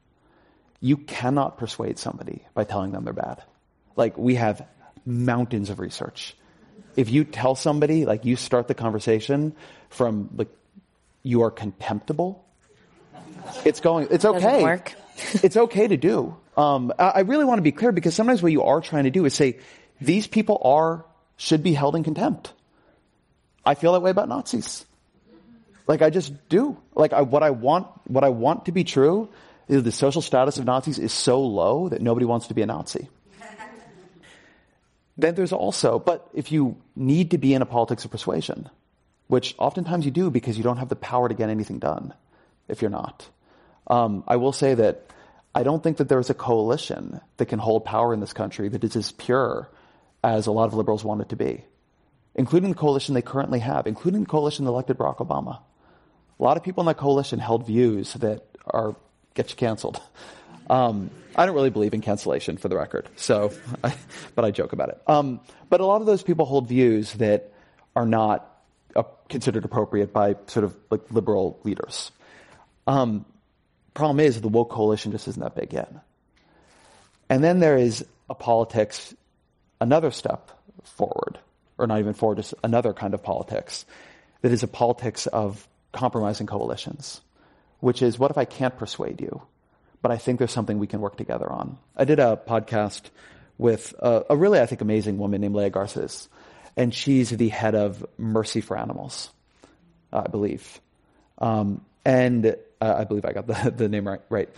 You 0.81 0.97
cannot 0.97 1.59
persuade 1.59 1.99
somebody 1.99 2.47
by 2.55 2.65
telling 2.65 2.93
them 2.93 3.05
they're 3.05 3.13
bad. 3.13 3.43
Like, 3.97 4.17
we 4.17 4.37
have 4.37 4.67
mountains 5.05 5.69
of 5.69 5.79
research. 5.79 6.35
If 6.97 7.11
you 7.11 7.25
tell 7.25 7.55
somebody, 7.55 8.07
like, 8.07 8.25
you 8.25 8.37
start 8.37 8.69
the 8.69 8.75
conversation 8.75 9.55
from, 9.91 10.31
like, 10.37 10.49
you 11.23 11.43
are 11.43 11.51
contemptible, 11.51 12.43
it's 13.65 13.81
going, 13.81 14.09
it's 14.11 14.25
okay. 14.25 14.83
it's 15.43 15.57
okay 15.57 15.89
to 15.89 15.97
do. 15.97 16.37
Um, 16.57 16.93
I 16.99 17.21
really 17.21 17.45
want 17.45 17.59
to 17.59 17.63
be 17.63 17.73
clear 17.73 17.93
because 17.93 18.15
sometimes 18.15 18.43
what 18.43 18.53
you 18.53 18.63
are 18.65 18.81
trying 18.81 19.05
to 19.05 19.11
do 19.11 19.25
is 19.25 19.35
say, 19.35 19.59
these 20.01 20.27
people 20.27 20.61
are, 20.63 21.05
should 21.37 21.63
be 21.63 21.73
held 21.73 21.97
in 21.97 22.05
contempt. 22.05 22.53
I 23.65 23.75
feel 23.75 23.93
that 23.93 24.01
way 24.01 24.11
about 24.11 24.29
Nazis. 24.29 24.85
Like 25.87 26.03
I 26.03 26.11
just 26.11 26.49
do. 26.49 26.77
Like 26.95 27.13
I, 27.13 27.23
what 27.23 27.43
I 27.43 27.51
want, 27.51 27.87
what 28.07 28.25
I 28.25 28.29
want 28.29 28.67
to 28.67 28.73
be 28.73 28.85
true 28.85 29.29
is 29.69 29.83
the 29.83 29.93
social 29.93 30.23
status 30.23 30.59
of 30.59 30.65
Nazis 30.65 30.99
is 30.99 31.13
so 31.13 31.41
low 31.41 31.89
that 31.89 32.01
nobody 32.01 32.27
wants 32.27 32.49
to 32.49 32.55
be 32.55 32.63
a 32.63 32.67
Nazi. 32.67 33.09
then 35.19 35.35
there's 35.35 35.53
also, 35.53 35.99
but 35.99 36.29
if 36.35 36.53
you 36.53 36.77
need 36.97 37.33
to 37.33 37.39
be 37.39 37.55
in 37.55 37.63
a 37.63 37.67
politics 37.67 38.05
of 38.05 38.11
persuasion, 38.11 38.69
which 39.29 39.55
oftentimes 39.59 40.05
you 40.05 40.11
do 40.11 40.31
because 40.31 40.57
you 40.57 40.65
don't 40.65 40.79
have 40.79 40.89
the 40.89 40.97
power 40.97 41.29
to 41.29 41.35
get 41.35 41.51
anything 41.51 41.79
done 41.79 42.15
if 42.69 42.83
you're 42.83 42.91
not. 42.91 43.29
Um, 43.87 44.25
I 44.27 44.37
will 44.37 44.53
say 44.53 44.75
that 44.75 45.07
I 45.55 45.63
don't 45.63 45.83
think 45.83 45.97
that 45.97 46.09
there 46.09 46.21
is 46.21 46.31
a 46.31 46.35
coalition 46.35 47.21
that 47.39 47.47
can 47.47 47.59
hold 47.59 47.85
power 47.85 48.15
in 48.15 48.21
this 48.21 48.33
country 48.33 48.69
that 48.69 48.85
is 48.85 48.97
as 48.97 49.13
pure 49.13 49.69
as 50.23 50.47
a 50.47 50.53
lot 50.53 50.67
of 50.67 50.75
liberals 50.75 51.05
want 51.05 51.23
it 51.23 51.31
to 51.31 51.37
be, 51.37 51.65
including 52.35 52.71
the 52.71 52.77
coalition 52.77 53.15
they 53.15 53.23
currently 53.23 53.59
have, 53.59 53.87
including 53.87 54.21
the 54.21 54.29
coalition 54.29 54.65
that 54.65 54.71
elected 54.71 54.97
Barack 54.99 55.19
Obama. 55.19 55.61
A 56.39 56.43
lot 56.43 56.57
of 56.57 56.63
people 56.63 56.83
in 56.83 56.87
that 56.87 56.99
coalition 56.99 57.39
held 57.39 57.67
views 57.67 58.15
that 58.15 58.45
are 58.67 58.95
get 59.35 59.51
you 59.51 59.57
canceled. 59.57 60.01
Um, 60.69 61.11
I 61.35 61.47
don't 61.47 61.57
really 61.57 61.71
believe 61.71 61.95
in 61.95 62.01
cancellation, 62.01 62.57
for 62.57 62.69
the 62.69 62.77
record. 62.77 63.09
So, 63.17 63.53
I, 63.85 63.93
but 64.37 64.45
I 64.45 64.53
joke 64.53 64.73
about 64.73 64.91
it. 64.91 65.03
Um, 65.07 65.41
but 65.69 65.81
a 65.81 65.87
lot 65.87 66.01
of 66.01 66.07
those 66.07 66.23
people 66.23 66.47
hold 66.47 66.69
views 66.69 67.13
that 67.15 67.53
are 67.97 68.07
not 68.07 68.49
uh, 68.95 69.03
considered 69.29 69.65
appropriate 69.65 70.13
by 70.13 70.37
sort 70.47 70.65
of 70.65 70.77
like 70.91 71.11
liberal 71.11 71.59
leaders. 71.65 72.13
Um, 72.87 73.25
problem 73.95 74.21
is 74.21 74.41
the 74.41 74.49
woke 74.49 74.71
coalition 74.71 75.13
just 75.13 75.29
isn't 75.29 75.43
that 75.43 75.55
big 75.55 75.73
yet. 75.73 75.93
And 77.29 77.45
then 77.45 77.61
there 77.61 77.77
is 77.77 78.05
a 78.29 78.35
politics, 78.35 79.15
another 79.81 80.11
step 80.11 80.51
forward, 80.83 81.39
or 81.79 81.87
not 81.87 81.99
even 82.01 82.15
forward, 82.15 82.37
just 82.37 82.55
another 82.65 82.93
kind 82.93 83.15
of 83.15 83.23
politics 83.23 83.85
that 84.43 84.53
is 84.53 84.63
a 84.63 84.69
politics 84.69 85.27
of 85.27 85.67
compromising 85.93 86.47
coalitions, 86.47 87.21
which 87.81 88.03
is 88.03 88.19
what 88.19 88.31
if 88.31 88.39
I 88.39 88.45
can't 88.45 88.77
persuade 88.77 89.21
you, 89.21 89.43
but 90.03 90.11
I 90.11 90.17
think 90.17 90.39
there's 90.39 90.53
something 90.53 90.79
we 90.79 90.87
can 90.87 91.01
work 91.01 91.17
together 91.17 91.51
on. 91.51 91.79
I 91.97 92.05
did 92.05 92.19
a 92.19 92.41
podcast 92.47 93.03
with 93.59 93.95
a, 93.99 94.25
a 94.31 94.37
really, 94.37 94.59
I 94.61 94.67
think, 94.67 94.81
amazing 94.81 95.19
woman 95.19 95.41
named 95.41 95.55
Leah 95.55 95.71
Garces, 95.71 96.29
and 96.77 96.95
she's 96.95 97.31
the 97.31 97.49
head 97.49 97.75
of 97.75 98.05
Mercy 98.17 98.61
for 98.61 98.79
Animals, 98.79 99.31
I 100.13 100.29
believe. 100.29 100.81
Um, 101.39 101.85
and 102.05 102.57
uh, 102.81 102.95
I 102.99 103.05
believe 103.05 103.25
I 103.25 103.33
got 103.33 103.47
the, 103.47 103.71
the 103.77 103.89
name 103.89 104.07
right, 104.07 104.21
right. 104.29 104.49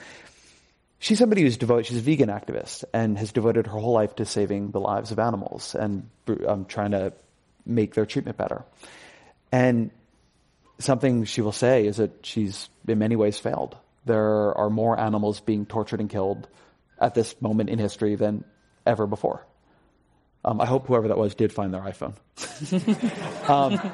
She's 0.98 1.18
somebody 1.18 1.42
who's 1.42 1.56
devoted, 1.56 1.86
she's 1.86 1.98
a 1.98 2.00
vegan 2.00 2.28
activist 2.28 2.84
and 2.94 3.18
has 3.18 3.32
devoted 3.32 3.66
her 3.66 3.78
whole 3.78 3.92
life 3.92 4.14
to 4.16 4.24
saving 4.24 4.70
the 4.70 4.78
lives 4.78 5.10
of 5.10 5.18
animals 5.18 5.74
and 5.74 6.08
um, 6.46 6.64
trying 6.66 6.92
to 6.92 7.12
make 7.66 7.94
their 7.94 8.06
treatment 8.06 8.36
better. 8.36 8.64
And 9.50 9.90
something 10.78 11.24
she 11.24 11.40
will 11.40 11.52
say 11.52 11.86
is 11.86 11.96
that 11.96 12.24
she's 12.24 12.68
in 12.86 12.98
many 12.98 13.16
ways 13.16 13.38
failed. 13.38 13.76
There 14.04 14.56
are 14.56 14.70
more 14.70 14.98
animals 14.98 15.40
being 15.40 15.66
tortured 15.66 16.00
and 16.00 16.08
killed 16.08 16.46
at 17.00 17.14
this 17.14 17.40
moment 17.40 17.68
in 17.68 17.78
history 17.78 18.14
than 18.14 18.44
ever 18.86 19.06
before. 19.06 19.44
Um, 20.44 20.60
I 20.60 20.66
hope 20.66 20.86
whoever 20.86 21.08
that 21.08 21.18
was 21.18 21.34
did 21.34 21.52
find 21.52 21.72
their 21.72 21.82
iPhone. 21.82 22.14
um, 23.48 23.92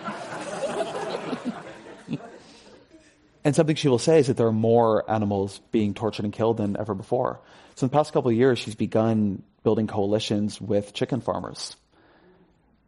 and 3.44 3.54
something 3.54 3.76
she 3.76 3.88
will 3.88 3.98
say 3.98 4.18
is 4.18 4.26
that 4.26 4.36
there 4.36 4.46
are 4.46 4.52
more 4.52 5.08
animals 5.10 5.60
being 5.70 5.94
tortured 5.94 6.24
and 6.24 6.32
killed 6.32 6.56
than 6.56 6.76
ever 6.76 6.94
before. 6.94 7.40
So 7.76 7.84
in 7.84 7.90
the 7.90 7.96
past 7.96 8.12
couple 8.12 8.30
of 8.30 8.36
years, 8.36 8.58
she's 8.58 8.74
begun 8.74 9.42
building 9.62 9.86
coalitions 9.86 10.60
with 10.60 10.92
chicken 10.92 11.20
farmers. 11.20 11.76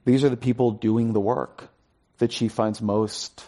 These 0.05 0.25
are 0.25 0.29
the 0.29 0.37
people 0.37 0.73
doing 0.73 1.13
the 1.13 1.21
work 1.21 1.69
that 2.19 2.33
she 2.33 2.49
finds 2.49 2.81
most 2.81 3.45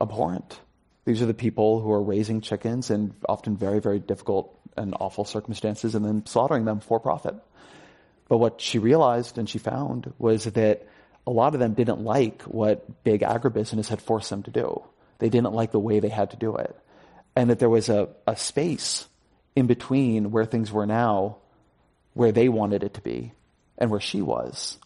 abhorrent. 0.00 0.58
These 1.04 1.22
are 1.22 1.26
the 1.26 1.34
people 1.34 1.80
who 1.80 1.92
are 1.92 2.02
raising 2.02 2.40
chickens 2.40 2.90
in 2.90 3.14
often 3.28 3.56
very, 3.56 3.80
very 3.80 3.98
difficult 3.98 4.58
and 4.76 4.94
awful 4.98 5.24
circumstances 5.24 5.94
and 5.94 6.04
then 6.04 6.26
slaughtering 6.26 6.64
them 6.64 6.80
for 6.80 7.00
profit. 7.00 7.34
But 8.28 8.38
what 8.38 8.60
she 8.60 8.78
realized 8.78 9.38
and 9.38 9.48
she 9.48 9.58
found 9.58 10.12
was 10.18 10.44
that 10.44 10.86
a 11.26 11.30
lot 11.30 11.54
of 11.54 11.60
them 11.60 11.74
didn't 11.74 12.02
like 12.02 12.42
what 12.42 13.04
big 13.04 13.22
agribusiness 13.22 13.88
had 13.88 14.00
forced 14.00 14.30
them 14.30 14.42
to 14.44 14.50
do. 14.50 14.82
They 15.20 15.28
didn't 15.28 15.52
like 15.52 15.70
the 15.70 15.78
way 15.78 16.00
they 16.00 16.08
had 16.08 16.30
to 16.32 16.36
do 16.36 16.56
it. 16.56 16.76
And 17.36 17.50
that 17.50 17.60
there 17.60 17.70
was 17.70 17.88
a, 17.88 18.08
a 18.26 18.36
space 18.36 19.06
in 19.54 19.66
between 19.66 20.32
where 20.32 20.44
things 20.44 20.72
were 20.72 20.86
now, 20.86 21.36
where 22.14 22.32
they 22.32 22.48
wanted 22.48 22.82
it 22.82 22.94
to 22.94 23.00
be, 23.00 23.32
and 23.78 23.90
where 23.90 24.00
she 24.00 24.20
was, 24.20 24.78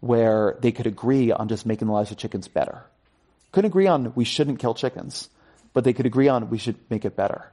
where 0.00 0.56
they 0.60 0.72
could 0.72 0.86
agree 0.86 1.30
on 1.30 1.48
just 1.48 1.66
making 1.66 1.86
the 1.86 1.94
lives 1.94 2.10
of 2.10 2.16
chickens 2.16 2.48
better. 2.48 2.84
Couldn't 3.52 3.70
agree 3.70 3.86
on 3.86 4.12
we 4.14 4.24
shouldn't 4.24 4.58
kill 4.58 4.74
chickens, 4.74 5.28
but 5.72 5.84
they 5.84 5.92
could 5.92 6.06
agree 6.06 6.28
on 6.28 6.50
we 6.50 6.58
should 6.58 6.76
make 6.90 7.04
it 7.04 7.16
better. 7.16 7.52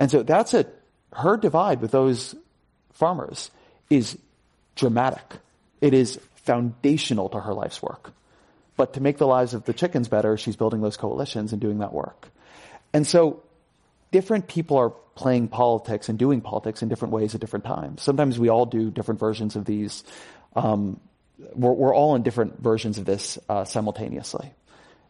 And 0.00 0.10
so 0.10 0.22
that's 0.22 0.54
it. 0.54 0.82
Her 1.12 1.36
divide 1.36 1.80
with 1.80 1.90
those 1.90 2.34
farmers 2.92 3.50
is 3.90 4.18
dramatic. 4.74 5.36
It 5.80 5.94
is 5.94 6.18
foundational 6.36 7.28
to 7.30 7.40
her 7.40 7.54
life's 7.54 7.82
work. 7.82 8.12
But 8.76 8.94
to 8.94 9.00
make 9.00 9.18
the 9.18 9.26
lives 9.26 9.54
of 9.54 9.64
the 9.64 9.72
chickens 9.72 10.08
better, 10.08 10.36
she's 10.36 10.56
building 10.56 10.80
those 10.80 10.96
coalitions 10.96 11.52
and 11.52 11.60
doing 11.60 11.78
that 11.78 11.92
work. 11.92 12.28
And 12.92 13.06
so 13.06 13.42
different 14.10 14.48
people 14.48 14.76
are 14.78 14.90
playing 15.14 15.48
politics 15.48 16.08
and 16.08 16.18
doing 16.18 16.40
politics 16.40 16.82
in 16.82 16.88
different 16.88 17.12
ways 17.12 17.34
at 17.34 17.40
different 17.40 17.64
times. 17.64 18.02
Sometimes 18.02 18.38
we 18.38 18.48
all 18.48 18.66
do 18.66 18.90
different 18.90 19.20
versions 19.20 19.56
of 19.56 19.64
these. 19.64 20.04
Um, 20.56 21.00
we're, 21.54 21.72
we're, 21.72 21.94
all 21.94 22.14
in 22.14 22.22
different 22.22 22.62
versions 22.62 22.98
of 22.98 23.04
this 23.04 23.38
uh, 23.48 23.64
simultaneously. 23.64 24.52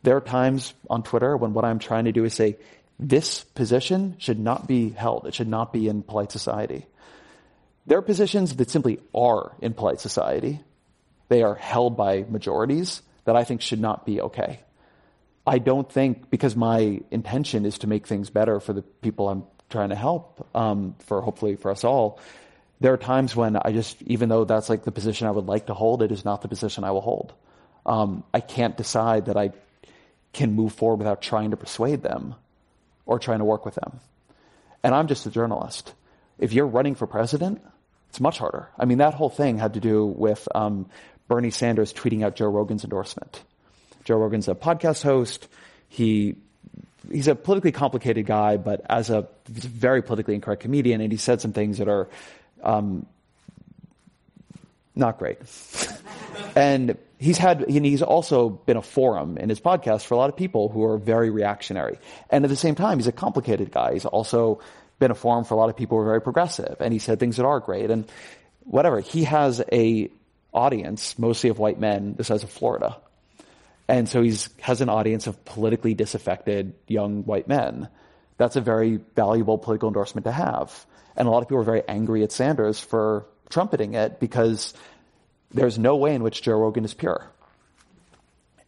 There 0.02 0.16
are 0.16 0.20
times 0.20 0.74
on 0.90 1.02
Twitter 1.02 1.36
when 1.36 1.52
what 1.52 1.64
I'm 1.64 1.78
trying 1.78 2.06
to 2.06 2.12
do 2.12 2.24
is 2.24 2.34
say, 2.34 2.56
this 2.98 3.42
position 3.42 4.16
should 4.18 4.38
not 4.38 4.66
be 4.66 4.90
held. 4.90 5.26
It 5.26 5.34
should 5.34 5.48
not 5.48 5.72
be 5.72 5.88
in 5.88 6.02
polite 6.02 6.32
society. 6.32 6.86
There 7.86 7.98
are 7.98 8.02
positions 8.02 8.56
that 8.56 8.70
simply 8.70 9.00
are 9.14 9.54
in 9.60 9.74
polite 9.74 10.00
society. 10.00 10.60
They 11.28 11.42
are 11.42 11.54
held 11.54 11.96
by 11.96 12.24
majorities 12.28 13.02
that 13.24 13.36
I 13.36 13.44
think 13.44 13.60
should 13.60 13.80
not 13.80 14.04
be 14.06 14.20
okay. 14.20 14.60
I 15.46 15.58
don't 15.58 15.90
think, 15.90 16.30
because 16.30 16.54
my 16.54 17.00
intention 17.10 17.66
is 17.66 17.78
to 17.78 17.86
make 17.86 18.06
things 18.06 18.30
better 18.30 18.60
for 18.60 18.72
the 18.72 18.82
people 18.82 19.28
I'm 19.28 19.44
trying 19.70 19.88
to 19.88 19.96
help, 19.96 20.46
um, 20.54 20.94
for 21.00 21.20
hopefully 21.20 21.56
for 21.56 21.70
us 21.70 21.84
all, 21.84 22.20
there 22.80 22.92
are 22.92 22.98
times 22.98 23.34
when 23.34 23.56
I 23.56 23.72
just, 23.72 24.00
even 24.02 24.28
though 24.28 24.44
that's 24.44 24.68
like 24.68 24.84
the 24.84 24.92
position 24.92 25.26
I 25.26 25.30
would 25.30 25.46
like 25.46 25.66
to 25.66 25.74
hold, 25.74 26.02
it 26.02 26.12
is 26.12 26.24
not 26.24 26.42
the 26.42 26.48
position 26.48 26.84
I 26.84 26.90
will 26.90 27.00
hold. 27.00 27.32
Um, 27.86 28.24
I 28.32 28.40
can't 28.40 28.76
decide 28.76 29.26
that 29.26 29.36
I 29.36 29.52
can 30.32 30.52
move 30.52 30.72
forward 30.72 30.98
without 30.98 31.22
trying 31.22 31.50
to 31.50 31.56
persuade 31.56 32.02
them 32.02 32.34
or 33.06 33.18
trying 33.18 33.38
to 33.38 33.44
work 33.44 33.64
with 33.64 33.74
them. 33.74 34.00
And 34.82 34.94
I'm 34.94 35.06
just 35.06 35.26
a 35.26 35.30
journalist. 35.30 35.92
If 36.38 36.52
you're 36.52 36.66
running 36.66 36.94
for 36.94 37.06
president, 37.06 37.62
it's 38.08 38.20
much 38.20 38.38
harder. 38.38 38.68
I 38.78 38.84
mean, 38.84 38.98
that 38.98 39.14
whole 39.14 39.30
thing 39.30 39.58
had 39.58 39.74
to 39.74 39.80
do 39.80 40.04
with 40.06 40.46
um, 40.54 40.86
Bernie 41.32 41.50
Sanders 41.50 41.94
tweeting 41.94 42.22
out 42.22 42.36
Joe 42.36 42.50
Rogan's 42.50 42.84
endorsement. 42.84 43.42
Joe 44.04 44.18
Rogan's 44.18 44.48
a 44.48 44.54
podcast 44.54 45.02
host. 45.02 45.48
He 45.88 46.36
he's 47.10 47.26
a 47.26 47.34
politically 47.34 47.72
complicated 47.72 48.26
guy, 48.26 48.58
but 48.58 48.82
as 48.90 49.08
a, 49.08 49.26
very 49.48 50.02
politically 50.02 50.34
incorrect 50.34 50.60
comedian, 50.60 51.00
and 51.00 51.10
he 51.10 51.16
said 51.16 51.40
some 51.40 51.54
things 51.54 51.78
that 51.78 51.88
are 51.88 52.10
um, 52.62 53.06
not 54.94 55.18
great. 55.18 55.38
and 56.54 56.98
he's 57.18 57.38
had 57.38 57.62
and 57.62 57.86
he's 57.86 58.02
also 58.02 58.50
been 58.50 58.76
a 58.76 58.82
forum 58.82 59.38
in 59.38 59.48
his 59.48 59.58
podcast 59.58 60.04
for 60.04 60.12
a 60.12 60.18
lot 60.18 60.28
of 60.28 60.36
people 60.36 60.68
who 60.68 60.84
are 60.84 60.98
very 60.98 61.30
reactionary. 61.30 61.98
And 62.28 62.44
at 62.44 62.50
the 62.50 62.56
same 62.56 62.74
time, 62.74 62.98
he's 62.98 63.06
a 63.06 63.12
complicated 63.12 63.70
guy. 63.70 63.94
He's 63.94 64.04
also 64.04 64.60
been 64.98 65.10
a 65.10 65.14
forum 65.14 65.44
for 65.44 65.54
a 65.54 65.56
lot 65.56 65.70
of 65.70 65.78
people 65.78 65.96
who 65.96 66.02
are 66.02 66.08
very 66.08 66.20
progressive, 66.20 66.76
and 66.80 66.92
he 66.92 66.98
said 66.98 67.18
things 67.18 67.38
that 67.38 67.46
are 67.46 67.60
great 67.60 67.90
and 67.90 68.04
whatever. 68.64 69.00
He 69.00 69.24
has 69.24 69.62
a 69.72 70.10
audience 70.52 71.18
mostly 71.18 71.50
of 71.50 71.58
white 71.58 71.78
men 71.78 72.14
the 72.14 72.24
size 72.24 72.42
of 72.42 72.50
Florida, 72.50 72.98
and 73.88 74.08
so 74.08 74.22
he 74.22 74.36
has 74.60 74.80
an 74.80 74.88
audience 74.88 75.26
of 75.26 75.44
politically 75.44 75.94
disaffected 75.94 76.74
young 76.86 77.24
white 77.24 77.48
men. 77.48 77.88
That's 78.38 78.56
a 78.56 78.60
very 78.60 79.00
valuable 79.14 79.58
political 79.58 79.88
endorsement 79.88 80.24
to 80.24 80.32
have, 80.32 80.86
and 81.16 81.28
a 81.28 81.30
lot 81.30 81.42
of 81.42 81.48
people 81.48 81.60
are 81.60 81.64
very 81.64 81.82
angry 81.86 82.22
at 82.22 82.32
Sanders 82.32 82.80
for 82.80 83.26
trumpeting 83.50 83.94
it 83.94 84.18
because 84.18 84.74
there's 85.50 85.78
no 85.78 85.96
way 85.96 86.14
in 86.14 86.22
which 86.22 86.42
Joe 86.42 86.58
Rogan 86.58 86.84
is 86.84 86.94
pure. 86.94 87.28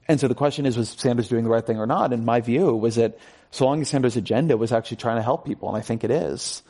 And 0.06 0.20
so 0.20 0.28
the 0.28 0.34
question 0.34 0.66
is, 0.66 0.76
was 0.76 0.90
Sanders 0.90 1.28
doing 1.28 1.44
the 1.44 1.50
right 1.50 1.66
thing 1.66 1.78
or 1.78 1.86
not? 1.86 2.12
And 2.12 2.26
my 2.26 2.40
view 2.42 2.74
was 2.74 2.96
that 2.96 3.18
so 3.50 3.64
long 3.64 3.80
as 3.80 3.88
Sanders' 3.88 4.16
agenda 4.16 4.56
was 4.56 4.72
actually 4.72 4.98
trying 4.98 5.16
to 5.16 5.22
help 5.22 5.46
people, 5.46 5.68
and 5.68 5.78
I 5.78 5.80
think 5.80 6.04
it 6.04 6.10
is, 6.10 6.62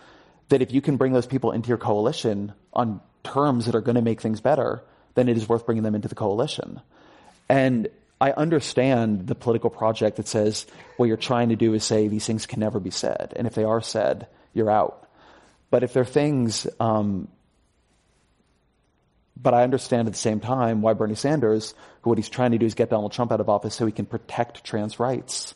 that 0.50 0.62
if 0.62 0.72
you 0.72 0.80
can 0.80 0.96
bring 0.96 1.12
those 1.12 1.26
people 1.26 1.50
into 1.50 1.68
your 1.68 1.78
coalition 1.78 2.52
on 2.72 3.00
terms 3.24 3.66
that 3.66 3.74
are 3.74 3.80
going 3.80 3.96
to 3.96 4.02
make 4.02 4.20
things 4.20 4.40
better, 4.40 4.84
then 5.14 5.28
it 5.28 5.36
is 5.36 5.48
worth 5.48 5.66
bringing 5.66 5.82
them 5.82 5.94
into 5.94 6.08
the 6.08 6.14
coalition. 6.14 6.80
And 7.48 7.88
I 8.20 8.32
understand 8.32 9.26
the 9.26 9.34
political 9.34 9.70
project 9.70 10.16
that 10.16 10.28
says 10.28 10.66
what 10.96 11.06
you're 11.06 11.16
trying 11.16 11.50
to 11.50 11.56
do 11.56 11.74
is 11.74 11.84
say 11.84 12.08
these 12.08 12.26
things 12.26 12.46
can 12.46 12.60
never 12.60 12.80
be 12.80 12.90
said, 12.90 13.32
and 13.36 13.46
if 13.46 13.54
they 13.54 13.64
are 13.64 13.80
said, 13.80 14.26
you're 14.52 14.70
out. 14.70 15.08
But 15.70 15.82
if 15.82 15.92
they're 15.92 16.04
things, 16.04 16.66
um, 16.78 17.28
but 19.36 19.54
I 19.54 19.64
understand 19.64 20.06
at 20.06 20.14
the 20.14 20.18
same 20.18 20.40
time 20.40 20.80
why 20.80 20.94
Bernie 20.94 21.16
Sanders, 21.16 21.74
who 22.02 22.10
what 22.10 22.18
he's 22.18 22.28
trying 22.28 22.52
to 22.52 22.58
do 22.58 22.66
is 22.66 22.74
get 22.74 22.90
Donald 22.90 23.12
Trump 23.12 23.32
out 23.32 23.40
of 23.40 23.48
office 23.48 23.74
so 23.74 23.84
he 23.84 23.92
can 23.92 24.06
protect 24.06 24.64
trans 24.64 25.00
rights 25.00 25.54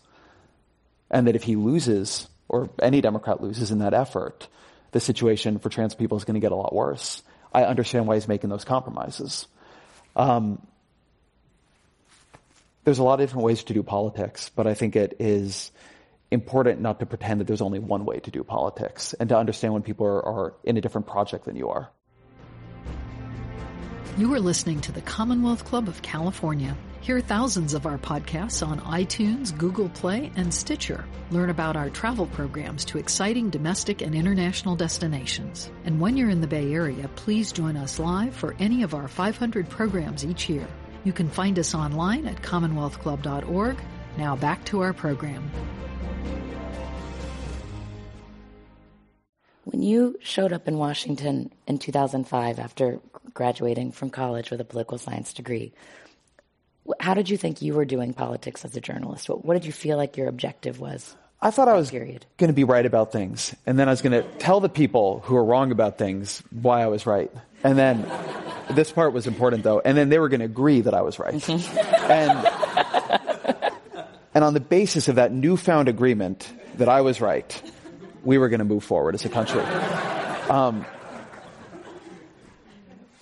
and 1.11 1.26
that 1.26 1.36
if 1.36 1.42
he 1.42 1.56
loses, 1.56 2.28
or 2.48 2.70
any 2.80 3.00
Democrat 3.00 3.42
loses 3.42 3.70
in 3.70 3.78
that 3.78 3.94
effort, 3.94 4.48
the 4.92 5.00
situation 5.00 5.59
for 5.59 5.68
trans 5.68 5.94
people 5.94 6.16
is 6.16 6.24
going 6.24 6.34
to 6.34 6.40
get 6.40 6.52
a 6.52 6.56
lot 6.56 6.74
worse. 6.74 7.22
I 7.53 7.64
understand 7.64 8.07
why 8.07 8.14
he's 8.14 8.28
making 8.28 8.51
those 8.51 8.64
compromises. 8.64 9.46
Um, 10.16 10.66
there's 12.84 12.99
a 12.99 13.03
lot 13.03 13.20
of 13.20 13.26
different 13.26 13.44
ways 13.44 13.64
to 13.64 13.74
do 13.74 13.82
politics, 13.82 14.51
but 14.55 14.66
I 14.66 14.74
think 14.74 14.96
it 14.96 15.16
is 15.18 15.70
important 16.30 16.80
not 16.80 17.01
to 17.01 17.07
pretend 17.07 17.40
that 17.40 17.46
there's 17.46 17.62
only 17.62 17.78
one 17.78 18.05
way 18.05 18.20
to 18.20 18.30
do 18.30 18.44
politics 18.44 19.14
and 19.14 19.28
to 19.28 19.36
understand 19.36 19.72
when 19.72 19.82
people 19.82 20.07
are, 20.07 20.22
are 20.24 20.55
in 20.64 20.76
a 20.76 20.80
different 20.80 21.07
project 21.07 21.44
than 21.44 21.57
you 21.57 21.68
are. 21.68 21.90
You 24.16 24.34
are 24.34 24.40
listening 24.40 24.80
to 24.82 24.92
the 24.92 25.01
Commonwealth 25.01 25.64
Club 25.64 25.88
of 25.88 26.03
California. 26.03 26.76
Hear 27.01 27.20
thousands 27.20 27.74
of 27.74 27.86
our 27.86 27.96
podcasts 27.96 28.66
on 28.66 28.80
iTunes, 28.80 29.57
Google 29.57 29.88
Play, 29.88 30.32
and 30.36 30.53
Stitcher. 30.53 31.07
Learn 31.30 31.49
about 31.49 31.76
our 31.76 31.88
travel 31.90 32.26
programs 32.26 32.84
to 32.86 32.99
exciting 32.99 33.51
domestic 33.51 34.03
and 34.03 34.14
international 34.14 34.76
destinations. 34.76 35.70
And 35.84 36.01
when 36.01 36.16
you're 36.16 36.28
in 36.28 36.40
the 36.40 36.46
Bay 36.46 36.72
Area, 36.72 37.09
please 37.14 37.53
join 37.53 37.76
us 37.76 37.99
live 37.99 38.34
for 38.34 38.55
any 38.59 38.82
of 38.82 38.94
our 38.94 39.09
500 39.09 39.70
programs 39.70 40.24
each 40.24 40.49
year. 40.49 40.66
You 41.05 41.12
can 41.12 41.30
find 41.30 41.59
us 41.59 41.74
online 41.74 42.26
at 42.26 42.42
commonwealthclub.org. 42.42 43.78
Now 44.18 44.36
back 44.36 44.64
to 44.66 44.80
our 44.80 44.92
program. 44.92 45.51
When 49.64 49.82
you 49.82 50.18
showed 50.20 50.53
up 50.53 50.66
in 50.66 50.76
Washington 50.76 51.53
in 51.66 51.78
2005 51.78 52.59
after 52.59 53.01
graduating 53.32 53.92
from 53.92 54.11
college 54.11 54.51
with 54.51 54.61
a 54.61 54.64
political 54.64 54.99
science 54.99 55.32
degree, 55.32 55.72
how 57.01 57.14
did 57.14 57.28
you 57.28 57.36
think 57.36 57.62
you 57.62 57.74
were 57.74 57.84
doing 57.84 58.14
politics 58.14 58.64
as 58.64 58.76
a 58.76 58.80
journalist? 58.80 59.28
What, 59.28 59.45
what 59.45 59.55
did 59.55 59.64
you 59.64 59.72
feel 59.72 59.97
like 59.97 60.16
your 60.16 60.28
objective 60.28 60.80
was? 60.80 61.16
I 61.41 61.51
thought 61.51 61.68
I 61.68 61.74
was 61.74 61.91
Period. 61.91 62.26
going 62.36 62.49
to 62.49 62.55
be 62.55 62.64
right 62.64 62.84
about 62.84 63.12
things, 63.12 63.55
and 63.64 63.78
then 63.78 63.89
I 63.89 63.93
was 63.93 64.03
going 64.03 64.12
to 64.12 64.28
tell 64.39 64.59
the 64.59 64.68
people 64.68 65.20
who 65.20 65.36
are 65.36 65.45
wrong 65.45 65.70
about 65.70 65.97
things 65.97 66.43
why 66.51 66.82
I 66.82 66.89
was 66.89 67.07
right. 67.07 67.30
And 67.62 67.78
then 67.78 68.05
this 68.70 68.91
part 68.91 69.12
was 69.12 69.26
important 69.28 69.62
though, 69.62 69.80
and 69.80 69.97
then 69.97 70.09
they 70.09 70.18
were 70.18 70.28
going 70.28 70.41
to 70.41 70.47
agree 70.47 70.80
that 70.80 70.95
I 70.95 71.03
was 71.03 71.18
right. 71.18 71.49
and 71.49 72.49
and 74.34 74.45
on 74.45 74.55
the 74.55 74.61
basis 74.61 75.09
of 75.09 75.16
that 75.16 75.32
newfound 75.32 75.89
agreement 75.89 76.53
that 76.76 76.89
I 76.89 77.03
was 77.03 77.20
right, 77.20 77.62
we 78.24 78.39
were 78.39 78.49
going 78.49 78.59
to 78.59 78.64
move 78.64 78.82
forward 78.82 79.14
as 79.14 79.24
a 79.24 79.28
country. 79.28 79.62
Um, 80.51 80.84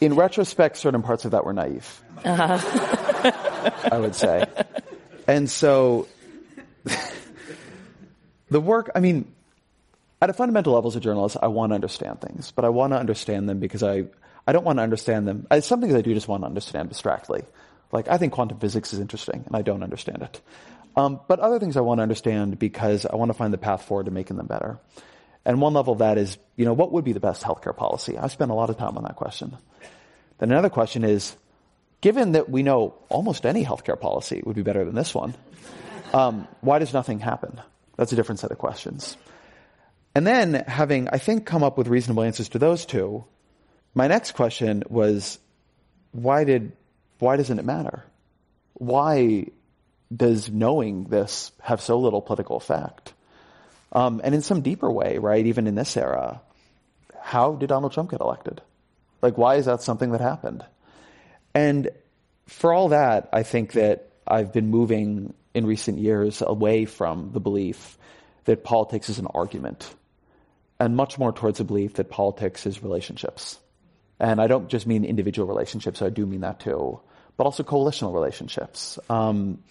in 0.01 0.15
retrospect, 0.15 0.77
certain 0.77 1.03
parts 1.03 1.25
of 1.25 1.31
that 1.33 1.45
were 1.45 1.53
naive. 1.53 2.03
I 3.91 3.99
would 3.99 4.15
say. 4.15 4.45
And 5.27 5.51
so 5.51 6.09
the 8.51 8.61
work, 8.61 8.91
I 8.95 9.01
mean, 9.01 9.33
at 10.21 10.31
a 10.31 10.33
fundamental 10.33 10.75
level 10.75 10.89
as 10.89 10.97
a 10.97 11.01
journalist, 11.01 11.37
I 11.41 11.49
want 11.49 11.71
to 11.71 11.75
understand 11.75 12.21
things, 12.21 12.51
but 12.53 12.65
I 12.65 12.71
want 12.71 12.93
to 12.93 12.99
understand 12.99 13.49
them 13.49 13.59
because 13.59 13.83
I, 13.83 14.05
I 14.47 14.53
don't 14.53 14.65
want 14.65 14.79
to 14.79 14.83
understand 14.83 15.29
them. 15.29 15.47
It's 15.51 15.67
something 15.67 15.91
that 15.91 15.99
I 15.99 16.03
do 16.03 16.15
just 16.15 16.29
want 16.29 16.43
to 16.43 16.47
understand 16.47 16.89
abstractly. 16.89 17.45
Like, 17.93 18.09
I 18.09 18.19
think 18.19 18.33
quantum 18.33 18.59
physics 18.59 18.93
is 18.93 19.01
interesting, 19.01 19.45
and 19.47 19.55
I 19.55 19.63
don't 19.63 19.83
understand 19.83 20.23
it. 20.23 20.41
Um, 20.97 21.21
but 21.29 21.41
other 21.41 21.59
things 21.59 21.77
I 21.77 21.83
want 21.83 21.99
to 21.99 22.03
understand 22.03 22.59
because 22.59 23.05
I 23.05 23.17
want 23.17 23.29
to 23.29 23.35
find 23.35 23.53
the 23.53 23.59
path 23.59 23.85
forward 23.85 24.07
to 24.07 24.13
making 24.13 24.39
them 24.39 24.47
better. 24.47 24.79
And 25.45 25.61
one 25.61 25.75
level 25.75 25.93
of 25.93 25.99
that 26.01 26.19
is, 26.19 26.39
you 26.57 26.65
know, 26.65 26.73
what 26.73 26.91
would 26.93 27.05
be 27.05 27.13
the 27.13 27.21
best 27.21 27.43
healthcare 27.43 27.77
policy? 27.77 28.19
I 28.19 28.29
spent 28.29 28.51
a 28.51 28.55
lot 28.55 28.71
of 28.71 28.79
time 28.79 28.97
on 28.97 29.05
that 29.05 29.17
question. 29.17 29.57
Then 30.39 30.51
another 30.51 30.71
question 30.71 31.05
is, 31.05 31.37
given 32.01 32.33
that 32.33 32.49
we 32.49 32.63
know 32.63 32.95
almost 33.09 33.47
any 33.47 33.65
healthcare 33.65 33.99
policy 33.99 34.43
would 34.45 34.57
be 34.57 34.63
better 34.63 34.85
than 34.85 34.95
this 34.95 35.15
one, 35.15 35.35
um, 36.13 36.47
why 36.61 36.79
does 36.79 36.93
nothing 36.93 37.21
happen? 37.21 37.61
That's 37.97 38.13
a 38.13 38.17
different 38.17 38.41
set 38.41 38.51
of 38.51 38.59
questions. 38.59 39.17
And 40.15 40.27
then 40.27 40.55
having, 40.67 41.09
I 41.09 41.19
think, 41.19 41.47
come 41.47 41.63
up 41.63 41.77
with 41.77 41.89
reasonable 41.89 42.23
answers 42.23 42.49
to 42.51 42.59
those 42.59 42.87
two, 42.87 43.25
my 43.95 44.09
next 44.09 44.33
question 44.33 44.83
was, 44.89 45.39
why 46.13 46.45
did, 46.45 46.73
why 47.19 47.37
doesn't 47.37 47.59
it 47.59 47.65
matter? 47.65 48.05
Why 48.75 49.49
does 50.15 50.51
knowing 50.51 51.05
this 51.05 51.53
have 51.61 51.81
so 51.81 51.99
little 51.99 52.23
political 52.23 52.57
effect? 52.57 53.13
Um, 53.93 54.21
and 54.23 54.35
in 54.35 54.43
some 54.43 54.61
deeper 54.61 54.91
way, 54.91 55.19
right, 55.19 55.45
even 55.47 55.67
in 55.67 55.75
this 55.75 55.97
era, 55.97 56.41
how 57.21 57.55
did 57.55 57.69
Donald 57.69 57.93
Trump 57.93 58.11
get 58.11 58.21
elected? 58.21 58.61
Like, 59.23 59.39
why 59.39 59.57
is 59.57 59.67
that 59.67 59.83
something 59.83 60.13
that 60.13 60.21
happened? 60.21 60.65
And 61.57 61.89
for 62.47 62.75
all 62.75 62.91
that, 62.91 63.31
I 63.33 63.43
think 63.43 63.73
that 63.73 64.11
I've 64.29 64.53
been 64.53 64.69
moving 64.69 65.33
in 65.55 65.65
recent 65.65 65.99
years 65.99 66.43
away 66.43 66.85
from 66.85 67.31
the 67.33 67.41
belief 67.41 67.97
that 68.45 68.63
politics 68.63 69.09
is 69.09 69.19
an 69.19 69.27
argument 69.33 69.95
and 70.79 70.95
much 70.95 71.19
more 71.19 71.33
towards 71.33 71.57
the 71.57 71.65
belief 71.65 71.95
that 71.95 72.11
politics 72.11 72.67
is 72.67 72.83
relationships. 72.83 73.59
And 74.21 74.39
I 74.39 74.49
don't 74.49 74.69
just 74.69 74.87
mean 74.87 75.07
individual 75.07 75.49
relationships, 75.49 76.03
I 76.03 76.11
do 76.11 76.27
mean 76.27 76.43
that 76.43 76.61
too, 76.61 77.01
but 77.39 77.45
also 77.45 77.63
coalitional 77.63 78.13
relationships. 78.13 78.99
Um, 79.09 79.63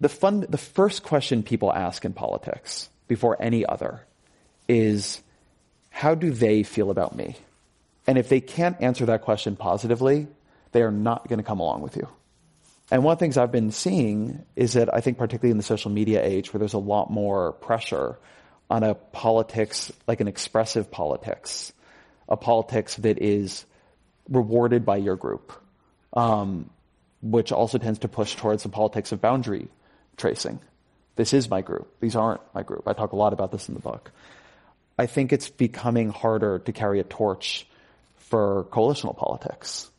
the, 0.00 0.10
fun, 0.10 0.44
the 0.46 0.58
first 0.58 1.04
question 1.04 1.42
people 1.42 1.72
ask 1.72 2.04
in 2.04 2.12
politics 2.12 2.90
before 3.06 3.40
any 3.40 3.64
other 3.64 4.02
is, 4.68 5.22
how 5.88 6.14
do 6.14 6.30
they 6.30 6.64
feel 6.64 6.90
about 6.90 7.16
me? 7.16 7.36
And 8.06 8.18
if 8.18 8.28
they 8.28 8.42
can't 8.42 8.78
answer 8.82 9.06
that 9.06 9.22
question 9.22 9.56
positively, 9.56 10.26
they 10.72 10.82
are 10.82 10.90
not 10.90 11.28
going 11.28 11.38
to 11.38 11.44
come 11.44 11.60
along 11.60 11.82
with 11.82 11.96
you. 11.96 12.08
And 12.90 13.04
one 13.04 13.12
of 13.12 13.18
the 13.18 13.24
things 13.24 13.36
I've 13.36 13.52
been 13.52 13.70
seeing 13.70 14.44
is 14.56 14.72
that 14.74 14.94
I 14.94 15.00
think 15.00 15.18
particularly 15.18 15.50
in 15.50 15.58
the 15.58 15.62
social 15.62 15.90
media 15.90 16.24
age 16.24 16.52
where 16.52 16.58
there's 16.58 16.74
a 16.74 16.78
lot 16.78 17.10
more 17.10 17.52
pressure 17.52 18.18
on 18.70 18.82
a 18.82 18.94
politics, 18.94 19.92
like 20.06 20.20
an 20.20 20.28
expressive 20.28 20.90
politics, 20.90 21.72
a 22.28 22.36
politics 22.36 22.96
that 22.96 23.20
is 23.20 23.64
rewarded 24.28 24.84
by 24.84 24.96
your 24.96 25.16
group, 25.16 25.52
um, 26.14 26.70
which 27.22 27.52
also 27.52 27.78
tends 27.78 28.00
to 28.00 28.08
push 28.08 28.36
towards 28.36 28.62
the 28.62 28.68
politics 28.68 29.12
of 29.12 29.20
boundary 29.20 29.68
tracing. 30.16 30.60
This 31.16 31.32
is 31.32 31.50
my 31.50 31.62
group. 31.62 31.92
These 32.00 32.16
aren't 32.16 32.40
my 32.54 32.62
group. 32.62 32.86
I 32.86 32.92
talk 32.92 33.12
a 33.12 33.16
lot 33.16 33.32
about 33.32 33.52
this 33.52 33.68
in 33.68 33.74
the 33.74 33.80
book. 33.80 34.12
I 34.98 35.06
think 35.06 35.32
it's 35.32 35.48
becoming 35.48 36.10
harder 36.10 36.58
to 36.60 36.72
carry 36.72 37.00
a 37.00 37.04
torch 37.04 37.66
for 38.16 38.66
coalitional 38.70 39.16
politics. 39.16 39.90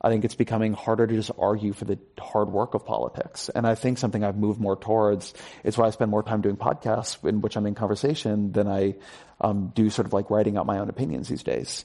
I 0.00 0.10
think 0.10 0.24
it's 0.24 0.34
becoming 0.34 0.74
harder 0.74 1.06
to 1.06 1.14
just 1.14 1.30
argue 1.38 1.72
for 1.72 1.86
the 1.86 1.98
hard 2.18 2.50
work 2.50 2.74
of 2.74 2.84
politics. 2.84 3.48
And 3.48 3.66
I 3.66 3.74
think 3.74 3.98
something 3.98 4.22
I've 4.22 4.36
moved 4.36 4.60
more 4.60 4.76
towards 4.76 5.32
is 5.64 5.78
why 5.78 5.86
I 5.86 5.90
spend 5.90 6.10
more 6.10 6.22
time 6.22 6.42
doing 6.42 6.56
podcasts 6.56 7.26
in 7.26 7.40
which 7.40 7.56
I'm 7.56 7.66
in 7.66 7.74
conversation 7.74 8.52
than 8.52 8.68
I 8.68 8.96
um, 9.40 9.72
do 9.74 9.88
sort 9.88 10.06
of 10.06 10.12
like 10.12 10.30
writing 10.30 10.58
out 10.58 10.66
my 10.66 10.78
own 10.78 10.90
opinions 10.90 11.28
these 11.28 11.42
days. 11.42 11.84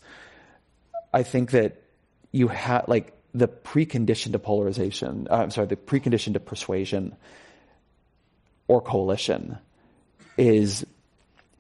I 1.14 1.24
think 1.24 1.52
that 1.52 1.82
you 2.32 2.50
have 2.50 2.88
like 2.88 3.14
the 3.34 3.48
precondition 3.48 4.34
to 4.34 4.40
polarization, 4.40 5.28
uh, 5.30 5.36
I'm 5.36 5.52
sorry, 5.52 5.68
the 5.68 5.78
precondition 5.78 6.34
to 6.34 6.40
persuasion 6.40 7.16
or 8.68 8.82
coalition 8.82 9.58
is 10.38 10.86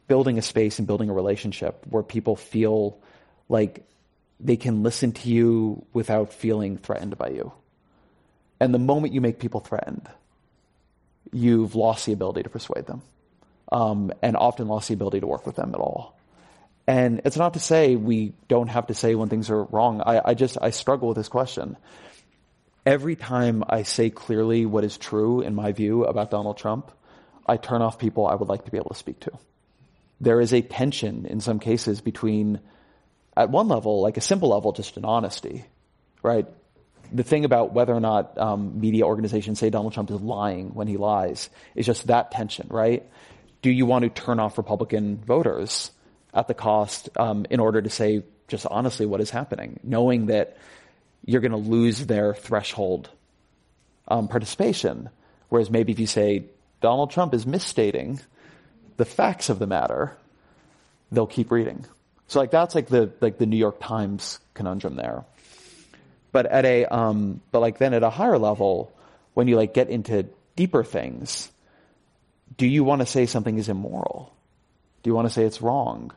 building 0.07 0.37
a 0.37 0.41
space 0.41 0.79
and 0.79 0.87
building 0.87 1.09
a 1.09 1.13
relationship 1.13 1.85
where 1.89 2.03
people 2.03 2.35
feel 2.35 2.99
like 3.47 3.85
they 4.43 4.57
can 4.57 4.83
listen 4.83 5.11
to 5.11 5.29
you 5.29 5.85
without 5.93 6.33
feeling 6.33 6.77
threatened 6.77 7.17
by 7.17 7.29
you. 7.29 7.51
And 8.59 8.73
the 8.73 8.79
moment 8.79 9.13
you 9.13 9.21
make 9.21 9.39
people 9.39 9.59
threatened, 9.59 10.07
you've 11.31 11.75
lost 11.75 12.05
the 12.05 12.13
ability 12.13 12.43
to 12.43 12.49
persuade 12.49 12.85
them, 12.85 13.01
um, 13.71 14.11
and 14.21 14.35
often 14.35 14.67
lost 14.67 14.87
the 14.87 14.93
ability 14.93 15.19
to 15.21 15.27
work 15.27 15.45
with 15.45 15.55
them 15.55 15.73
at 15.73 15.79
all. 15.79 16.17
And 16.87 17.21
it's 17.25 17.37
not 17.37 17.53
to 17.53 17.59
say 17.59 17.95
we 17.95 18.33
don't 18.47 18.67
have 18.67 18.87
to 18.87 18.93
say 18.93 19.15
when 19.15 19.29
things 19.29 19.49
are 19.49 19.63
wrong. 19.63 20.01
I, 20.01 20.21
I 20.25 20.33
just 20.33 20.57
I 20.61 20.71
struggle 20.71 21.07
with 21.07 21.17
this 21.17 21.29
question. 21.29 21.77
Every 22.85 23.15
time 23.15 23.63
I 23.69 23.83
say 23.83 24.09
clearly 24.09 24.65
what 24.65 24.83
is 24.83 24.97
true 24.97 25.41
in 25.41 25.53
my 25.53 25.71
view 25.71 26.03
about 26.05 26.31
Donald 26.31 26.57
Trump, 26.57 26.91
I 27.45 27.57
turn 27.57 27.81
off 27.81 27.99
people 27.99 28.25
I 28.25 28.35
would 28.35 28.49
like 28.49 28.65
to 28.65 28.71
be 28.71 28.77
able 28.77 28.89
to 28.89 28.95
speak 28.95 29.19
to. 29.21 29.31
There 30.19 30.41
is 30.41 30.53
a 30.53 30.61
tension 30.61 31.25
in 31.25 31.41
some 31.41 31.59
cases 31.59 32.01
between 32.01 32.59
at 33.35 33.49
one 33.49 33.67
level, 33.67 34.01
like 34.01 34.17
a 34.17 34.21
simple 34.21 34.49
level, 34.49 34.71
just 34.71 34.97
an 34.97 35.05
honesty, 35.05 35.65
right? 36.21 36.45
The 37.11 37.23
thing 37.23 37.45
about 37.45 37.73
whether 37.73 37.93
or 37.93 37.99
not 37.99 38.37
um, 38.37 38.79
media 38.79 39.05
organizations 39.05 39.59
say 39.59 39.69
Donald 39.69 39.93
Trump 39.93 40.11
is 40.11 40.21
lying 40.21 40.73
when 40.73 40.87
he 40.87 40.97
lies 40.97 41.49
is 41.75 41.85
just 41.85 42.07
that 42.07 42.31
tension, 42.31 42.67
right? 42.69 43.05
Do 43.61 43.69
you 43.69 43.85
want 43.85 44.03
to 44.03 44.09
turn 44.09 44.39
off 44.39 44.57
Republican 44.57 45.17
voters 45.17 45.91
at 46.33 46.47
the 46.47 46.53
cost 46.53 47.09
um, 47.17 47.45
in 47.49 47.59
order 47.59 47.81
to 47.81 47.89
say 47.89 48.23
just 48.47 48.65
honestly 48.65 49.05
what 49.05 49.21
is 49.21 49.29
happening, 49.29 49.79
knowing 49.83 50.27
that 50.27 50.57
you're 51.25 51.41
going 51.41 51.51
to 51.51 51.57
lose 51.57 52.05
their 52.05 52.33
threshold 52.33 53.09
um, 54.07 54.27
participation? 54.27 55.09
Whereas 55.49 55.69
maybe 55.69 55.91
if 55.91 55.99
you 55.99 56.07
say 56.07 56.45
Donald 56.81 57.11
Trump 57.11 57.33
is 57.33 57.45
misstating 57.45 58.19
the 58.97 59.05
facts 59.05 59.49
of 59.49 59.59
the 59.59 59.67
matter, 59.67 60.15
they'll 61.11 61.27
keep 61.27 61.51
reading. 61.51 61.85
So 62.31 62.39
like 62.39 62.49
that's 62.49 62.75
like 62.75 62.87
the 62.87 63.11
like 63.19 63.39
the 63.39 63.45
New 63.45 63.57
York 63.57 63.81
Times 63.81 64.39
conundrum 64.53 64.95
there. 64.95 65.25
But 66.31 66.45
at 66.45 66.63
a 66.63 66.85
um, 66.85 67.41
but 67.51 67.59
like 67.59 67.77
then 67.77 67.93
at 67.93 68.03
a 68.03 68.09
higher 68.09 68.37
level, 68.37 68.93
when 69.33 69.49
you 69.49 69.57
like 69.57 69.73
get 69.73 69.89
into 69.89 70.27
deeper 70.55 70.85
things, 70.85 71.51
do 72.57 72.65
you 72.65 72.85
want 72.85 73.01
to 73.01 73.05
say 73.05 73.25
something 73.25 73.57
is 73.57 73.67
immoral? 73.67 74.33
Do 75.03 75.09
you 75.09 75.13
want 75.13 75.27
to 75.27 75.33
say 75.33 75.43
it's 75.43 75.61
wrong? 75.61 76.13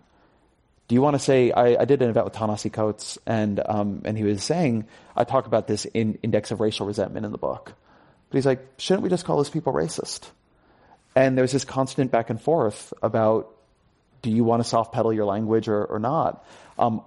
Do 0.86 0.94
you 0.94 1.02
want 1.02 1.14
to 1.14 1.18
say 1.18 1.50
I, 1.50 1.82
I 1.82 1.84
did 1.84 2.00
an 2.00 2.10
event 2.10 2.26
with 2.26 2.34
Ta-Nehisi 2.34 2.72
Coates 2.72 3.18
and 3.26 3.60
um, 3.66 4.02
and 4.04 4.16
he 4.16 4.22
was 4.22 4.40
saying 4.44 4.86
I 5.16 5.24
talk 5.24 5.46
about 5.46 5.66
this 5.66 5.84
in 5.84 6.20
Index 6.22 6.52
of 6.52 6.60
Racial 6.60 6.86
Resentment 6.86 7.26
in 7.26 7.32
the 7.32 7.38
book, 7.38 7.72
but 8.30 8.36
he's 8.36 8.46
like, 8.46 8.64
shouldn't 8.78 9.02
we 9.02 9.08
just 9.08 9.24
call 9.24 9.38
those 9.38 9.50
people 9.50 9.72
racist? 9.72 10.30
And 11.16 11.36
there's 11.36 11.50
this 11.50 11.64
constant 11.64 12.12
back 12.12 12.30
and 12.30 12.40
forth 12.40 12.94
about 13.02 13.50
do 14.24 14.30
you 14.30 14.42
want 14.42 14.62
to 14.62 14.68
soft 14.68 14.92
pedal 14.92 15.12
your 15.12 15.26
language 15.26 15.68
or, 15.68 15.84
or 15.84 15.98
not? 15.98 16.44
Um, 16.78 17.02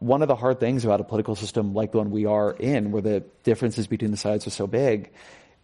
one 0.00 0.20
of 0.20 0.28
the 0.28 0.36
hard 0.36 0.60
things 0.60 0.84
about 0.84 1.00
a 1.00 1.04
political 1.04 1.34
system 1.34 1.74
like 1.74 1.92
the 1.92 1.98
one 1.98 2.10
we 2.10 2.26
are 2.26 2.52
in, 2.52 2.92
where 2.92 3.02
the 3.02 3.24
differences 3.42 3.86
between 3.86 4.10
the 4.10 4.18
sides 4.18 4.46
are 4.46 4.50
so 4.50 4.66
big, 4.66 5.10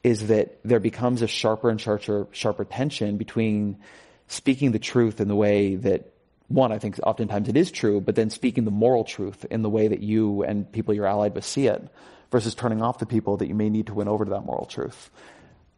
is 0.02 0.28
that 0.28 0.58
there 0.64 0.80
becomes 0.80 1.20
a 1.20 1.28
sharper 1.28 1.68
and 1.68 1.80
sharper, 1.80 2.26
sharper 2.32 2.64
tension 2.64 3.18
between 3.18 3.76
speaking 4.26 4.72
the 4.72 4.78
truth 4.78 5.20
in 5.20 5.28
the 5.28 5.36
way 5.36 5.76
that 5.76 6.10
one, 6.48 6.72
I 6.72 6.78
think 6.78 6.98
oftentimes 7.02 7.48
it 7.48 7.56
is 7.56 7.70
true, 7.70 8.00
but 8.00 8.14
then 8.14 8.30
speaking 8.30 8.64
the 8.64 8.70
moral 8.70 9.04
truth 9.04 9.44
in 9.50 9.62
the 9.62 9.70
way 9.70 9.88
that 9.88 10.00
you 10.00 10.42
and 10.42 10.70
people 10.70 10.94
you're 10.94 11.06
allied 11.06 11.34
with 11.34 11.44
see 11.44 11.66
it, 11.66 11.86
versus 12.30 12.54
turning 12.54 12.82
off 12.82 12.98
the 12.98 13.06
people 13.06 13.36
that 13.36 13.46
you 13.46 13.54
may 13.54 13.68
need 13.68 13.86
to 13.86 13.94
win 13.94 14.08
over 14.08 14.24
to 14.24 14.30
that 14.30 14.44
moral 14.44 14.64
truth. 14.64 15.10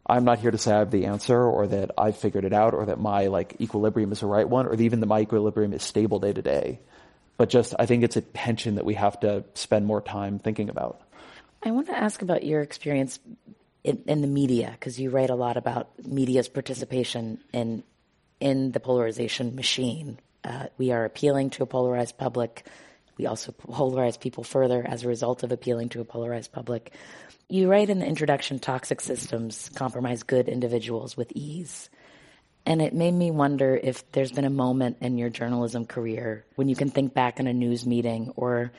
I'm 0.07 0.23
not 0.23 0.39
here 0.39 0.51
to 0.51 0.57
say 0.57 0.71
I 0.71 0.79
have 0.79 0.91
the 0.91 1.05
answer 1.05 1.37
or 1.37 1.67
that 1.67 1.91
I've 1.97 2.17
figured 2.17 2.45
it 2.45 2.53
out 2.53 2.73
or 2.73 2.85
that 2.85 2.99
my 2.99 3.27
like 3.27 3.59
equilibrium 3.59 4.11
is 4.11 4.21
the 4.21 4.25
right 4.25 4.47
one 4.47 4.65
or 4.65 4.73
even 4.75 5.01
that 5.01 5.07
my 5.07 5.19
equilibrium 5.19 5.73
is 5.73 5.83
stable 5.83 6.19
day 6.19 6.31
to 6.31 6.41
day. 6.41 6.79
But 7.35 7.49
just, 7.49 7.75
I 7.77 7.85
think 7.85 8.03
it's 8.03 8.15
a 8.15 8.21
tension 8.21 8.75
that 8.75 8.85
we 8.85 8.95
have 8.95 9.19
to 9.19 9.43
spend 9.53 9.85
more 9.85 10.01
time 10.01 10.39
thinking 10.39 10.69
about. 10.69 11.01
I 11.61 11.71
want 11.71 11.87
to 11.87 11.97
ask 11.97 12.21
about 12.21 12.43
your 12.43 12.61
experience 12.61 13.19
in, 13.83 14.01
in 14.07 14.21
the 14.21 14.27
media 14.27 14.71
because 14.71 14.99
you 14.99 15.09
write 15.09 15.29
a 15.29 15.35
lot 15.35 15.57
about 15.57 15.89
media's 16.05 16.47
participation 16.47 17.39
in 17.53 17.83
in 18.39 18.71
the 18.71 18.79
polarization 18.79 19.55
machine. 19.55 20.19
Uh, 20.43 20.67
we 20.77 20.91
are 20.91 21.05
appealing 21.05 21.49
to 21.49 21.63
a 21.63 21.65
polarized 21.65 22.17
public. 22.17 22.65
We 23.17 23.25
also 23.25 23.51
polarize 23.51 24.19
people 24.19 24.43
further 24.43 24.85
as 24.87 25.03
a 25.03 25.07
result 25.07 25.43
of 25.43 25.51
appealing 25.51 25.89
to 25.89 26.01
a 26.01 26.05
polarized 26.05 26.51
public. 26.51 26.93
You 27.49 27.69
write 27.69 27.89
in 27.89 27.99
the 27.99 28.05
introduction 28.05 28.59
toxic 28.59 29.01
systems 29.01 29.69
compromise 29.75 30.23
good 30.23 30.49
individuals 30.49 31.17
with 31.17 31.31
ease. 31.33 31.89
And 32.65 32.81
it 32.81 32.93
made 32.93 33.13
me 33.13 33.31
wonder 33.31 33.79
if 33.81 34.11
there's 34.11 34.33
been 34.33 34.43
a 34.43 34.49
moment 34.49 34.97
in 35.01 35.17
your 35.17 35.29
journalism 35.29 35.85
career 35.85 36.45
when 36.55 36.67
you 36.67 36.75
can 36.75 36.89
think 36.89 37.13
back 37.13 37.39
in 37.39 37.47
a 37.47 37.53
news 37.53 37.85
meeting 37.85 38.33
or 38.35 38.71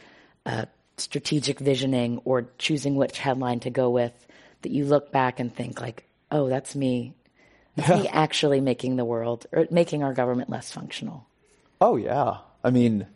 strategic 0.99 1.59
visioning 1.59 2.20
or 2.24 2.49
choosing 2.59 2.97
which 2.97 3.18
headline 3.18 3.61
to 3.61 3.70
go 3.70 3.91
with 3.91 4.12
that 4.62 4.72
you 4.72 4.84
look 4.84 5.12
back 5.12 5.41
and 5.41 5.55
think 5.55 5.80
like, 5.80 6.05
oh, 6.30 6.49
that's 6.49 6.74
me. 6.74 7.14
That's 7.76 8.03
me 8.03 8.09
actually 8.12 8.61
making 8.61 8.97
the 8.97 9.05
world 9.05 9.47
or 9.53 9.66
making 9.70 10.03
our 10.03 10.12
government 10.12 10.51
less 10.51 10.70
functional. 10.70 11.26
Oh 11.80 11.97
yeah. 11.97 12.39
I 12.64 12.70
mean, 12.70 13.07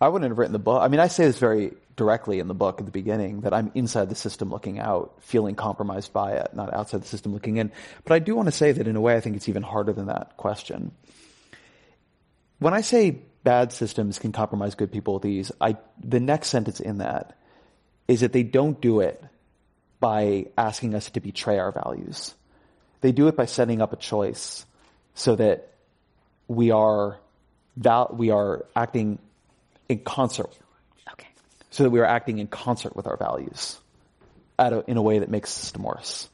I 0.00 0.08
wouldn't 0.08 0.30
have 0.30 0.38
written 0.38 0.52
the 0.52 0.58
book. 0.58 0.82
I 0.82 0.88
mean, 0.88 1.00
I 1.00 1.08
say 1.08 1.24
this 1.26 1.38
very 1.38 1.72
directly 1.96 2.38
in 2.38 2.48
the 2.48 2.54
book 2.54 2.80
at 2.80 2.84
the 2.84 2.92
beginning 2.92 3.40
that 3.40 3.54
I'm 3.54 3.72
inside 3.74 4.10
the 4.10 4.14
system 4.14 4.50
looking 4.50 4.78
out, 4.78 5.14
feeling 5.20 5.54
compromised 5.54 6.12
by 6.12 6.32
it, 6.32 6.50
not 6.52 6.72
outside 6.72 7.02
the 7.02 7.06
system 7.06 7.32
looking 7.32 7.56
in. 7.56 7.72
But 8.04 8.14
I 8.14 8.18
do 8.18 8.36
want 8.36 8.46
to 8.46 8.52
say 8.52 8.72
that 8.72 8.86
in 8.86 8.96
a 8.96 9.00
way, 9.00 9.16
I 9.16 9.20
think 9.20 9.36
it's 9.36 9.48
even 9.48 9.62
harder 9.62 9.92
than 9.92 10.06
that 10.06 10.36
question. 10.36 10.92
When 12.58 12.74
I 12.74 12.82
say 12.82 13.18
bad 13.44 13.72
systems 13.72 14.18
can 14.18 14.32
compromise 14.32 14.74
good 14.74 14.92
people 14.92 15.14
with 15.14 15.24
ease, 15.24 15.52
I, 15.60 15.76
the 16.02 16.20
next 16.20 16.48
sentence 16.48 16.80
in 16.80 16.98
that 16.98 17.38
is 18.08 18.20
that 18.20 18.32
they 18.32 18.42
don't 18.42 18.80
do 18.80 19.00
it 19.00 19.22
by 19.98 20.46
asking 20.58 20.94
us 20.94 21.10
to 21.10 21.20
betray 21.20 21.58
our 21.58 21.72
values. 21.72 22.34
They 23.00 23.12
do 23.12 23.28
it 23.28 23.36
by 23.36 23.46
setting 23.46 23.80
up 23.80 23.92
a 23.92 23.96
choice 23.96 24.66
so 25.14 25.36
that 25.36 25.72
we 26.48 26.70
are, 26.70 27.18
val- 27.76 28.14
we 28.16 28.30
are 28.30 28.66
acting 28.74 29.18
in 29.88 30.00
concert 30.00 30.50
Okay. 31.12 31.28
so 31.70 31.84
that 31.84 31.90
we 31.90 32.00
are 32.00 32.04
acting 32.04 32.38
in 32.38 32.46
concert 32.46 32.96
with 32.96 33.06
our 33.06 33.16
values 33.16 33.78
a, 34.58 34.84
in 34.88 34.96
a 34.96 35.02
way 35.02 35.18
that 35.18 35.30
makes 35.30 35.54
the 35.54 35.60
system 35.60 35.82
worse. 35.82 36.28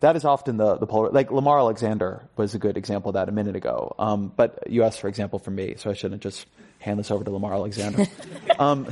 That 0.00 0.16
is 0.16 0.24
often 0.24 0.56
the, 0.56 0.76
the 0.76 0.86
polar, 0.86 1.10
like 1.10 1.30
Lamar 1.30 1.58
Alexander 1.58 2.26
was 2.36 2.54
a 2.54 2.58
good 2.58 2.78
example 2.78 3.10
of 3.10 3.14
that 3.14 3.28
a 3.28 3.32
minute 3.32 3.54
ago. 3.54 3.94
Um, 3.98 4.32
but 4.34 4.70
you 4.70 4.82
asked 4.82 5.00
for 5.00 5.08
example 5.08 5.38
from 5.38 5.54
me, 5.56 5.74
so 5.76 5.90
I 5.90 5.92
shouldn't 5.92 6.22
just 6.22 6.46
hand 6.78 6.98
this 6.98 7.10
over 7.10 7.22
to 7.22 7.30
Lamar 7.30 7.52
Alexander. 7.52 8.06
um, 8.58 8.86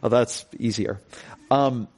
well, 0.00 0.10
that's 0.10 0.46
easier. 0.58 1.00
Um, 1.50 1.88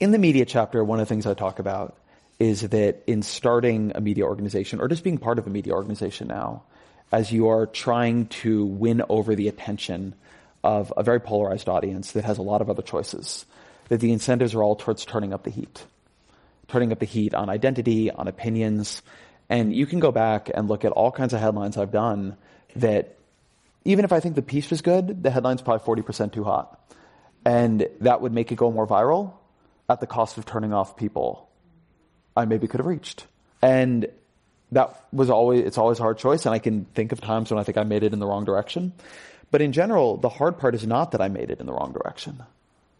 in 0.00 0.10
the 0.10 0.18
media 0.18 0.46
chapter, 0.46 0.82
one 0.82 1.00
of 1.00 1.06
the 1.06 1.14
things 1.14 1.26
I 1.26 1.34
talk 1.34 1.58
about 1.58 1.98
is 2.38 2.62
that 2.62 3.02
in 3.06 3.22
starting 3.22 3.92
a 3.94 4.00
media 4.00 4.24
organization 4.24 4.80
or 4.80 4.88
just 4.88 5.04
being 5.04 5.18
part 5.18 5.38
of 5.38 5.46
a 5.46 5.50
media 5.50 5.74
organization 5.74 6.28
now, 6.28 6.62
as 7.12 7.30
you 7.30 7.48
are 7.48 7.66
trying 7.66 8.26
to 8.26 8.64
win 8.64 9.02
over 9.08 9.34
the 9.34 9.48
attention 9.48 10.14
of 10.64 10.92
a 10.96 11.02
very 11.02 11.20
polarized 11.20 11.68
audience 11.68 12.12
that 12.12 12.24
has 12.24 12.38
a 12.38 12.42
lot 12.42 12.62
of 12.62 12.70
other 12.70 12.82
choices, 12.82 13.44
that 13.90 14.00
the 14.00 14.12
incentives 14.12 14.54
are 14.54 14.62
all 14.62 14.74
towards 14.74 15.04
turning 15.04 15.34
up 15.34 15.44
the 15.44 15.50
heat, 15.50 15.84
turning 16.68 16.90
up 16.90 16.98
the 16.98 17.06
heat 17.06 17.34
on 17.34 17.50
identity, 17.50 18.10
on 18.10 18.26
opinions. 18.26 19.02
And 19.50 19.76
you 19.76 19.84
can 19.84 20.00
go 20.00 20.10
back 20.10 20.50
and 20.52 20.66
look 20.66 20.86
at 20.86 20.92
all 20.92 21.12
kinds 21.12 21.34
of 21.34 21.40
headlines 21.40 21.76
I've 21.76 21.92
done 21.92 22.36
that 22.76 23.18
even 23.84 24.06
if 24.06 24.12
I 24.12 24.20
think 24.20 24.36
the 24.36 24.42
piece 24.42 24.70
was 24.70 24.80
good, 24.80 25.22
the 25.22 25.30
headline's 25.30 25.60
probably 25.60 26.02
40% 26.02 26.32
too 26.32 26.44
hot. 26.44 26.80
And 27.44 27.86
that 28.00 28.22
would 28.22 28.32
make 28.32 28.50
it 28.50 28.56
go 28.56 28.72
more 28.72 28.86
viral 28.86 29.34
at 29.90 30.00
the 30.00 30.06
cost 30.06 30.38
of 30.38 30.46
turning 30.46 30.72
off 30.72 30.96
people 30.96 31.50
I 32.34 32.46
maybe 32.46 32.66
could 32.66 32.80
have 32.80 32.86
reached. 32.86 33.26
And 33.60 34.08
that 34.72 34.98
was 35.12 35.28
always, 35.28 35.60
it's 35.66 35.76
always 35.76 35.98
a 36.00 36.02
hard 36.02 36.16
choice. 36.16 36.46
And 36.46 36.54
I 36.54 36.58
can 36.58 36.86
think 36.86 37.12
of 37.12 37.20
times 37.20 37.50
when 37.50 37.60
I 37.60 37.64
think 37.64 37.76
I 37.76 37.84
made 37.84 38.02
it 38.02 38.14
in 38.14 38.18
the 38.18 38.26
wrong 38.26 38.46
direction. 38.46 38.94
But 39.54 39.62
in 39.62 39.70
general, 39.70 40.16
the 40.16 40.28
hard 40.28 40.58
part 40.58 40.74
is 40.74 40.84
not 40.84 41.12
that 41.12 41.20
I 41.20 41.28
made 41.28 41.48
it 41.48 41.60
in 41.60 41.66
the 41.66 41.72
wrong 41.72 41.92
direction. 41.92 42.42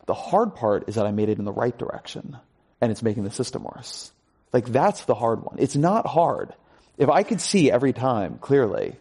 The 0.07 0.15
hard 0.15 0.55
part 0.55 0.89
is 0.89 0.95
that 0.95 1.05
I 1.05 1.11
made 1.11 1.29
it 1.29 1.41
in 1.41 1.45
the 1.45 1.51
right 1.53 1.77
direction 1.77 2.37
and 2.81 2.93
it's 2.93 3.03
making 3.03 3.25
the 3.25 3.33
system 3.33 3.65
worse. 3.65 4.13
Like 4.53 4.67
that's 4.67 5.05
the 5.05 5.17
hard 5.17 5.43
one. 5.43 5.57
It's 5.59 5.75
not 5.75 6.07
hard. 6.07 6.55
If 6.97 7.09
I 7.09 7.25
could 7.25 7.41
see 7.41 7.73
every 7.73 7.93
time 7.93 8.39
clearly 8.39 8.95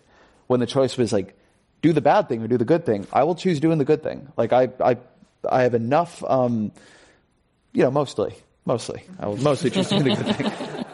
when 0.48 0.62
the 0.62 0.66
choice 0.66 0.98
was 0.98 1.14
like, 1.14 1.38
do 1.84 1.94
the 1.94 2.02
bad 2.02 2.28
thing 2.28 2.42
or 2.42 2.48
do 2.48 2.58
the 2.58 2.66
good 2.66 2.88
thing, 2.88 3.06
I 3.14 3.24
will 3.24 3.36
choose 3.36 3.60
doing 3.60 3.78
the 3.78 3.86
good 3.86 4.02
thing. 4.02 4.30
Like 4.36 4.52
I, 4.52 4.70
I, 4.84 4.98
I 5.48 5.62
have 5.62 5.76
enough, 5.76 6.24
um, 6.24 6.72
you 7.72 7.84
know, 7.84 7.92
mostly, 7.92 8.34
mostly, 8.66 9.04
I 9.20 9.28
will 9.28 9.38
mostly 9.38 9.70
choose 9.70 9.90
doing 9.90 10.06
the 10.06 10.16
good 10.16 10.36
thing. 10.38 10.86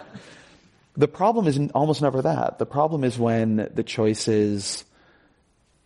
the 0.97 1.07
problem 1.07 1.47
is 1.47 1.57
almost 1.73 2.01
never 2.01 2.23
that. 2.23 2.59
The 2.59 2.65
problem 2.65 3.05
is 3.05 3.17
when 3.17 3.69
the 3.73 3.83
choice 3.83 4.27
is, 4.27 4.83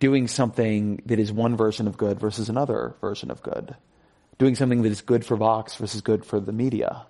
doing 0.03 0.27
something 0.27 1.01
that 1.05 1.17
is 1.17 1.31
one 1.31 1.55
version 1.55 1.87
of 1.87 1.95
good 1.95 2.19
versus 2.19 2.49
another 2.49 2.93
version 2.99 3.31
of 3.31 3.41
good. 3.41 3.73
Doing 4.37 4.53
something 4.53 4.81
that 4.81 4.91
is 4.91 4.99
good 4.99 5.25
for 5.25 5.37
Vox 5.37 5.75
versus 5.75 6.01
good 6.01 6.25
for 6.25 6.41
the 6.41 6.51
media. 6.51 7.05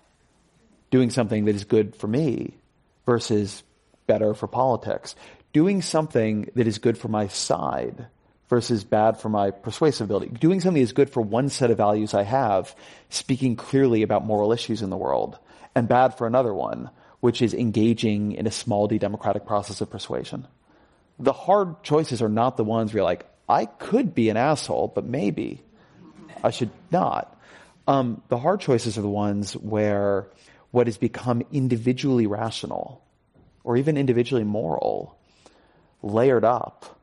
Doing 0.92 1.10
something 1.10 1.44
that 1.46 1.56
is 1.56 1.64
good 1.64 1.96
for 1.96 2.06
me 2.06 2.54
versus 3.04 3.64
better 4.06 4.32
for 4.32 4.46
politics. 4.46 5.16
Doing 5.52 5.82
something 5.82 6.48
that 6.54 6.68
is 6.68 6.78
good 6.78 6.96
for 6.96 7.08
my 7.08 7.26
side 7.26 8.06
versus 8.48 8.84
bad 8.84 9.18
for 9.18 9.28
my 9.28 9.50
persuasive 9.50 10.04
ability. 10.04 10.28
Doing 10.28 10.60
something 10.60 10.80
that 10.80 10.88
is 10.88 10.92
good 10.92 11.10
for 11.10 11.20
one 11.20 11.48
set 11.48 11.72
of 11.72 11.78
values 11.78 12.14
I 12.14 12.22
have, 12.22 12.76
speaking 13.08 13.56
clearly 13.56 14.04
about 14.04 14.24
moral 14.24 14.52
issues 14.52 14.82
in 14.82 14.90
the 14.90 14.96
world, 14.96 15.36
and 15.74 15.88
bad 15.88 16.16
for 16.16 16.28
another 16.28 16.54
one, 16.54 16.90
which 17.18 17.42
is 17.42 17.54
engaging 17.54 18.34
in 18.34 18.46
a 18.46 18.52
small 18.52 18.86
d 18.86 18.98
democratic 18.98 19.46
process 19.46 19.80
of 19.80 19.90
persuasion 19.90 20.46
the 21.18 21.32
hard 21.32 21.82
choices 21.82 22.22
are 22.22 22.28
not 22.28 22.56
the 22.56 22.64
ones 22.64 22.92
where 22.92 22.98
you're 22.98 23.04
like, 23.04 23.26
I 23.48 23.66
could 23.66 24.14
be 24.14 24.28
an 24.30 24.36
asshole, 24.36 24.92
but 24.94 25.04
maybe 25.04 25.62
I 26.42 26.50
should 26.50 26.70
not. 26.90 27.30
Um, 27.86 28.22
the 28.28 28.38
hard 28.38 28.60
choices 28.60 28.96
are 28.96 29.02
the 29.02 29.08
ones 29.08 29.52
where 29.54 30.26
what 30.70 30.86
has 30.86 30.96
become 30.96 31.42
individually 31.52 32.26
rational 32.26 33.02
or 33.62 33.76
even 33.76 33.96
individually 33.96 34.44
moral 34.44 35.16
layered 36.02 36.44
up 36.44 36.98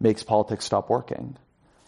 makes 0.00 0.22
politics 0.22 0.64
stop 0.64 0.90
working. 0.90 1.36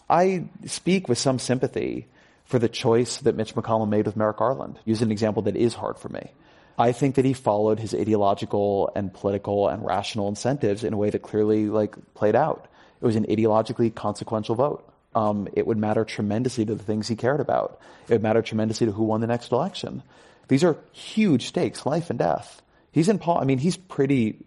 I 0.09 0.45
speak 0.65 1.09
with 1.09 1.17
some 1.17 1.39
sympathy 1.39 2.07
for 2.45 2.59
the 2.59 2.69
choice 2.69 3.17
that 3.17 3.35
Mitch 3.35 3.55
McConnell 3.55 3.89
made 3.89 4.05
with 4.05 4.15
Merrick 4.15 4.37
Garland. 4.37 4.79
Use 4.85 5.01
an 5.01 5.11
example 5.11 5.43
that 5.43 5.55
is 5.55 5.73
hard 5.73 5.97
for 5.97 6.09
me. 6.09 6.31
I 6.77 6.91
think 6.91 7.15
that 7.15 7.25
he 7.25 7.33
followed 7.33 7.79
his 7.79 7.93
ideological 7.93 8.91
and 8.95 9.13
political 9.13 9.69
and 9.69 9.85
rational 9.85 10.27
incentives 10.27 10.83
in 10.83 10.93
a 10.93 10.97
way 10.97 11.09
that 11.09 11.21
clearly 11.21 11.67
like 11.67 11.95
played 12.13 12.35
out. 12.35 12.67
It 13.01 13.05
was 13.05 13.15
an 13.15 13.25
ideologically 13.25 13.93
consequential 13.93 14.55
vote. 14.55 14.89
Um, 15.13 15.47
it 15.53 15.65
would 15.65 15.77
matter 15.77 16.03
tremendously 16.03 16.65
to 16.65 16.75
the 16.75 16.83
things 16.83 17.07
he 17.07 17.15
cared 17.15 17.39
about. 17.39 17.79
It 18.09 18.13
would 18.13 18.23
matter 18.23 18.41
tremendously 18.41 18.87
to 18.87 18.91
who 18.91 19.03
won 19.05 19.21
the 19.21 19.27
next 19.27 19.51
election. 19.51 20.03
These 20.49 20.63
are 20.63 20.77
huge 20.91 21.47
stakes, 21.47 21.85
life 21.85 22.09
and 22.09 22.19
death. 22.19 22.61
He's 22.91 23.07
in, 23.07 23.21
I 23.25 23.45
mean, 23.45 23.57
he's 23.57 23.77
pretty, 23.77 24.43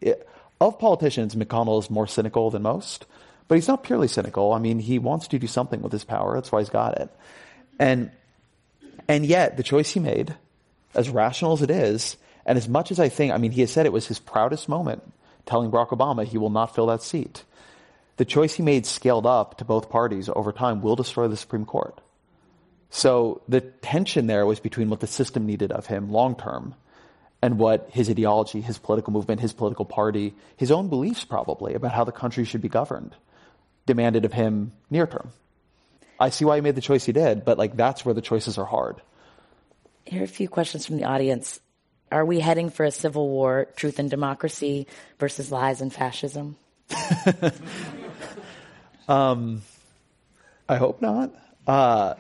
of 0.61 0.79
politicians, 0.79 1.35
McConnell 1.35 1.83
is 1.83 1.91
more 1.91 2.07
cynical 2.07 2.51
than 2.51 2.63
most, 2.63 3.07
but 3.47 3.55
he's 3.55 3.69
not 3.69 3.83
purely 3.83 4.09
cynical. 4.09 4.53
I 4.53 4.59
mean, 4.59 4.79
he 4.79 4.99
wants 4.99 5.29
to 5.29 5.39
do 5.39 5.47
something 5.47 5.81
with 5.81 5.93
his 5.93 6.05
power. 6.05 6.35
That's 6.35 6.53
why 6.53 6.61
he's 6.61 6.69
got 6.69 7.01
it. 7.01 7.11
And, 7.79 8.11
and 9.07 9.25
yet 9.25 9.57
the 9.57 9.63
choice 9.63 9.91
he 9.91 10.01
made 10.01 10.35
as 10.95 11.11
rational 11.11 11.53
as 11.53 11.63
it 11.63 11.71
is, 11.71 12.17
and 12.47 12.57
as 12.57 12.69
much 12.69 12.91
as 12.91 12.99
I 12.99 13.09
think, 13.09 13.33
I 13.33 13.39
mean, 13.39 13.53
he 13.53 13.61
has 13.61 13.71
said 13.71 13.87
it 13.87 13.93
was 13.93 14.07
his 14.07 14.19
proudest 14.19 14.69
moment 14.69 15.03
telling 15.47 15.71
Barack 15.71 15.89
Obama 15.89 16.25
he 16.25 16.39
will 16.39 16.51
not 16.51 16.75
fill 16.75 16.87
that 16.87 17.03
seat. 17.03 17.45
The 18.17 18.25
choice 18.25 18.55
he 18.55 18.63
made 18.63 18.85
scaled 18.85 19.27
up 19.27 19.59
to 19.59 19.65
both 19.65 19.91
parties 19.91 20.29
over 20.29 20.53
time 20.53 20.83
will 20.83 20.97
destroy 20.97 21.29
the 21.29 21.37
Supreme 21.37 21.65
Court. 21.65 22.01
So 22.91 23.43
the 23.49 23.61
tension 23.61 24.27
there 24.27 24.47
was 24.47 24.61
between 24.61 24.91
what 24.91 25.01
the 25.01 25.07
system 25.07 25.47
needed 25.47 25.73
of 25.73 25.87
him 25.87 26.11
long 26.11 26.35
term 26.37 26.75
and 27.41 27.59
what 27.59 27.89
his 27.93 28.11
ideology, 28.11 28.61
his 28.61 28.79
political 28.79 29.13
movement, 29.13 29.41
his 29.41 29.53
political 29.53 29.85
party, 29.85 30.35
his 30.57 30.71
own 30.71 30.89
beliefs 30.89 31.25
probably 31.25 31.75
about 31.75 31.93
how 31.93 32.05
the 32.05 32.13
country 32.13 32.45
should 32.45 32.63
be 32.63 32.69
governed 32.69 33.15
demanded 33.87 34.25
of 34.25 34.33
him 34.33 34.73
near 34.91 35.07
term. 35.07 35.31
I 36.21 36.31
see 36.31 36.45
why 36.45 36.57
he 36.57 36.61
made 36.61 36.75
the 36.75 36.81
choice 36.81 37.05
he 37.05 37.13
did, 37.13 37.45
but 37.45 37.59
like 37.59 37.77
that's 37.77 38.05
where 38.05 38.15
the 38.15 38.21
choices 38.21 38.59
are 38.59 38.65
hard. 38.65 39.01
Here 40.09 40.23
are 40.23 40.25
a 40.25 40.29
few 40.29 40.49
questions 40.49 40.87
from 40.87 40.97
the 40.97 41.05
audience. 41.05 41.61
Are 42.11 42.25
we 42.25 42.41
heading 42.41 42.71
for 42.71 42.85
a 42.85 42.91
civil 42.91 43.29
war, 43.29 43.67
truth 43.77 43.99
and 43.99 44.09
democracy 44.09 44.87
versus 45.19 45.53
lies 45.53 45.83
and 45.83 45.93
fascism? 45.93 46.57
um, 49.09 49.61
I 50.67 50.77
hope 50.77 51.03
not. 51.03 51.35
Uh, 51.67 52.15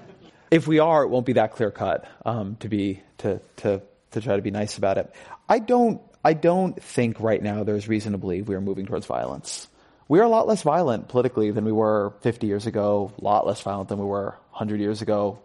if 0.50 0.66
we 0.66 0.80
are, 0.80 1.02
it 1.02 1.08
won't 1.08 1.24
be 1.24 1.34
that 1.34 1.52
clear 1.52 1.70
cut. 1.70 2.06
Um, 2.26 2.56
to 2.56 2.68
be 2.68 3.02
to 3.18 3.40
to 3.56 3.80
to 4.10 4.20
try 4.20 4.36
to 4.36 4.42
be 4.42 4.50
nice 4.50 4.76
about 4.76 4.98
it. 4.98 5.10
I 5.48 5.58
don't. 5.58 6.02
I 6.22 6.34
don't 6.34 6.82
think 6.82 7.20
right 7.20 7.42
now 7.42 7.64
there's 7.64 7.88
reason 7.88 8.12
to 8.12 8.18
believe 8.18 8.48
we 8.48 8.54
are 8.54 8.60
moving 8.60 8.84
towards 8.84 9.06
violence. 9.06 9.66
We 10.08 10.20
are 10.20 10.24
a 10.24 10.28
lot 10.28 10.46
less 10.46 10.60
violent 10.60 11.08
politically 11.08 11.52
than 11.52 11.64
we 11.64 11.72
were 11.72 12.12
50 12.20 12.46
years 12.46 12.66
ago. 12.66 13.12
A 13.18 13.24
lot 13.24 13.46
less 13.46 13.62
violent 13.62 13.88
than 13.88 13.98
we 13.98 14.04
were 14.04 14.36
100 14.50 14.80
years 14.80 15.00
ago. 15.00 15.38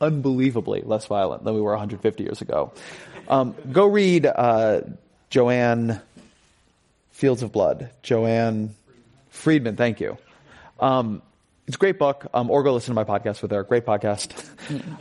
Unbelievably 0.00 0.82
less 0.82 1.06
violent 1.06 1.44
than 1.44 1.54
we 1.54 1.60
were 1.60 1.72
150 1.72 2.22
years 2.22 2.42
ago. 2.42 2.72
Um, 3.28 3.54
go 3.72 3.86
read 3.86 4.26
uh, 4.26 4.82
Joanne 5.30 6.00
Fields 7.10 7.42
of 7.42 7.52
Blood. 7.52 7.90
Joanne 8.02 8.74
Freeman. 9.30 9.76
Thank 9.76 10.00
you. 10.00 10.18
Um, 10.78 11.22
it's 11.66 11.76
a 11.76 11.78
great 11.78 11.98
book. 11.98 12.26
Um, 12.32 12.50
or 12.50 12.62
go 12.62 12.74
listen 12.74 12.94
to 12.94 13.04
my 13.04 13.04
podcast 13.04 13.42
with 13.42 13.50
her. 13.50 13.62
Great 13.62 13.86
podcast. 13.86 14.32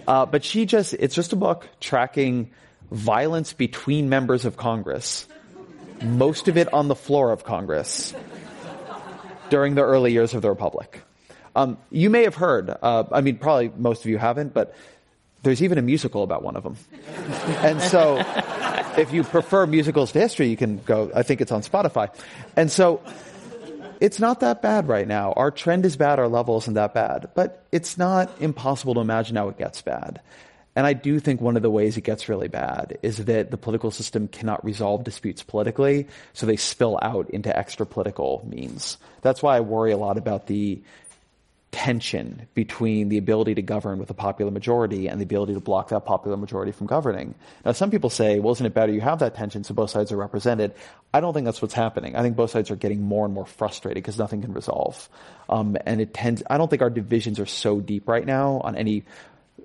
Uh, 0.08 0.28
but 0.28 0.44
she 0.44 0.66
just, 0.66 0.94
it's 0.94 1.16
just 1.16 1.34
a 1.34 1.36
book 1.36 1.68
tracking 1.80 2.52
violence 2.92 3.54
between 3.54 4.10
members 4.10 4.46
of 4.46 4.58
Congress. 4.58 5.28
Most 6.04 6.48
of 6.48 6.58
it 6.58 6.72
on 6.72 6.88
the 6.88 6.96
floor 6.96 7.32
of 7.32 7.44
Congress 7.44 8.14
during 9.50 9.76
the 9.76 9.82
early 9.82 10.12
years 10.12 10.34
of 10.34 10.42
the 10.42 10.50
Republic. 10.50 11.02
Um, 11.56 11.78
you 11.90 12.10
may 12.10 12.24
have 12.24 12.36
heard, 12.36 12.70
uh, 12.70 13.06
I 13.12 13.22
mean, 13.22 13.38
probably 13.38 13.72
most 13.78 14.04
of 14.04 14.12
you 14.12 14.18
haven't, 14.18 14.54
but 14.54 14.76
there's 15.44 15.64
even 15.64 15.78
a 15.78 15.82
musical 15.82 16.24
about 16.24 16.44
one 16.44 16.56
of 16.56 16.64
them. 16.64 16.78
and 17.64 17.82
so, 17.82 18.18
if 18.98 19.14
you 19.14 19.24
prefer 19.24 19.66
musicals 19.66 20.12
to 20.12 20.20
history, 20.20 20.48
you 20.48 20.58
can 20.58 20.78
go, 20.80 21.12
I 21.16 21.24
think 21.24 21.42
it's 21.42 21.52
on 21.52 21.62
Spotify. 21.62 22.14
And 22.56 22.72
so, 22.72 23.02
it's 24.02 24.20
not 24.20 24.42
that 24.42 24.62
bad 24.62 24.88
right 24.88 25.08
now. 25.08 25.32
Our 25.34 25.52
trend 25.52 25.86
is 25.86 25.96
bad, 25.96 26.20
our 26.20 26.28
level 26.28 26.58
isn't 26.58 26.74
that 26.74 26.94
bad. 26.94 27.30
But 27.36 27.64
it's 27.72 27.98
not 27.98 28.30
impossible 28.42 28.96
to 28.96 29.00
imagine 29.00 29.38
how 29.38 29.50
it 29.50 29.58
gets 29.58 29.82
bad. 29.82 30.22
And 30.76 30.86
I 30.86 30.92
do 30.92 31.20
think 31.22 31.40
one 31.40 31.56
of 31.56 31.62
the 31.62 31.70
ways 31.70 31.96
it 31.96 32.02
gets 32.02 32.28
really 32.28 32.50
bad 32.50 32.98
is 33.02 33.18
that 33.26 33.50
the 33.50 33.58
political 33.58 33.92
system 33.92 34.28
cannot 34.28 34.64
resolve 34.66 35.06
disputes 35.06 35.42
politically, 35.42 36.08
so 36.34 36.46
they 36.46 36.58
spill 36.58 37.00
out 37.02 37.30
into 37.30 37.56
extra 37.58 37.86
political 37.86 38.46
means. 38.46 38.98
That's 39.22 39.42
why 39.42 39.56
I 39.56 39.62
worry 39.62 39.94
a 39.94 39.98
lot 39.98 40.18
about 40.18 40.48
the 40.48 40.82
tension 41.76 42.48
between 42.54 43.10
the 43.10 43.18
ability 43.18 43.54
to 43.54 43.62
govern 43.62 44.00
with 44.00 44.10
a 44.10 44.14
popular 44.14 44.50
majority 44.50 45.08
and 45.08 45.20
the 45.20 45.26
ability 45.26 45.54
to 45.54 45.60
block 45.60 45.90
that 45.90 46.06
popular 46.06 46.38
majority 46.38 46.72
from 46.72 46.88
governing. 46.88 47.36
Now, 47.66 47.74
some 47.74 47.92
people 47.92 48.10
say, 48.10 48.40
well, 48.40 48.54
isn't 48.54 48.66
it 48.66 48.74
better 48.74 48.94
you 48.94 49.02
have 49.02 49.20
that 49.20 49.36
tension 49.36 49.66
so 49.66 49.74
both 49.74 49.90
sides 49.90 50.10
are 50.14 50.16
represented? 50.16 50.74
I 51.14 51.20
don't 51.20 51.34
think 51.34 51.44
that's 51.44 51.62
what's 51.62 51.74
happening. 51.74 52.16
I 52.16 52.22
think 52.22 52.38
both 52.38 52.52
sides 52.52 52.72
are 52.72 52.78
getting 52.78 53.02
more 53.02 53.26
and 53.26 53.34
more 53.34 53.46
frustrated 53.46 54.02
because 54.02 54.18
nothing 54.18 54.42
can 54.42 54.54
resolve. 54.54 55.10
Um, 55.50 55.76
and 55.86 56.00
it 56.00 56.14
tends, 56.14 56.42
I 56.50 56.58
don't 56.58 56.70
think 56.70 56.82
our 56.82 56.90
divisions 56.90 57.42
are 57.42 57.46
so 57.46 57.82
deep 57.82 58.08
right 58.08 58.26
now 58.26 58.62
on 58.64 58.78
any, 58.78 59.04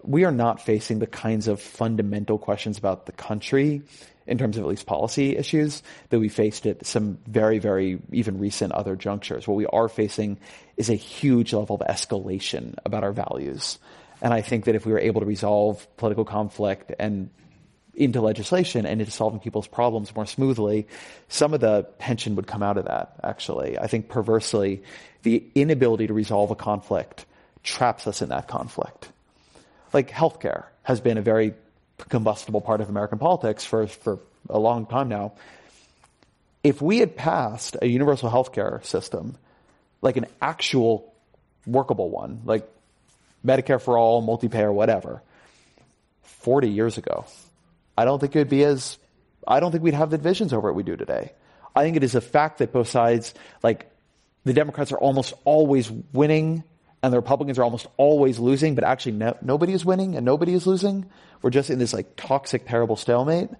we 0.02 0.24
are 0.24 0.32
not 0.32 0.60
facing 0.60 0.98
the 0.98 1.06
kinds 1.06 1.46
of 1.46 1.60
fundamental 1.60 2.38
questions 2.38 2.76
about 2.76 3.06
the 3.06 3.12
country 3.12 3.82
in 4.26 4.38
terms 4.38 4.56
of 4.56 4.62
at 4.62 4.68
least 4.68 4.86
policy 4.86 5.36
issues 5.36 5.82
that 6.10 6.20
we 6.20 6.28
faced 6.28 6.66
at 6.66 6.86
some 6.86 7.18
very, 7.26 7.58
very 7.58 7.98
even 8.12 8.38
recent 8.38 8.72
other 8.72 8.94
junctures. 8.94 9.46
What 9.46 9.56
we 9.56 9.66
are 9.66 9.88
facing 9.88 10.38
is 10.80 10.88
a 10.88 10.94
huge 10.94 11.52
level 11.52 11.76
of 11.76 11.86
escalation 11.86 12.74
about 12.86 13.04
our 13.04 13.12
values. 13.12 13.78
And 14.22 14.32
I 14.32 14.40
think 14.40 14.64
that 14.64 14.74
if 14.74 14.86
we 14.86 14.92
were 14.92 14.98
able 14.98 15.20
to 15.20 15.26
resolve 15.26 15.86
political 15.98 16.24
conflict 16.24 16.90
and 16.98 17.28
into 17.94 18.22
legislation 18.22 18.86
and 18.86 18.98
into 18.98 19.12
solving 19.12 19.40
people's 19.40 19.66
problems 19.66 20.16
more 20.16 20.24
smoothly, 20.24 20.88
some 21.28 21.52
of 21.52 21.60
the 21.60 21.86
tension 21.98 22.34
would 22.34 22.46
come 22.46 22.62
out 22.62 22.78
of 22.78 22.86
that, 22.86 23.12
actually. 23.22 23.78
I 23.78 23.88
think 23.88 24.08
perversely, 24.08 24.82
the 25.22 25.44
inability 25.54 26.06
to 26.06 26.14
resolve 26.14 26.50
a 26.50 26.56
conflict 26.56 27.26
traps 27.62 28.06
us 28.06 28.22
in 28.22 28.30
that 28.30 28.48
conflict. 28.48 29.10
Like 29.92 30.10
healthcare 30.10 30.64
has 30.82 30.98
been 30.98 31.18
a 31.18 31.22
very 31.22 31.52
combustible 32.08 32.62
part 32.62 32.80
of 32.80 32.88
American 32.88 33.18
politics 33.18 33.66
for, 33.66 33.86
for 33.86 34.18
a 34.48 34.58
long 34.58 34.86
time 34.86 35.10
now. 35.10 35.32
If 36.64 36.80
we 36.80 37.00
had 37.00 37.16
passed 37.16 37.76
a 37.82 37.86
universal 37.86 38.30
healthcare 38.30 38.82
system, 38.82 39.36
like 40.02 40.16
an 40.16 40.26
actual 40.40 41.12
workable 41.66 42.10
one, 42.10 42.42
like 42.44 42.68
Medicare 43.44 43.80
for 43.80 43.98
all, 43.98 44.20
multi-payer, 44.20 44.72
whatever, 44.72 45.22
40 46.22 46.68
years 46.68 46.98
ago, 46.98 47.26
I 47.96 48.04
don't 48.04 48.18
think 48.18 48.34
it 48.34 48.38
would 48.38 48.48
be 48.48 48.64
as, 48.64 48.98
I 49.46 49.60
don't 49.60 49.72
think 49.72 49.84
we'd 49.84 49.94
have 49.94 50.10
the 50.10 50.18
divisions 50.18 50.52
over 50.52 50.68
it 50.68 50.74
we 50.74 50.82
do 50.82 50.96
today. 50.96 51.32
I 51.74 51.82
think 51.82 51.96
it 51.96 52.04
is 52.04 52.14
a 52.14 52.20
fact 52.20 52.58
that 52.58 52.72
both 52.72 52.88
sides, 52.88 53.34
like, 53.62 53.90
the 54.44 54.52
Democrats 54.52 54.92
are 54.92 54.98
almost 54.98 55.34
always 55.44 55.90
winning 56.12 56.64
and 57.02 57.12
the 57.12 57.18
Republicans 57.18 57.58
are 57.58 57.64
almost 57.64 57.86
always 57.96 58.38
losing, 58.38 58.74
but 58.74 58.84
actually 58.84 59.12
no, 59.12 59.36
nobody 59.42 59.72
is 59.72 59.84
winning 59.84 60.16
and 60.16 60.24
nobody 60.24 60.54
is 60.54 60.66
losing. 60.66 61.06
We're 61.42 61.50
just 61.50 61.70
in 61.70 61.78
this 61.78 61.92
like 61.92 62.16
toxic, 62.16 62.66
terrible 62.66 62.96
stalemate. 62.96 63.50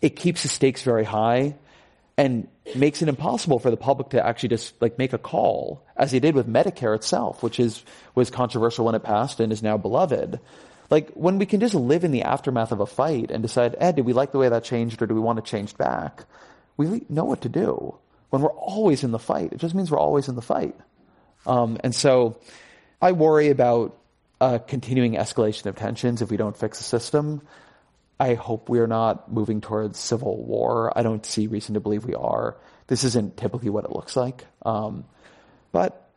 It 0.00 0.10
keeps 0.16 0.42
the 0.42 0.48
stakes 0.48 0.82
very 0.82 1.04
high 1.04 1.56
and 2.18 2.48
makes 2.74 3.00
it 3.00 3.08
impossible 3.08 3.60
for 3.60 3.70
the 3.70 3.76
public 3.76 4.10
to 4.10 4.26
actually 4.26 4.48
just 4.50 4.74
like 4.82 4.98
make 4.98 5.12
a 5.12 5.18
call, 5.18 5.86
as 5.96 6.10
they 6.10 6.18
did 6.18 6.34
with 6.34 6.48
Medicare 6.48 6.94
itself, 6.96 7.44
which 7.44 7.60
is 7.60 7.84
was 8.16 8.28
controversial 8.28 8.84
when 8.84 8.96
it 8.96 9.04
passed 9.04 9.38
and 9.38 9.52
is 9.52 9.62
now 9.62 9.78
beloved. 9.78 10.40
Like 10.90 11.10
when 11.10 11.38
we 11.38 11.46
can 11.46 11.60
just 11.60 11.74
live 11.74 12.02
in 12.02 12.10
the 12.10 12.22
aftermath 12.22 12.72
of 12.72 12.80
a 12.80 12.86
fight 12.86 13.30
and 13.30 13.40
decide, 13.40 13.76
eh, 13.78 13.92
did 13.92 14.04
we 14.04 14.12
like 14.12 14.32
the 14.32 14.38
way 14.38 14.48
that 14.48 14.64
changed 14.64 15.00
or 15.00 15.06
do 15.06 15.14
we 15.14 15.20
want 15.20 15.38
it 15.38 15.44
changed 15.44 15.78
back? 15.78 16.24
We 16.76 17.04
know 17.08 17.24
what 17.24 17.42
to 17.42 17.48
do. 17.48 17.96
When 18.30 18.42
we're 18.42 18.50
always 18.50 19.04
in 19.04 19.12
the 19.12 19.18
fight, 19.18 19.52
it 19.52 19.58
just 19.58 19.74
means 19.74 19.90
we're 19.90 19.98
always 19.98 20.28
in 20.28 20.34
the 20.34 20.42
fight. 20.42 20.74
Um, 21.46 21.78
and 21.84 21.94
so 21.94 22.40
I 23.00 23.12
worry 23.12 23.50
about 23.50 23.96
a 24.40 24.58
continuing 24.58 25.14
escalation 25.14 25.66
of 25.66 25.76
tensions 25.76 26.20
if 26.20 26.30
we 26.30 26.36
don't 26.36 26.56
fix 26.56 26.78
the 26.78 26.84
system. 26.84 27.42
I 28.20 28.34
hope 28.34 28.68
we 28.68 28.80
are 28.80 28.86
not 28.86 29.32
moving 29.32 29.60
towards 29.60 29.98
civil 29.98 30.42
war. 30.44 30.92
I 30.96 31.02
don't 31.02 31.24
see 31.24 31.46
reason 31.46 31.74
to 31.74 31.80
believe 31.80 32.04
we 32.04 32.14
are. 32.14 32.56
This 32.88 33.04
isn't 33.04 33.36
typically 33.36 33.70
what 33.70 33.84
it 33.84 33.92
looks 33.92 34.16
like. 34.16 34.44
Um, 34.64 35.04
but 35.70 36.10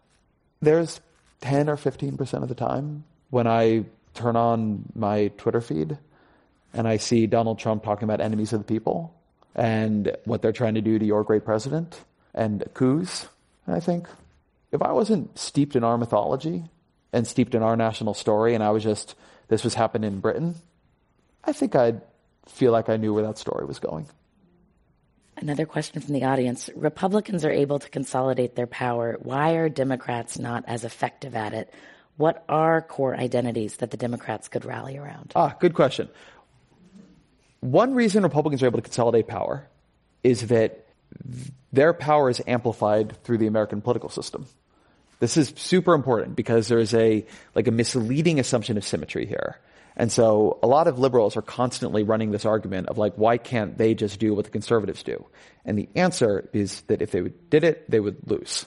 there's 0.62 1.00
10 1.42 1.70
or 1.70 1.78
15% 1.78 2.42
of 2.42 2.50
the 2.50 2.56
time 2.56 3.04
when 3.30 3.48
I 3.48 3.86
turn 4.14 4.36
on 4.36 4.84
my 4.96 5.30
Twitter 5.38 5.62
feed 5.62 5.98
and 6.74 6.88
I 6.88 6.98
see 6.98 7.28
Donald 7.28 7.60
Trump 7.60 7.84
talking 7.84 8.06
about 8.06 8.22
enemies 8.22 8.54
of 8.54 8.60
the 8.60 8.74
people 8.74 9.14
and 9.56 10.16
what 10.26 10.42
they're 10.42 10.52
trying 10.52 10.76
to 10.76 10.82
do 10.82 10.98
to 10.98 11.06
your 11.06 11.24
great 11.24 11.44
president 11.44 12.00
and 12.34 12.64
coups. 12.74 13.28
And 13.66 13.76
I 13.76 13.80
think, 13.80 14.08
if 14.72 14.82
I 14.82 14.94
wasn't 14.94 15.38
steeped 15.38 15.76
in 15.76 15.84
our 15.84 15.98
mythology 15.98 16.64
and 17.12 17.28
steeped 17.28 17.56
in 17.56 17.62
our 17.62 17.76
national 17.76 18.14
story 18.14 18.56
and 18.56 18.64
I 18.64 18.70
was 18.70 18.84
just, 18.84 19.16
this 19.50 19.64
was 19.64 19.74
happening 19.74 20.14
in 20.14 20.20
Britain, 20.22 20.56
I 21.44 21.54
think 21.54 21.76
I'd 21.76 22.02
feel 22.48 22.72
like 22.72 22.90
I 22.90 22.98
knew 22.98 23.14
where 23.14 23.24
that 23.24 23.38
story 23.38 23.66
was 23.66 23.80
going. 23.80 24.08
Another 25.38 25.66
question 25.66 26.02
from 26.02 26.14
the 26.14 26.26
audience. 26.26 26.70
Republicans 26.76 27.46
are 27.46 27.52
able 27.52 27.80
to 27.80 27.90
consolidate 27.90 28.56
their 28.56 28.68
power. 28.68 29.18
Why 29.22 29.54
are 29.54 29.70
Democrats 29.70 30.38
not 30.38 30.66
as 30.68 30.84
effective 30.84 31.36
at 31.36 31.54
it? 31.54 31.74
What 32.18 32.44
are 32.48 32.82
core 32.82 33.16
identities 33.16 33.78
that 33.78 33.90
the 33.90 33.98
Democrats 33.98 34.48
could 34.48 34.66
rally 34.66 34.98
around? 34.98 35.32
Ah, 35.36 35.56
good 35.60 35.74
question. 35.74 36.10
One 37.62 37.96
reason 37.96 38.22
Republicans 38.24 38.62
are 38.62 38.68
able 38.68 38.78
to 38.78 38.84
consolidate 38.84 39.28
power 39.28 39.68
is 40.24 40.48
that 40.48 40.86
their 41.74 41.94
power 41.94 42.30
is 42.30 42.42
amplified 42.46 43.24
through 43.24 43.40
the 43.40 43.48
American 43.48 43.82
political 43.82 44.10
system. 44.10 44.46
This 45.20 45.38
is 45.38 45.54
super 45.56 45.94
important 45.94 46.36
because 46.36 46.68
there 46.68 46.80
is 46.80 46.94
a, 46.94 47.26
like 47.56 47.68
a 47.68 47.72
misleading 47.72 48.40
assumption 48.40 48.78
of 48.78 48.84
symmetry 48.84 49.26
here. 49.26 49.60
And 49.96 50.12
so 50.12 50.60
a 50.64 50.68
lot 50.68 50.88
of 50.88 51.00
liberals 51.00 51.36
are 51.36 51.42
constantly 51.42 52.04
running 52.04 52.32
this 52.32 52.46
argument 52.46 52.88
of 52.88 52.98
like, 52.98 53.16
why 53.16 53.38
can't 53.38 53.78
they 53.78 53.94
just 53.94 54.20
do 54.20 54.34
what 54.34 54.46
the 54.46 54.52
conservatives 54.52 55.04
do? 55.04 55.26
And 55.66 55.78
the 55.78 55.90
answer 55.96 56.50
is 56.54 56.82
that 56.82 57.02
if 57.02 57.12
they 57.12 57.22
did 57.50 57.64
it, 57.64 57.90
they 57.90 58.00
would 58.00 58.30
lose. 58.30 58.66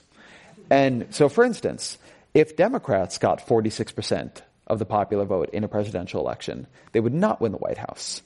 And 0.69 1.07
so 1.09 1.29
for 1.29 1.43
instance, 1.43 1.97
if 2.33 2.55
Democrats 2.55 3.17
got 3.17 3.45
46% 3.45 4.41
of 4.67 4.79
the 4.79 4.85
popular 4.85 5.25
vote 5.25 5.49
in 5.51 5.63
a 5.63 5.67
presidential 5.67 6.21
election, 6.21 6.67
they 6.91 6.99
would 6.99 7.13
not 7.13 7.41
win 7.41 7.51
the 7.51 7.57
White 7.57 7.77
House. 7.77 8.21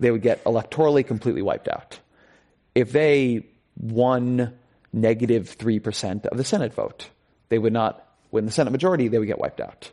They 0.00 0.10
would 0.10 0.22
get 0.22 0.42
electorally 0.44 1.06
completely 1.06 1.42
wiped 1.42 1.68
out. 1.68 1.98
If 2.74 2.92
they 2.92 3.46
won 3.76 4.54
negative 4.92 5.56
3% 5.58 6.26
of 6.26 6.36
the 6.36 6.44
Senate 6.44 6.74
vote, 6.74 7.08
they 7.48 7.58
would 7.58 7.72
not 7.72 8.04
win 8.30 8.44
the 8.44 8.52
Senate 8.52 8.70
majority, 8.70 9.08
they 9.08 9.18
would 9.18 9.26
get 9.26 9.38
wiped 9.38 9.60
out. 9.60 9.90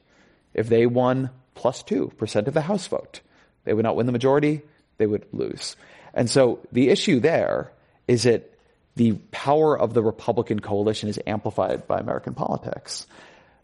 If 0.54 0.68
they 0.70 0.86
won 0.86 1.30
plus 1.56 1.82
2% 1.84 2.48
of 2.48 2.54
the 2.54 2.62
House 2.62 2.88
vote, 2.88 3.22
they 3.64 3.74
would 3.74 3.84
not 3.84 3.96
win 3.96 4.06
the 4.06 4.12
majority, 4.12 4.62
they 4.98 5.08
would 5.08 5.26
lose. 5.34 5.76
And 6.14 6.30
so 6.30 6.60
the 6.72 6.90
issue 6.90 7.20
there 7.20 7.72
is 8.08 8.24
that 8.24 8.52
the 8.96 9.14
power 9.32 9.78
of 9.78 9.94
the 9.94 10.04
Republican 10.04 10.60
coalition 10.60 11.10
is 11.10 11.20
amplified 11.28 11.88
by 11.88 12.00
American 12.00 12.34
politics. 12.34 13.08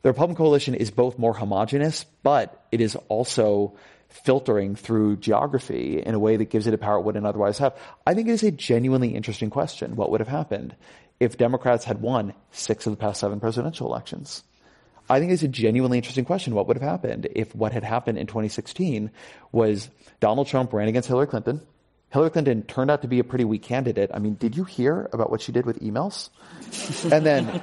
the 0.01 0.09
Republican 0.09 0.35
coalition 0.35 0.73
is 0.73 0.89
both 0.89 1.19
more 1.19 1.33
homogenous, 1.33 2.05
but 2.23 2.65
it 2.71 2.81
is 2.81 2.95
also 3.07 3.77
filtering 4.09 4.75
through 4.75 5.15
geography 5.17 6.01
in 6.01 6.13
a 6.13 6.19
way 6.19 6.35
that 6.35 6.49
gives 6.49 6.67
it 6.67 6.73
a 6.73 6.77
power 6.77 6.97
it 6.97 7.03
wouldn't 7.03 7.25
otherwise 7.25 7.59
have. 7.59 7.77
I 8.05 8.13
think 8.13 8.27
it 8.27 8.31
is 8.31 8.43
a 8.43 8.51
genuinely 8.51 9.15
interesting 9.15 9.49
question. 9.49 9.95
What 9.95 10.11
would 10.11 10.19
have 10.19 10.27
happened 10.27 10.75
if 11.19 11.37
Democrats 11.37 11.85
had 11.85 12.01
won 12.01 12.33
six 12.51 12.85
of 12.85 12.91
the 12.91 12.97
past 12.97 13.19
seven 13.19 13.39
presidential 13.39 13.87
elections? 13.87 14.43
I 15.09 15.19
think 15.19 15.31
it's 15.31 15.43
a 15.43 15.47
genuinely 15.47 15.97
interesting 15.97 16.25
question. 16.25 16.55
What 16.55 16.67
would 16.67 16.77
have 16.77 16.87
happened 16.87 17.27
if 17.35 17.53
what 17.55 17.73
had 17.73 17.83
happened 17.83 18.17
in 18.17 18.27
2016 18.27 19.11
was 19.51 19.89
Donald 20.19 20.47
Trump 20.47 20.71
ran 20.73 20.87
against 20.87 21.07
Hillary 21.07 21.27
Clinton? 21.27 21.61
Hillary 22.11 22.29
Clinton 22.29 22.63
turned 22.63 22.91
out 22.91 23.01
to 23.01 23.07
be 23.07 23.19
a 23.19 23.23
pretty 23.23 23.45
weak 23.45 23.63
candidate. 23.63 24.11
I 24.13 24.19
mean, 24.19 24.35
did 24.35 24.55
you 24.57 24.63
hear 24.63 25.09
about 25.13 25.29
what 25.31 25.41
she 25.41 25.51
did 25.51 25.65
with 25.65 25.79
emails? 25.79 26.29
and 27.11 27.25
then, 27.25 27.61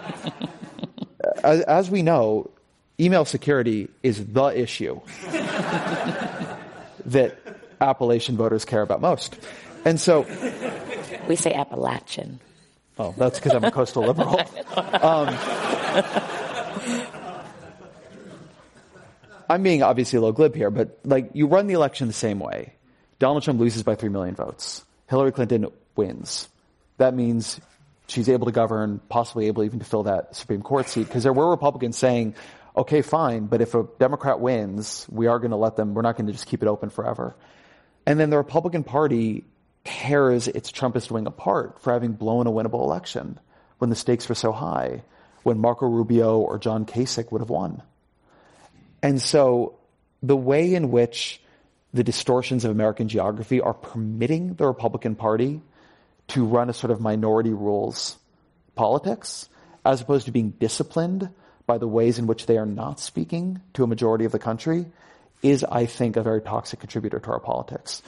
as, 1.42 1.60
as 1.62 1.90
we 1.90 2.02
know, 2.02 2.50
email 2.98 3.24
security 3.24 3.88
is 4.02 4.24
the 4.26 4.46
issue 4.46 5.00
that 7.06 7.38
Appalachian 7.80 8.36
voters 8.36 8.64
care 8.64 8.82
about 8.82 9.00
most. 9.00 9.38
And 9.84 10.00
so. 10.00 10.26
We 11.28 11.36
say 11.36 11.52
Appalachian. 11.52 12.40
Oh, 12.98 13.14
that's 13.16 13.38
because 13.38 13.54
I'm 13.54 13.64
a 13.64 13.70
coastal 13.70 14.04
liberal. 14.04 14.40
Um, 14.98 15.28
I'm 19.48 19.62
being 19.62 19.82
obviously 19.82 20.18
a 20.18 20.20
little 20.20 20.34
glib 20.34 20.54
here, 20.54 20.70
but 20.70 20.98
like 21.04 21.30
you 21.32 21.46
run 21.46 21.66
the 21.66 21.74
election 21.74 22.06
the 22.06 22.12
same 22.12 22.38
way. 22.38 22.74
Donald 23.18 23.42
Trump 23.42 23.58
loses 23.58 23.82
by 23.82 23.94
3 23.94 24.10
million 24.10 24.34
votes. 24.34 24.84
Hillary 25.08 25.32
Clinton 25.32 25.66
wins. 25.96 26.48
That 26.98 27.14
means 27.14 27.60
she's 28.06 28.28
able 28.28 28.46
to 28.46 28.52
govern, 28.52 29.00
possibly 29.08 29.46
able 29.46 29.64
even 29.64 29.78
to 29.78 29.84
fill 29.84 30.04
that 30.04 30.36
Supreme 30.36 30.62
Court 30.62 30.88
seat. 30.88 31.06
Because 31.06 31.22
there 31.22 31.32
were 31.32 31.50
Republicans 31.50 31.96
saying, 31.96 32.34
okay, 32.76 33.02
fine, 33.02 33.46
but 33.46 33.60
if 33.60 33.74
a 33.74 33.86
Democrat 33.98 34.38
wins, 34.38 35.06
we 35.10 35.26
are 35.26 35.38
going 35.38 35.50
to 35.50 35.56
let 35.56 35.76
them, 35.76 35.94
we're 35.94 36.02
not 36.02 36.16
going 36.16 36.26
to 36.26 36.32
just 36.32 36.46
keep 36.46 36.62
it 36.62 36.68
open 36.68 36.90
forever. 36.90 37.34
And 38.06 38.20
then 38.20 38.30
the 38.30 38.36
Republican 38.36 38.84
Party 38.84 39.44
tears 39.84 40.48
its 40.48 40.70
Trumpist 40.70 41.10
wing 41.10 41.26
apart 41.26 41.80
for 41.80 41.92
having 41.92 42.12
blown 42.12 42.46
a 42.46 42.50
winnable 42.50 42.82
election 42.82 43.38
when 43.78 43.90
the 43.90 43.96
stakes 43.96 44.28
were 44.28 44.34
so 44.34 44.52
high, 44.52 45.02
when 45.42 45.58
Marco 45.58 45.86
Rubio 45.86 46.38
or 46.38 46.58
John 46.58 46.84
Kasich 46.84 47.32
would 47.32 47.40
have 47.40 47.50
won. 47.50 47.82
And 49.02 49.20
so 49.20 49.78
the 50.22 50.36
way 50.36 50.74
in 50.74 50.90
which 50.90 51.40
the 51.94 52.04
distortions 52.04 52.64
of 52.64 52.70
American 52.70 53.08
geography 53.08 53.60
are 53.60 53.74
permitting 53.74 54.54
the 54.54 54.66
Republican 54.66 55.14
Party 55.14 55.60
to 56.28 56.44
run 56.44 56.68
a 56.68 56.74
sort 56.74 56.90
of 56.90 57.00
minority 57.00 57.52
rules 57.52 58.18
politics, 58.74 59.48
as 59.84 60.00
opposed 60.00 60.26
to 60.26 60.32
being 60.32 60.50
disciplined 60.50 61.30
by 61.66 61.78
the 61.78 61.88
ways 61.88 62.18
in 62.18 62.26
which 62.26 62.46
they 62.46 62.56
are 62.58 62.66
not 62.66 63.00
speaking 63.00 63.60
to 63.74 63.82
a 63.82 63.86
majority 63.86 64.24
of 64.24 64.32
the 64.32 64.38
country, 64.38 64.86
is, 65.42 65.64
I 65.64 65.86
think, 65.86 66.16
a 66.16 66.22
very 66.22 66.40
toxic 66.40 66.80
contributor 66.80 67.18
to 67.18 67.30
our 67.30 67.40
politics. 67.40 68.02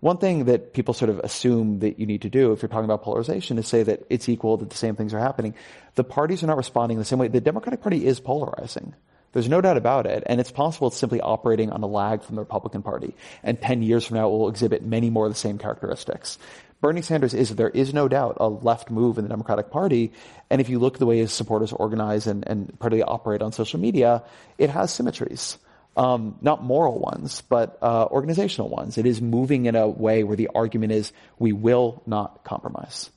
One 0.00 0.16
thing 0.16 0.46
that 0.46 0.72
people 0.72 0.94
sort 0.94 1.10
of 1.10 1.18
assume 1.20 1.80
that 1.80 1.98
you 1.98 2.06
need 2.06 2.22
to 2.22 2.30
do 2.30 2.52
if 2.52 2.62
you're 2.62 2.70
talking 2.70 2.86
about 2.86 3.02
polarization 3.02 3.58
is 3.58 3.68
say 3.68 3.82
that 3.82 4.04
it's 4.08 4.28
equal, 4.28 4.56
that 4.56 4.70
the 4.70 4.76
same 4.76 4.96
things 4.96 5.12
are 5.12 5.18
happening. 5.18 5.54
The 5.94 6.04
parties 6.04 6.42
are 6.42 6.46
not 6.46 6.56
responding 6.56 6.98
the 6.98 7.04
same 7.04 7.18
way. 7.18 7.28
The 7.28 7.40
Democratic 7.40 7.82
Party 7.82 8.06
is 8.06 8.18
polarizing. 8.18 8.94
There's 9.32 9.48
no 9.48 9.60
doubt 9.60 9.76
about 9.76 10.06
it. 10.06 10.24
And 10.26 10.40
it's 10.40 10.50
possible 10.50 10.88
it's 10.88 10.96
simply 10.96 11.20
operating 11.20 11.70
on 11.70 11.82
a 11.82 11.86
lag 11.86 12.22
from 12.22 12.36
the 12.36 12.42
Republican 12.42 12.82
Party. 12.82 13.14
And 13.42 13.60
10 13.60 13.82
years 13.82 14.04
from 14.04 14.16
now, 14.16 14.28
it 14.28 14.30
will 14.30 14.48
exhibit 14.48 14.84
many 14.84 15.10
more 15.10 15.26
of 15.26 15.32
the 15.32 15.38
same 15.38 15.58
characteristics. 15.58 16.38
Bernie 16.80 17.02
Sanders 17.02 17.34
is, 17.34 17.54
there 17.54 17.68
is 17.68 17.92
no 17.92 18.08
doubt, 18.08 18.38
a 18.40 18.48
left 18.48 18.90
move 18.90 19.18
in 19.18 19.24
the 19.24 19.28
Democratic 19.28 19.70
Party. 19.70 20.12
And 20.48 20.60
if 20.60 20.68
you 20.68 20.78
look 20.78 20.94
at 20.94 21.00
the 21.00 21.06
way 21.06 21.18
his 21.18 21.32
supporters 21.32 21.72
organize 21.72 22.26
and, 22.26 22.46
and 22.48 22.68
particularly 22.78 23.02
operate 23.02 23.42
on 23.42 23.52
social 23.52 23.78
media, 23.78 24.24
it 24.58 24.70
has 24.70 24.92
symmetries. 24.92 25.58
Um, 25.96 26.36
not 26.40 26.62
moral 26.62 26.98
ones, 26.98 27.42
but 27.42 27.78
uh, 27.82 28.06
organizational 28.06 28.70
ones. 28.70 28.96
It 28.96 29.06
is 29.06 29.20
moving 29.20 29.66
in 29.66 29.76
a 29.76 29.88
way 29.88 30.24
where 30.24 30.36
the 30.36 30.48
argument 30.54 30.92
is 30.92 31.12
we 31.38 31.52
will 31.52 32.02
not 32.06 32.44
compromise. 32.44 33.10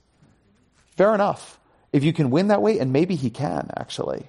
Fair 0.97 1.16
enough. 1.16 1.59
If 1.93 2.03
you 2.03 2.11
can 2.11 2.32
win 2.32 2.47
that 2.47 2.61
way, 2.61 2.80
and 2.80 2.91
maybe 2.91 3.16
he 3.16 3.30
can 3.30 3.70
actually, 3.78 4.28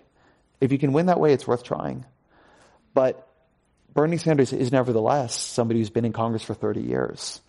if 0.61 0.73
you 0.73 0.79
can 0.79 0.93
win 0.93 1.07
that 1.07 1.21
way, 1.21 1.33
it's 1.33 1.47
worth 1.47 1.63
trying. 1.63 2.05
But 2.95 3.29
Bernie 3.93 4.17
Sanders 4.17 4.53
is 4.53 4.73
nevertheless 4.73 5.35
somebody 5.35 5.81
who's 5.81 5.91
been 5.91 6.05
in 6.05 6.13
Congress 6.13 6.43
for 6.43 6.55
30 6.55 6.83
years. 6.83 7.41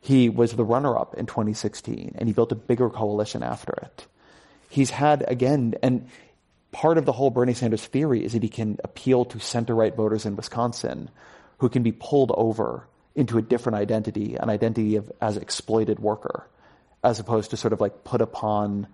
He 0.00 0.28
was 0.28 0.52
the 0.52 0.64
runner 0.64 0.96
up 0.96 1.14
in 1.14 1.26
2016 1.26 2.14
and 2.16 2.28
he 2.28 2.32
built 2.32 2.52
a 2.52 2.56
bigger 2.56 2.88
coalition 2.88 3.42
after 3.42 3.72
it. 3.82 4.06
He's 4.68 4.90
had, 4.90 5.24
again, 5.26 5.74
and 5.82 6.08
part 6.72 6.96
of 6.96 7.04
the 7.04 7.12
whole 7.12 7.30
Bernie 7.30 7.54
Sanders 7.54 7.84
theory 7.84 8.24
is 8.24 8.32
that 8.32 8.42
he 8.42 8.48
can 8.48 8.78
appeal 8.84 9.24
to 9.26 9.40
center 9.40 9.74
right 9.74 9.94
voters 9.94 10.26
in 10.26 10.36
Wisconsin 10.36 11.10
who 11.58 11.68
can 11.68 11.82
be 11.82 11.92
pulled 11.92 12.32
over 12.36 12.86
into 13.14 13.36
a 13.36 13.42
different 13.42 13.76
identity, 13.76 14.36
an 14.36 14.48
identity 14.48 14.96
of 14.96 15.10
as 15.20 15.36
exploited 15.36 15.98
worker, 15.98 16.46
as 17.02 17.18
opposed 17.18 17.50
to 17.50 17.56
sort 17.56 17.72
of 17.72 17.80
like 17.80 18.04
put 18.04 18.20
upon 18.20 18.86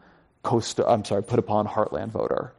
coast, 0.42 0.80
I'm 0.80 1.04
sorry, 1.04 1.22
put 1.22 1.38
upon 1.38 1.66
heartland 1.66 2.08
voter. 2.08 2.52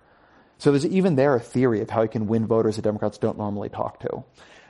So 0.58 0.72
there's 0.72 0.86
even 0.86 1.16
there 1.16 1.36
a 1.36 1.40
theory 1.40 1.82
of 1.82 1.90
how 1.90 2.02
he 2.02 2.08
can 2.08 2.28
win 2.28 2.48
voters 2.48 2.76
that 2.78 2.82
Democrats 2.82 3.18
don't 3.18 3.38
normally 3.38 3.70
talk 3.70 4.00
to. 4.02 4.24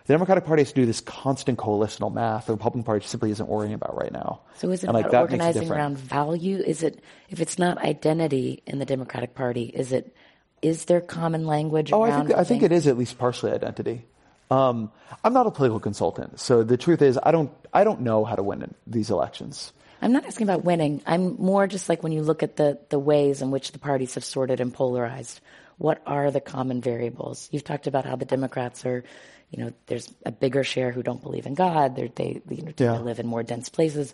The 0.07 0.13
Democratic 0.13 0.45
Party 0.45 0.61
has 0.61 0.69
to 0.69 0.75
do 0.75 0.85
this 0.85 1.01
constant 1.01 1.59
coalitional 1.59 2.13
math. 2.13 2.45
The 2.45 2.53
Republican 2.53 2.83
Party 2.83 3.05
simply 3.05 3.31
isn't 3.31 3.47
worrying 3.47 3.73
about 3.73 3.97
right 3.97 4.11
now. 4.11 4.39
So 4.55 4.69
is 4.69 4.83
it 4.83 4.87
and 4.87 4.97
about 4.97 5.11
like, 5.11 5.21
organizing 5.21 5.69
around 5.69 5.97
value? 5.97 6.59
Is 6.59 6.81
it 6.81 7.03
if 7.29 7.41
it's 7.41 7.59
not 7.59 7.77
identity 7.79 8.63
in 8.65 8.79
the 8.79 8.85
Democratic 8.85 9.35
Party? 9.35 9.63
Is 9.63 9.91
it 9.91 10.15
is 10.61 10.85
there 10.85 11.01
common 11.01 11.45
language? 11.45 11.91
Oh, 11.91 12.03
I 12.03 12.17
think 12.17 12.37
I 12.37 12.43
think 12.45 12.63
it 12.63 12.71
is 12.71 12.87
at 12.87 12.97
least 12.97 13.17
partially 13.17 13.51
identity. 13.51 14.05
Um, 14.49 14.91
I'm 15.25 15.33
not 15.33 15.45
a 15.45 15.51
political 15.51 15.81
consultant, 15.81 16.39
so 16.39 16.63
the 16.63 16.77
truth 16.77 17.01
is 17.01 17.19
I 17.21 17.31
don't 17.31 17.51
I 17.73 17.83
don't 17.83 18.01
know 18.01 18.23
how 18.23 18.35
to 18.35 18.43
win 18.43 18.73
these 18.87 19.09
elections. 19.09 19.73
I'm 20.01 20.13
not 20.13 20.25
asking 20.25 20.47
about 20.47 20.63
winning. 20.63 21.01
I'm 21.05 21.35
more 21.35 21.67
just 21.67 21.89
like 21.89 22.01
when 22.01 22.13
you 22.13 22.21
look 22.21 22.43
at 22.43 22.55
the 22.55 22.79
the 22.89 22.99
ways 22.99 23.41
in 23.41 23.51
which 23.51 23.73
the 23.73 23.79
parties 23.79 24.15
have 24.15 24.23
sorted 24.23 24.61
and 24.61 24.73
polarized 24.73 25.41
what 25.77 26.01
are 26.05 26.31
the 26.31 26.41
common 26.41 26.81
variables? 26.81 27.49
You've 27.51 27.63
talked 27.63 27.87
about 27.87 28.05
how 28.05 28.15
the 28.15 28.25
Democrats 28.25 28.85
are, 28.85 29.03
you 29.51 29.63
know, 29.63 29.73
there's 29.85 30.11
a 30.25 30.31
bigger 30.31 30.63
share 30.63 30.91
who 30.91 31.03
don't 31.03 31.21
believe 31.21 31.45
in 31.45 31.53
God. 31.53 31.95
They're, 31.95 32.09
they 32.09 32.41
you 32.49 32.63
know, 32.63 32.73
yeah. 32.77 32.99
live 32.99 33.19
in 33.19 33.27
more 33.27 33.43
dense 33.43 33.69
places. 33.69 34.13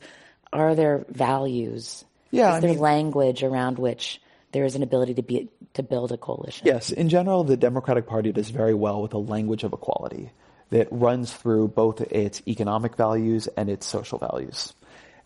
Are 0.52 0.76
there 0.76 1.06
values? 1.10 2.04
Yeah, 2.32 2.52
is 2.52 2.56
I 2.56 2.60
there 2.62 2.70
mean, 2.72 2.80
language 2.80 3.44
around 3.44 3.80
which 3.80 4.22
there 4.52 4.66
is 4.66 4.76
an 4.76 4.84
ability 4.84 5.16
to 5.16 5.24
be 5.24 5.50
to 5.74 5.84
build 5.84 6.12
a 6.12 6.18
coalition? 6.18 6.68
Yes, 6.68 6.92
in 6.92 7.10
general, 7.10 7.44
the 7.44 7.58
Democratic 7.58 8.08
Party 8.08 8.32
does 8.32 8.50
very 8.50 8.74
well 8.74 9.02
with 9.02 9.14
a 9.14 9.18
language 9.18 9.64
of 9.64 9.74
equality 9.74 10.32
that 10.70 10.88
runs 10.92 11.32
through 11.32 11.70
both 11.70 12.02
its 12.02 12.42
economic 12.48 12.96
values 12.96 13.48
and 13.48 13.70
its 13.70 13.86
social 13.86 14.18
values. 14.18 14.74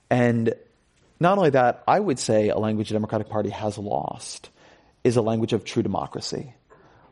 And 0.10 0.54
not 1.20 1.38
only 1.38 1.52
that, 1.52 1.84
I 1.88 2.00
would 2.00 2.20
say 2.20 2.50
a 2.50 2.58
language 2.58 2.90
the 2.90 2.94
Democratic 2.94 3.30
Party 3.30 3.50
has 3.50 3.78
lost 3.78 4.50
is 5.08 5.16
a 5.18 5.22
language 5.22 5.54
of 5.54 5.64
true 5.64 5.82
democracy, 5.82 6.54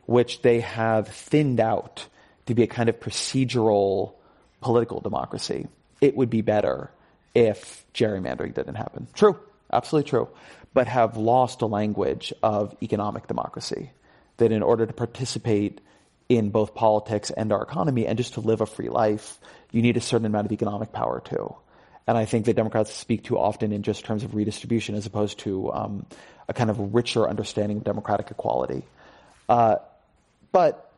which 0.04 0.42
they 0.42 0.60
have 0.60 1.08
thinned 1.08 1.58
out 1.58 2.06
to 2.44 2.54
be 2.54 2.62
a 2.62 2.66
kind 2.66 2.88
of 2.88 3.00
procedural 3.00 4.12
political 4.60 5.00
democracy. 5.00 5.66
It 6.00 6.16
would 6.16 6.30
be 6.30 6.42
better 6.42 6.90
if 7.34 7.84
gerrymandering 7.94 8.54
didn't 8.54 8.74
happen. 8.74 9.08
True, 9.14 9.38
absolutely 9.72 10.10
true. 10.10 10.28
But 10.74 10.86
have 10.86 11.16
lost 11.16 11.62
a 11.62 11.66
language 11.66 12.32
of 12.42 12.76
economic 12.82 13.26
democracy. 13.26 13.90
That 14.36 14.52
in 14.52 14.62
order 14.62 14.84
to 14.84 14.92
participate 14.92 15.80
in 16.28 16.50
both 16.50 16.74
politics 16.74 17.30
and 17.30 17.50
our 17.50 17.62
economy 17.62 18.06
and 18.06 18.18
just 18.18 18.34
to 18.34 18.40
live 18.40 18.60
a 18.60 18.66
free 18.66 18.90
life, 18.90 19.40
you 19.72 19.80
need 19.80 19.96
a 19.96 20.00
certain 20.00 20.26
amount 20.26 20.46
of 20.46 20.52
economic 20.52 20.92
power 20.92 21.20
too. 21.20 21.54
And 22.06 22.18
I 22.18 22.26
think 22.26 22.44
that 22.44 22.54
Democrats 22.54 22.92
speak 22.92 23.24
too 23.24 23.38
often 23.38 23.72
in 23.72 23.82
just 23.82 24.04
terms 24.04 24.22
of 24.22 24.34
redistribution 24.34 24.94
as 24.94 25.06
opposed 25.06 25.38
to 25.40 25.72
um, 25.72 26.06
a 26.48 26.54
kind 26.54 26.70
of 26.70 26.94
richer 26.94 27.28
understanding 27.28 27.78
of 27.78 27.84
democratic 27.84 28.30
equality. 28.30 28.82
Uh, 29.48 29.76
but 30.52 30.92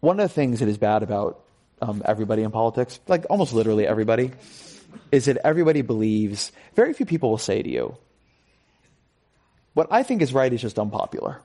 one 0.00 0.18
of 0.20 0.28
the 0.28 0.34
things 0.34 0.60
that 0.60 0.68
is 0.68 0.78
bad 0.78 1.02
about 1.02 1.40
um, 1.80 2.02
everybody 2.04 2.42
in 2.42 2.50
politics, 2.50 3.00
like 3.08 3.24
almost 3.30 3.52
literally 3.52 3.86
everybody, 3.86 4.32
is 5.10 5.26
that 5.26 5.38
everybody 5.44 5.82
believes, 5.82 6.52
very 6.74 6.92
few 6.92 7.06
people 7.06 7.30
will 7.30 7.38
say 7.38 7.62
to 7.62 7.68
you, 7.68 7.96
what 9.74 9.88
I 9.90 10.02
think 10.02 10.22
is 10.22 10.32
right 10.32 10.52
is 10.52 10.60
just 10.60 10.78
unpopular. 10.78 11.40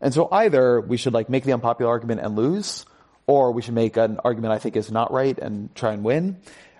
And 0.00 0.12
so 0.12 0.28
either 0.30 0.80
we 0.80 0.96
should 0.96 1.14
like 1.14 1.28
make 1.28 1.44
the 1.44 1.52
unpopular 1.52 1.90
argument 1.90 2.20
and 2.20 2.36
lose, 2.36 2.84
or 3.26 3.52
we 3.52 3.62
should 3.62 3.74
make 3.74 3.96
an 3.96 4.18
argument 4.24 4.52
I 4.52 4.58
think 4.58 4.76
is 4.76 4.90
not 4.90 5.12
right 5.12 5.38
and 5.38 5.74
try 5.74 5.92
and 5.92 6.04
win 6.04 6.38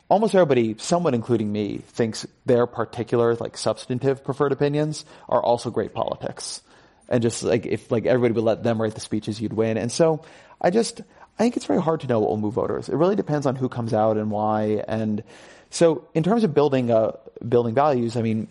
almost 0.09 0.35
everybody, 0.35 0.77
someone 0.79 1.15
including 1.15 1.51
me, 1.51 1.79
thinks 1.79 2.27
their 2.47 2.67
particular, 2.67 3.35
like, 3.37 3.57
substantive 3.57 4.25
preferred 4.25 4.53
opinions 4.53 5.05
are 5.29 5.43
also 5.43 5.71
great 5.71 5.95
politics. 5.95 6.63
And 7.09 7.23
just 7.23 7.43
like, 7.43 7.67
if 7.67 7.91
like 7.91 8.07
everybody 8.07 8.35
would 8.35 8.45
let 8.45 8.63
them 8.63 8.81
write 8.81 8.95
the 8.95 9.01
speeches, 9.01 9.41
you'd 9.41 9.53
win. 9.53 9.77
And 9.77 9.93
so 9.93 10.25
I 10.61 10.71
just, 10.71 11.01
I 11.39 11.43
think 11.43 11.57
it's 11.57 11.67
very 11.67 11.81
hard 11.81 12.01
to 12.01 12.07
know 12.07 12.21
what 12.21 12.31
will 12.31 12.39
move 12.39 12.55
voters. 12.55 12.89
It 12.89 12.97
really 12.97 13.17
depends 13.17 13.47
on 13.47 13.57
who 13.57 13.69
comes 13.69 13.93
out 13.93 14.17
and 14.17 14.31
why. 14.31 14.83
And 14.89 15.23
so 15.71 16.07
in 16.15 16.23
terms 16.23 16.45
of 16.45 16.55
building, 16.55 16.91
uh, 16.91 17.13
building 17.47 17.75
values, 17.75 18.17
I 18.17 18.23
mean, 18.23 18.49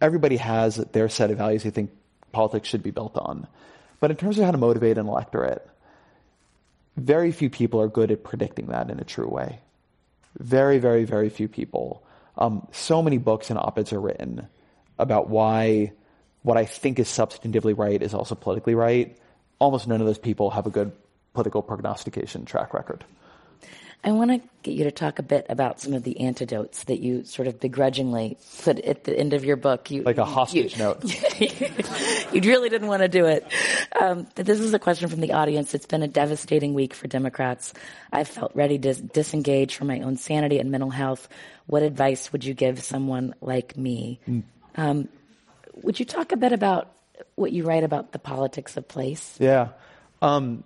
everybody 0.00 0.36
has 0.38 0.76
their 0.76 1.08
set 1.08 1.30
of 1.30 1.38
values 1.38 1.62
they 1.62 1.70
think 1.70 1.90
politics 2.32 2.68
should 2.68 2.82
be 2.82 2.90
built 2.90 3.16
on. 3.16 3.46
But 4.00 4.10
in 4.10 4.16
terms 4.16 4.38
of 4.38 4.44
how 4.44 4.50
to 4.50 4.58
motivate 4.58 4.98
an 4.98 5.06
electorate, 5.06 5.66
very 6.96 7.32
few 7.32 7.50
people 7.50 7.80
are 7.80 7.88
good 7.88 8.10
at 8.10 8.24
predicting 8.24 8.66
that 8.68 8.90
in 8.90 8.98
a 9.00 9.04
true 9.04 9.28
way. 9.28 9.60
Very, 10.38 10.78
very, 10.78 11.04
very 11.04 11.28
few 11.28 11.48
people. 11.48 12.02
Um, 12.36 12.66
so 12.72 13.02
many 13.02 13.18
books 13.18 13.50
and 13.50 13.58
op-eds 13.58 13.92
are 13.92 14.00
written 14.00 14.48
about 14.98 15.28
why 15.28 15.92
what 16.42 16.56
I 16.56 16.64
think 16.66 16.98
is 16.98 17.08
substantively 17.08 17.76
right 17.76 18.02
is 18.02 18.14
also 18.14 18.34
politically 18.34 18.74
right. 18.74 19.16
Almost 19.58 19.88
none 19.88 20.00
of 20.00 20.06
those 20.06 20.18
people 20.18 20.50
have 20.50 20.66
a 20.66 20.70
good 20.70 20.92
political 21.32 21.62
prognostication 21.62 22.44
track 22.44 22.74
record. 22.74 23.04
I 24.06 24.12
want 24.12 24.30
to 24.32 24.48
get 24.62 24.74
you 24.74 24.84
to 24.84 24.90
talk 24.90 25.18
a 25.18 25.22
bit 25.22 25.46
about 25.48 25.80
some 25.80 25.94
of 25.94 26.02
the 26.02 26.20
antidotes 26.20 26.84
that 26.84 27.00
you 27.00 27.24
sort 27.24 27.48
of 27.48 27.58
begrudgingly 27.58 28.36
put 28.62 28.78
at 28.80 29.04
the 29.04 29.18
end 29.18 29.32
of 29.32 29.46
your 29.46 29.56
book. 29.56 29.90
You, 29.90 30.02
like 30.02 30.18
a 30.18 30.26
hostage 30.26 30.76
you, 30.76 30.78
note. 30.78 31.02
you 32.34 32.42
really 32.42 32.68
didn't 32.68 32.88
want 32.88 33.00
to 33.00 33.08
do 33.08 33.24
it. 33.24 33.46
Um, 33.98 34.26
but 34.34 34.44
this 34.44 34.60
is 34.60 34.74
a 34.74 34.78
question 34.78 35.08
from 35.08 35.20
the 35.20 35.32
audience. 35.32 35.74
It's 35.74 35.86
been 35.86 36.02
a 36.02 36.08
devastating 36.08 36.74
week 36.74 36.92
for 36.92 37.08
Democrats. 37.08 37.72
I've 38.12 38.28
felt 38.28 38.54
ready 38.54 38.78
to 38.80 38.92
disengage 38.94 39.74
from 39.74 39.86
my 39.86 40.00
own 40.00 40.18
sanity 40.18 40.58
and 40.58 40.70
mental 40.70 40.90
health. 40.90 41.26
What 41.66 41.82
advice 41.82 42.30
would 42.30 42.44
you 42.44 42.52
give 42.52 42.82
someone 42.82 43.34
like 43.40 43.74
me? 43.74 44.20
Mm. 44.28 44.42
Um, 44.76 45.08
would 45.82 45.98
you 45.98 46.04
talk 46.04 46.32
a 46.32 46.36
bit 46.36 46.52
about 46.52 46.92
what 47.36 47.52
you 47.52 47.64
write 47.64 47.84
about 47.84 48.12
the 48.12 48.18
politics 48.18 48.76
of 48.76 48.86
place? 48.86 49.34
Yeah. 49.40 49.68
Um, 50.20 50.62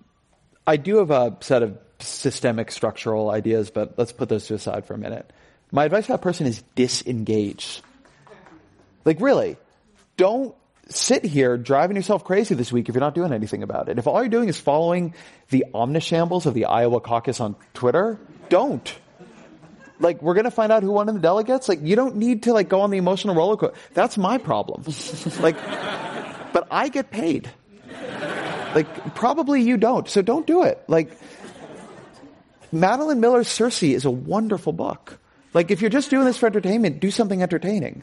I 0.66 0.76
do 0.76 0.96
have 0.96 1.12
a 1.12 1.36
set 1.40 1.62
of 1.62 1.78
systemic 2.00 2.70
structural 2.70 3.30
ideas, 3.30 3.70
but 3.70 3.98
let's 3.98 4.12
put 4.12 4.28
those 4.28 4.46
to 4.46 4.54
the 4.54 4.58
side 4.58 4.86
for 4.86 4.94
a 4.94 4.98
minute. 4.98 5.30
My 5.70 5.84
advice 5.84 6.06
to 6.06 6.12
that 6.12 6.22
person 6.22 6.46
is 6.46 6.62
disengage. 6.74 7.82
Like 9.04 9.20
really, 9.20 9.56
don't 10.16 10.54
sit 10.88 11.24
here 11.24 11.56
driving 11.58 11.96
yourself 11.96 12.24
crazy 12.24 12.54
this 12.54 12.72
week 12.72 12.88
if 12.88 12.94
you're 12.94 13.00
not 13.00 13.14
doing 13.14 13.32
anything 13.32 13.62
about 13.62 13.88
it. 13.88 13.98
If 13.98 14.06
all 14.06 14.20
you're 14.20 14.28
doing 14.28 14.48
is 14.48 14.58
following 14.58 15.14
the 15.50 15.66
omnishambles 15.74 16.46
of 16.46 16.54
the 16.54 16.66
Iowa 16.66 17.00
caucus 17.00 17.40
on 17.40 17.56
Twitter, 17.74 18.18
don't. 18.48 18.94
Like, 20.00 20.22
we're 20.22 20.34
gonna 20.34 20.50
find 20.50 20.70
out 20.70 20.82
who 20.82 20.92
won 20.92 21.08
in 21.08 21.16
the 21.16 21.20
delegates. 21.20 21.68
Like, 21.68 21.80
you 21.82 21.96
don't 21.96 22.16
need 22.16 22.44
to 22.44 22.52
like 22.52 22.68
go 22.68 22.82
on 22.82 22.90
the 22.90 22.98
emotional 22.98 23.34
roller 23.34 23.56
coaster. 23.56 23.76
That's 23.94 24.16
my 24.16 24.38
problem. 24.38 24.84
like, 25.40 25.56
but 26.52 26.68
I 26.70 26.88
get 26.88 27.10
paid. 27.10 27.50
Like, 28.74 29.14
probably 29.14 29.62
you 29.62 29.76
don't. 29.76 30.08
So 30.08 30.22
don't 30.22 30.46
do 30.46 30.62
it. 30.62 30.82
Like, 30.88 31.18
Madeline 32.72 33.20
Miller's 33.20 33.48
Circe 33.48 33.82
is 33.82 34.04
a 34.04 34.10
wonderful 34.10 34.72
book. 34.72 35.18
Like, 35.54 35.70
if 35.70 35.80
you're 35.80 35.90
just 35.90 36.10
doing 36.10 36.26
this 36.26 36.36
for 36.36 36.46
entertainment, 36.46 37.00
do 37.00 37.10
something 37.10 37.42
entertaining. 37.42 38.02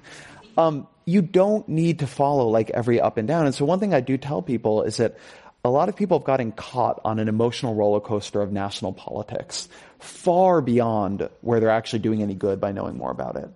Um, 0.57 0.87
you 1.05 1.21
don't 1.21 1.67
need 1.69 1.99
to 1.99 2.07
follow 2.07 2.49
like 2.49 2.71
every 2.71 2.99
up 2.99 3.17
and 3.17 3.27
down. 3.27 3.45
And 3.45 3.53
so 3.53 3.65
one 3.65 3.79
thing 3.79 3.93
I 3.93 4.01
do 4.01 4.17
tell 4.17 4.41
people 4.41 4.83
is 4.83 4.97
that 4.97 5.17
a 5.63 5.69
lot 5.69 5.89
of 5.89 5.95
people 5.95 6.19
have 6.19 6.25
gotten 6.25 6.51
caught 6.51 7.01
on 7.03 7.19
an 7.19 7.27
emotional 7.27 7.75
roller 7.75 7.99
coaster 7.99 8.41
of 8.41 8.51
national 8.51 8.93
politics, 8.93 9.67
far 9.99 10.61
beyond 10.61 11.29
where 11.41 11.59
they're 11.59 11.69
actually 11.69 11.99
doing 11.99 12.21
any 12.21 12.35
good 12.35 12.61
by 12.61 12.71
knowing 12.71 12.97
more 12.97 13.11
about 13.11 13.35
it. 13.35 13.49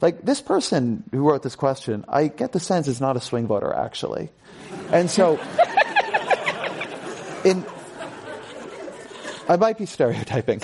Like 0.00 0.22
this 0.22 0.40
person 0.40 1.04
who 1.10 1.28
wrote 1.28 1.42
this 1.42 1.56
question, 1.56 2.04
I 2.08 2.28
get 2.28 2.52
the 2.52 2.60
sense 2.60 2.86
is 2.86 3.00
not 3.00 3.16
a 3.16 3.20
swing 3.20 3.46
voter 3.46 3.72
actually. 3.72 4.30
And 4.92 5.10
so, 5.10 5.34
in, 7.44 7.64
I 9.48 9.56
might 9.56 9.78
be 9.78 9.86
stereotyping. 9.86 10.60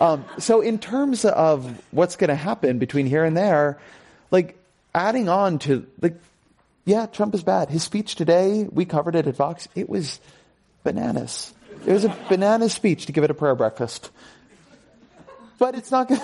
Um, 0.00 0.24
so 0.38 0.60
in 0.60 0.78
terms 0.78 1.24
of 1.24 1.82
what's 1.90 2.16
going 2.16 2.28
to 2.28 2.34
happen 2.34 2.78
between 2.78 3.06
here 3.06 3.24
and 3.24 3.36
there, 3.36 3.78
like 4.30 4.58
adding 4.94 5.28
on 5.28 5.58
to 5.60 5.86
like, 6.02 6.16
yeah, 6.84 7.06
Trump 7.06 7.34
is 7.34 7.42
bad. 7.42 7.70
His 7.70 7.82
speech 7.82 8.14
today, 8.14 8.68
we 8.70 8.84
covered 8.84 9.14
it 9.14 9.26
at 9.26 9.36
Vox. 9.36 9.68
It 9.74 9.88
was 9.88 10.20
bananas. 10.84 11.54
It 11.86 11.92
was 11.92 12.04
a 12.04 12.16
banana 12.28 12.68
speech 12.68 13.06
to 13.06 13.12
give 13.12 13.24
it 13.24 13.30
a 13.30 13.34
prayer 13.34 13.54
breakfast. 13.54 14.10
But 15.58 15.74
it's 15.74 15.90
not 15.90 16.08
good. 16.08 16.20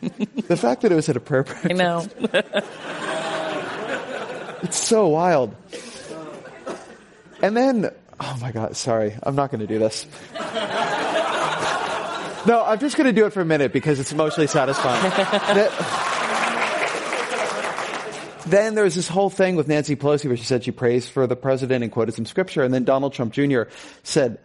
the 0.48 0.56
fact 0.56 0.82
that 0.82 0.92
it 0.92 0.94
was 0.94 1.08
at 1.08 1.16
a 1.16 1.20
prayer 1.20 1.42
breakfast. 1.42 1.70
I 1.70 1.74
know. 1.74 2.06
it's 4.62 4.78
so 4.78 5.08
wild. 5.08 5.54
And 7.42 7.56
then, 7.56 7.90
oh 8.20 8.38
my 8.40 8.52
God, 8.52 8.76
sorry, 8.76 9.16
I'm 9.22 9.34
not 9.34 9.50
going 9.50 9.60
to 9.60 9.66
do 9.66 9.78
this. 9.78 10.06
No, 12.46 12.64
I'm 12.64 12.78
just 12.78 12.96
going 12.96 13.06
to 13.06 13.12
do 13.12 13.26
it 13.26 13.32
for 13.32 13.40
a 13.40 13.44
minute 13.44 13.72
because 13.72 13.98
it's 13.98 14.12
emotionally 14.12 14.46
satisfying. 14.46 15.02
then 18.46 18.76
there 18.76 18.84
was 18.84 18.94
this 18.94 19.08
whole 19.08 19.30
thing 19.30 19.56
with 19.56 19.66
Nancy 19.66 19.96
Pelosi 19.96 20.26
where 20.26 20.36
she 20.36 20.44
said 20.44 20.62
she 20.62 20.70
prays 20.70 21.08
for 21.08 21.26
the 21.26 21.34
president 21.34 21.82
and 21.82 21.92
quoted 21.92 22.14
some 22.14 22.24
scripture, 22.24 22.62
and 22.62 22.72
then 22.72 22.84
Donald 22.84 23.14
Trump 23.14 23.32
Jr. 23.32 23.62
said 24.04 24.38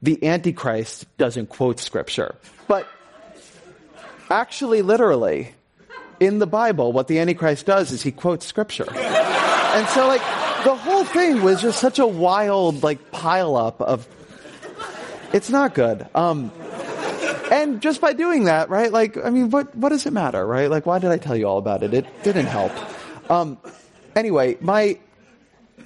the 0.00 0.26
Antichrist 0.26 1.04
doesn't 1.18 1.50
quote 1.50 1.78
scripture. 1.78 2.34
But 2.68 2.88
actually, 4.30 4.80
literally, 4.80 5.52
in 6.20 6.38
the 6.38 6.46
Bible, 6.46 6.92
what 6.92 7.06
the 7.06 7.18
Antichrist 7.18 7.66
does 7.66 7.92
is 7.92 8.02
he 8.02 8.12
quotes 8.12 8.46
scripture. 8.46 8.90
and 8.90 9.86
so, 9.88 10.06
like, 10.06 10.22
the 10.64 10.74
whole 10.74 11.04
thing 11.04 11.42
was 11.42 11.60
just 11.60 11.80
such 11.80 11.98
a 11.98 12.06
wild, 12.06 12.82
like, 12.82 13.10
pile 13.10 13.56
up 13.56 13.82
of. 13.82 14.08
It's 15.32 15.50
not 15.50 15.74
good. 15.74 16.06
Um, 16.14 16.52
and 17.52 17.82
just 17.82 18.00
by 18.00 18.14
doing 18.14 18.44
that, 18.44 18.70
right? 18.70 18.90
Like, 18.90 19.18
I 19.22 19.28
mean, 19.28 19.50
what 19.50 19.76
what 19.76 19.90
does 19.90 20.06
it 20.06 20.12
matter, 20.12 20.44
right? 20.44 20.70
Like, 20.70 20.86
why 20.86 20.98
did 20.98 21.10
I 21.10 21.18
tell 21.18 21.36
you 21.36 21.46
all 21.46 21.58
about 21.58 21.82
it? 21.82 21.92
It 21.92 22.06
didn't 22.22 22.46
help. 22.46 22.72
Um, 23.30 23.58
anyway, 24.16 24.56
my 24.60 24.98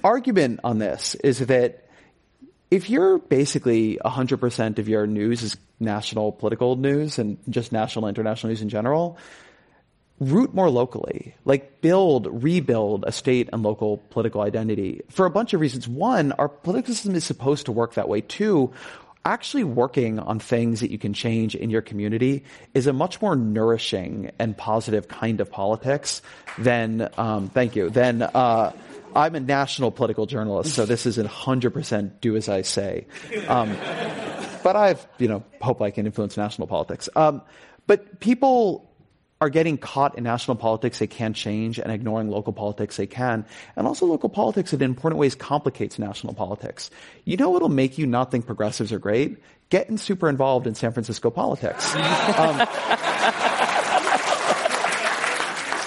argument 0.03 0.61
on 0.63 0.79
this 0.79 1.15
is 1.15 1.39
that 1.39 1.83
if 2.71 2.89
you're 2.89 3.17
basically 3.17 3.99
100% 4.03 4.79
of 4.79 4.87
your 4.87 5.07
news 5.07 5.43
is 5.43 5.57
national 5.79 6.31
political 6.31 6.77
news 6.77 7.19
and 7.19 7.37
just 7.49 7.71
national 7.71 8.07
international 8.07 8.51
news 8.51 8.61
in 8.61 8.69
general, 8.69 9.17
root 10.19 10.53
more 10.53 10.69
locally. 10.69 11.35
Like 11.45 11.81
build, 11.81 12.43
rebuild 12.43 13.05
a 13.07 13.11
state 13.11 13.49
and 13.53 13.63
local 13.63 13.97
political 14.09 14.41
identity 14.41 15.01
for 15.09 15.25
a 15.25 15.29
bunch 15.29 15.53
of 15.53 15.61
reasons. 15.61 15.87
One, 15.87 16.31
our 16.33 16.49
political 16.49 16.93
system 16.93 17.15
is 17.15 17.23
supposed 17.23 17.65
to 17.65 17.71
work 17.71 17.93
that 17.95 18.09
way. 18.09 18.21
Two, 18.21 18.73
actually 19.27 19.65
working 19.65 20.19
on 20.19 20.39
things 20.39 20.79
that 20.79 20.89
you 20.89 20.97
can 20.97 21.13
change 21.13 21.53
in 21.53 21.69
your 21.69 21.81
community 21.81 22.43
is 22.73 22.87
a 22.87 22.93
much 22.93 23.21
more 23.21 23.35
nourishing 23.35 24.31
and 24.39 24.57
positive 24.57 25.07
kind 25.07 25.41
of 25.41 25.51
politics 25.51 26.21
than, 26.57 27.09
um, 27.17 27.49
thank 27.49 27.75
you, 27.75 27.89
than, 27.89 28.21
uh, 28.21 28.71
I'm 29.15 29.35
a 29.35 29.39
national 29.39 29.91
political 29.91 30.25
journalist, 30.27 30.73
so 30.75 30.85
this 30.85 31.05
is 31.05 31.17
a 31.17 31.27
hundred 31.27 31.71
percent 31.71 32.21
do 32.21 32.35
as 32.35 32.47
I 32.49 32.61
say. 32.61 33.07
Um, 33.47 33.75
but 34.63 34.75
I've, 34.75 35.05
you 35.17 35.27
know, 35.27 35.43
hope 35.59 35.81
I 35.81 35.91
can 35.91 36.05
influence 36.05 36.37
national 36.37 36.67
politics. 36.67 37.09
Um, 37.15 37.41
but 37.87 38.19
people 38.19 38.86
are 39.39 39.49
getting 39.49 39.77
caught 39.77 40.17
in 40.17 40.23
national 40.23 40.57
politics 40.57 40.99
they 40.99 41.07
can't 41.07 41.35
change 41.35 41.79
and 41.79 41.91
ignoring 41.91 42.29
local 42.29 42.53
politics 42.53 42.97
they 42.97 43.05
can. 43.05 43.45
And 43.75 43.85
also 43.85 44.05
local 44.05 44.29
politics 44.29 44.73
in 44.73 44.81
important 44.81 45.19
ways 45.19 45.35
complicates 45.35 45.99
national 45.99 46.33
politics. 46.33 46.89
You 47.23 47.37
know 47.37 47.49
what'll 47.49 47.69
make 47.69 47.97
you 47.97 48.07
not 48.07 48.31
think 48.31 48.45
progressives 48.45 48.91
are 48.91 48.99
great? 48.99 49.37
Getting 49.69 49.97
super 49.97 50.29
involved 50.29 50.65
in 50.65 50.75
San 50.75 50.91
Francisco 50.91 51.29
politics. 51.29 51.95
Um, 52.37 52.67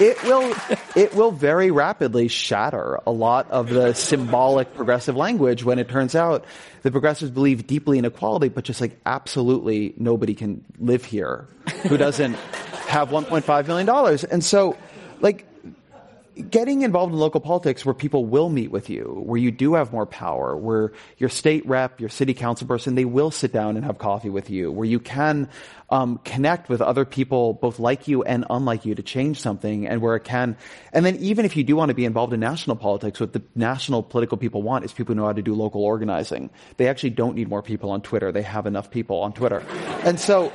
it 0.01 0.23
will 0.25 0.55
it 0.97 1.15
will 1.15 1.31
very 1.31 1.71
rapidly 1.71 2.29
shatter 2.29 2.99
a 3.07 3.13
lot 3.13 3.51
of 3.51 3.69
the 3.69 3.93
symbolic 3.93 4.75
progressive 4.75 5.15
language 5.15 5.63
when 5.63 5.79
it 5.79 5.89
turns 5.89 6.15
out 6.15 6.47
the 6.83 6.91
progressives 6.91 7.31
believe 7.31 7.67
deeply 7.67 7.99
in 7.99 8.05
equality, 8.07 8.49
but 8.49 8.65
just 8.65 8.81
like 8.81 8.99
absolutely 9.05 9.95
nobody 9.99 10.35
can 10.35 10.65
live 10.79 11.05
here 11.05 11.49
who 11.83 11.97
doesn't 11.99 12.37
have 12.91 13.11
$1.5 13.11 13.67
million. 13.67 14.19
And 14.31 14.45
so, 14.45 14.77
like, 15.21 15.47
getting 16.49 16.83
involved 16.83 17.13
in 17.13 17.19
local 17.19 17.41
politics 17.41 17.85
where 17.85 17.95
people 17.95 18.25
will 18.25 18.49
meet 18.49 18.71
with 18.71 18.89
you, 18.89 19.05
where 19.25 19.39
you 19.39 19.51
do 19.51 19.75
have 19.75 19.93
more 19.93 20.07
power, 20.07 20.57
where 20.57 20.93
your 21.19 21.29
state 21.29 21.67
rep, 21.67 22.01
your 22.01 22.09
city 22.09 22.35
council 22.35 22.67
person, 22.67 22.95
they 22.95 23.05
will 23.05 23.31
sit 23.31 23.53
down 23.53 23.77
and 23.77 23.85
have 23.85 23.99
coffee 23.99 24.31
with 24.31 24.49
you, 24.49 24.71
where 24.73 24.87
you 24.87 24.99
can 24.99 25.49
um, 25.91 26.19
connect 26.25 26.69
with 26.69 26.81
other 26.81 27.05
people, 27.05 27.53
both 27.53 27.79
like 27.79 28.09
you 28.09 28.23
and 28.23 28.45
unlike 28.49 28.85
you, 28.85 28.95
to 28.95 29.03
change 29.03 29.41
something, 29.41 29.87
and 29.87 30.01
where 30.01 30.17
it 30.17 30.25
can. 30.25 30.57
And 30.93 31.05
then 31.05 31.17
even 31.17 31.45
if 31.45 31.57
you 31.57 31.65
do 31.65 31.77
want 31.77 31.91
to 31.91 31.95
be 31.95 32.05
involved 32.05 32.33
in 32.33 32.41
national 32.41 32.77
politics, 32.77 33.21
what 33.21 33.33
the 33.33 33.43
national 33.55 34.03
political 34.03 34.39
people 34.39 34.63
want 34.63 34.85
is 34.85 34.93
people 34.93 35.15
who 35.15 35.21
know 35.21 35.27
how 35.27 35.33
to 35.33 35.43
do 35.43 35.55
local 35.55 35.85
organizing. 35.85 36.51
They 36.77 36.89
actually 36.89 37.11
don't 37.11 37.35
need 37.35 37.49
more 37.49 37.63
people 37.63 37.91
on 37.91 38.03
Twitter. 38.03 38.33
They 38.33 38.43
have 38.43 38.67
enough 38.67 38.91
people 38.91 39.21
on 39.21 39.33
Twitter. 39.33 39.63
And 40.05 40.19
so 40.19 40.53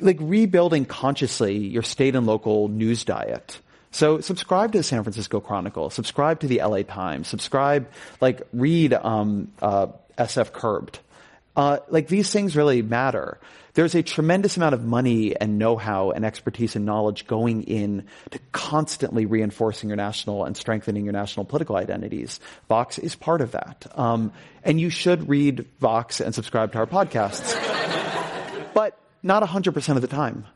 like 0.00 0.18
rebuilding 0.20 0.84
consciously 0.84 1.56
your 1.56 1.82
state 1.82 2.14
and 2.14 2.26
local 2.26 2.68
news 2.68 3.04
diet. 3.04 3.60
So 3.90 4.20
subscribe 4.20 4.72
to 4.72 4.78
the 4.78 4.84
San 4.84 5.02
Francisco 5.02 5.40
Chronicle, 5.40 5.90
subscribe 5.90 6.40
to 6.40 6.46
the 6.46 6.58
LA 6.58 6.82
Times, 6.82 7.28
subscribe, 7.28 7.88
like 8.20 8.42
read 8.52 8.92
um, 8.92 9.50
uh, 9.62 9.86
SF 10.18 10.52
Curbed. 10.52 10.98
Uh, 11.56 11.78
like 11.88 12.08
these 12.08 12.30
things 12.30 12.54
really 12.54 12.82
matter. 12.82 13.38
There's 13.72 13.94
a 13.94 14.02
tremendous 14.02 14.56
amount 14.56 14.74
of 14.74 14.84
money 14.84 15.34
and 15.36 15.58
know-how 15.58 16.10
and 16.10 16.24
expertise 16.24 16.76
and 16.76 16.84
knowledge 16.84 17.26
going 17.26 17.62
in 17.62 18.06
to 18.30 18.38
constantly 18.52 19.26
reinforcing 19.26 19.88
your 19.88 19.96
national 19.96 20.44
and 20.44 20.56
strengthening 20.56 21.04
your 21.04 21.12
national 21.12 21.44
political 21.44 21.76
identities. 21.76 22.40
Vox 22.68 22.98
is 22.98 23.14
part 23.14 23.40
of 23.40 23.52
that. 23.52 23.86
Um, 23.94 24.32
and 24.62 24.80
you 24.80 24.90
should 24.90 25.28
read 25.28 25.66
Vox 25.80 26.20
and 26.20 26.34
subscribe 26.34 26.72
to 26.72 26.78
our 26.78 26.86
podcasts. 26.86 27.54
but 28.74 28.98
not 29.26 29.42
100% 29.42 29.96
of 29.96 30.00
the 30.00 30.08
time. 30.08 30.46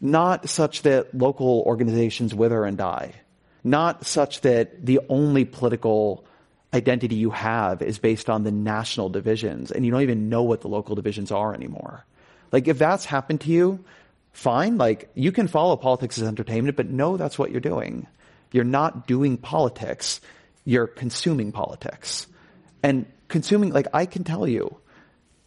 Not 0.00 0.48
such 0.48 0.82
that 0.82 1.14
local 1.14 1.62
organizations 1.66 2.34
wither 2.34 2.64
and 2.64 2.78
die. 2.78 3.12
Not 3.64 4.06
such 4.06 4.40
that 4.42 4.84
the 4.84 5.00
only 5.08 5.44
political 5.44 6.24
identity 6.72 7.16
you 7.16 7.30
have 7.30 7.82
is 7.82 7.98
based 7.98 8.28
on 8.28 8.44
the 8.44 8.52
national 8.52 9.08
divisions 9.08 9.70
and 9.70 9.84
you 9.84 9.90
don't 9.90 10.02
even 10.02 10.28
know 10.28 10.42
what 10.42 10.60
the 10.60 10.68
local 10.68 10.94
divisions 10.94 11.32
are 11.32 11.54
anymore. 11.54 12.04
Like 12.52 12.68
if 12.68 12.78
that's 12.78 13.04
happened 13.04 13.40
to 13.42 13.50
you, 13.50 13.84
fine. 14.32 14.78
Like 14.78 15.10
you 15.14 15.32
can 15.32 15.48
follow 15.48 15.76
politics 15.76 16.18
as 16.18 16.28
entertainment, 16.28 16.76
but 16.76 16.88
know 16.88 17.16
that's 17.16 17.38
what 17.38 17.50
you're 17.50 17.60
doing. 17.60 18.06
You're 18.52 18.64
not 18.64 19.06
doing 19.06 19.36
politics. 19.36 20.20
You're 20.64 20.86
consuming 20.86 21.52
politics. 21.52 22.26
And 22.82 23.06
consuming, 23.28 23.72
like 23.72 23.88
I 23.92 24.06
can 24.06 24.24
tell 24.24 24.46
you, 24.46 24.76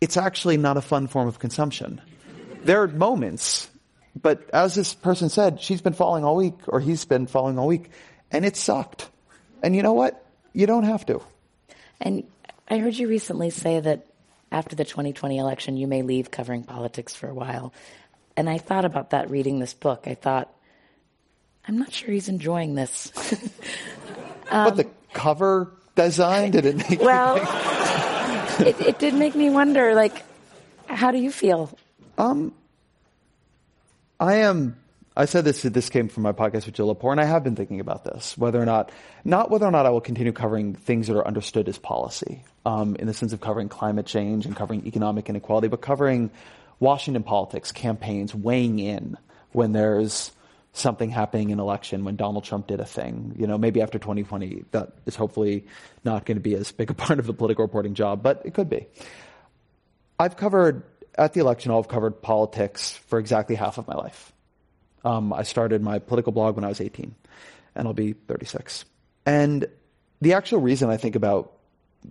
it's 0.01 0.17
actually 0.17 0.57
not 0.57 0.77
a 0.77 0.81
fun 0.81 1.07
form 1.07 1.27
of 1.27 1.39
consumption. 1.39 2.01
There 2.63 2.81
are 2.83 2.87
moments, 2.87 3.69
but 4.19 4.49
as 4.51 4.75
this 4.75 4.93
person 4.93 5.29
said, 5.29 5.61
she's 5.61 5.81
been 5.81 5.93
falling 5.93 6.23
all 6.23 6.35
week 6.35 6.55
or 6.67 6.79
he's 6.79 7.05
been 7.05 7.27
falling 7.27 7.57
all 7.57 7.67
week 7.67 7.89
and 8.31 8.45
it 8.45 8.55
sucked. 8.55 9.09
And 9.63 9.75
you 9.75 9.83
know 9.83 9.93
what? 9.93 10.23
You 10.53 10.67
don't 10.67 10.83
have 10.83 11.05
to. 11.07 11.21
And 11.99 12.23
I 12.69 12.77
heard 12.77 12.95
you 12.95 13.07
recently 13.07 13.49
say 13.49 13.79
that 13.79 14.07
after 14.51 14.75
the 14.75 14.85
2020 14.85 15.37
election, 15.37 15.77
you 15.77 15.87
may 15.87 16.01
leave 16.01 16.31
covering 16.31 16.63
politics 16.63 17.15
for 17.15 17.27
a 17.29 17.33
while. 17.33 17.73
And 18.35 18.49
I 18.49 18.57
thought 18.57 18.85
about 18.85 19.11
that 19.11 19.29
reading 19.29 19.59
this 19.59 19.73
book. 19.73 20.03
I 20.07 20.15
thought, 20.15 20.53
I'm 21.67 21.77
not 21.77 21.93
sure 21.93 22.11
he's 22.11 22.29
enjoying 22.29 22.75
this. 22.75 23.11
um, 24.49 24.69
but 24.69 24.75
the 24.77 24.87
cover 25.13 25.73
design 25.95 26.51
did 26.51 26.65
it 26.65 26.77
make 26.89 27.01
well? 27.01 27.37
it, 28.65 28.79
it 28.81 28.99
did 28.99 29.13
make 29.13 29.35
me 29.35 29.49
wonder. 29.49 29.93
Like, 29.93 30.23
how 30.87 31.11
do 31.11 31.17
you 31.17 31.31
feel? 31.31 31.77
Um, 32.17 32.53
I 34.19 34.35
am 34.37 34.81
I 35.15 35.25
said 35.25 35.43
this, 35.43 35.63
this 35.63 35.89
came 35.89 36.07
from 36.07 36.23
my 36.23 36.31
podcast 36.31 36.65
with 36.65 36.75
Jill 36.75 36.93
Lepore, 36.93 37.11
and 37.11 37.19
I 37.19 37.25
have 37.25 37.43
been 37.43 37.55
thinking 37.55 37.81
about 37.81 38.05
this, 38.05 38.37
whether 38.37 38.61
or 38.61 38.65
not, 38.65 38.91
not 39.25 39.51
whether 39.51 39.65
or 39.65 39.71
not 39.71 39.85
I 39.85 39.89
will 39.89 39.99
continue 39.99 40.31
covering 40.31 40.73
things 40.73 41.07
that 41.07 41.17
are 41.17 41.27
understood 41.27 41.67
as 41.67 41.77
policy, 41.77 42.45
um, 42.65 42.95
in 42.95 43.07
the 43.07 43.13
sense 43.13 43.33
of 43.33 43.41
covering 43.41 43.67
climate 43.67 44.05
change 44.05 44.45
and 44.45 44.55
covering 44.55 44.87
economic 44.87 45.27
inequality, 45.27 45.67
but 45.67 45.81
covering 45.81 46.31
Washington 46.79 47.23
politics, 47.23 47.73
campaigns, 47.73 48.33
weighing 48.33 48.79
in 48.79 49.17
when 49.51 49.73
there's 49.73 50.31
something 50.71 51.09
happening 51.09 51.49
in 51.49 51.59
election, 51.59 52.05
when 52.05 52.15
Donald 52.15 52.45
Trump 52.45 52.67
did 52.67 52.79
a 52.79 52.85
thing. 52.85 53.35
You 53.37 53.47
know, 53.47 53.57
maybe 53.57 53.81
after 53.81 53.99
2020, 53.99 54.63
that 54.71 54.93
is 55.05 55.17
hopefully 55.17 55.65
not 56.05 56.25
going 56.25 56.37
to 56.37 56.41
be 56.41 56.55
as 56.55 56.71
big 56.71 56.89
a 56.89 56.93
part 56.95 57.19
of 57.19 57.27
the 57.27 57.33
political 57.33 57.65
reporting 57.65 57.95
job, 57.95 58.23
but 58.23 58.41
it 58.45 58.53
could 58.53 58.69
be. 58.69 58.87
I've 60.17 60.37
covered, 60.37 60.83
at 61.17 61.33
the 61.33 61.39
election, 61.39 61.71
I've 61.71 61.87
covered 61.87 62.21
politics 62.21 62.91
for 63.07 63.19
exactly 63.19 63.55
half 63.55 63.77
of 63.77 63.87
my 63.87 63.95
life. 63.95 64.31
Um, 65.03 65.33
I 65.33 65.43
started 65.43 65.81
my 65.81 65.99
political 65.99 66.31
blog 66.31 66.55
when 66.55 66.63
I 66.63 66.69
was 66.69 66.79
18, 66.79 67.15
and 67.75 67.87
I'll 67.87 67.93
be 67.93 68.13
36. 68.13 68.85
And 69.25 69.67
the 70.21 70.33
actual 70.33 70.61
reason 70.61 70.89
I 70.89 70.97
think 70.97 71.15
about 71.15 71.53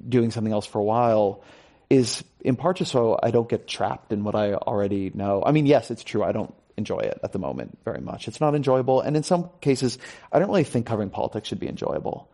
doing 0.09 0.31
something 0.31 0.53
else 0.53 0.67
for 0.67 0.79
a 0.79 0.85
while 0.85 1.43
is 1.89 2.23
in 2.41 2.57
part 2.57 2.77
just 2.77 2.93
so 2.93 3.19
I 3.21 3.31
don't 3.31 3.49
get 3.49 3.67
trapped 3.67 4.13
in 4.13 4.23
what 4.23 4.35
I 4.35 4.55
already 4.55 5.11
know. 5.13 5.43
I 5.45 5.53
mean, 5.53 5.67
yes, 5.67 5.91
it's 5.91 6.05
true. 6.05 6.23
I 6.23 6.33
don't 6.33 6.55
enjoy 6.77 7.01
it 7.01 7.21
at 7.23 7.33
the 7.33 7.39
moment 7.39 7.79
very 7.85 8.01
much. 8.01 8.29
It's 8.29 8.41
not 8.41 8.55
enjoyable. 8.55 9.01
And 9.01 9.17
in 9.17 9.23
some 9.23 9.51
cases, 9.61 9.99
I 10.33 10.39
don't 10.39 10.49
really 10.49 10.65
think 10.65 10.87
covering 10.87 11.11
politics 11.11 11.49
should 11.49 11.61
be 11.61 11.69
enjoyable. 11.69 12.31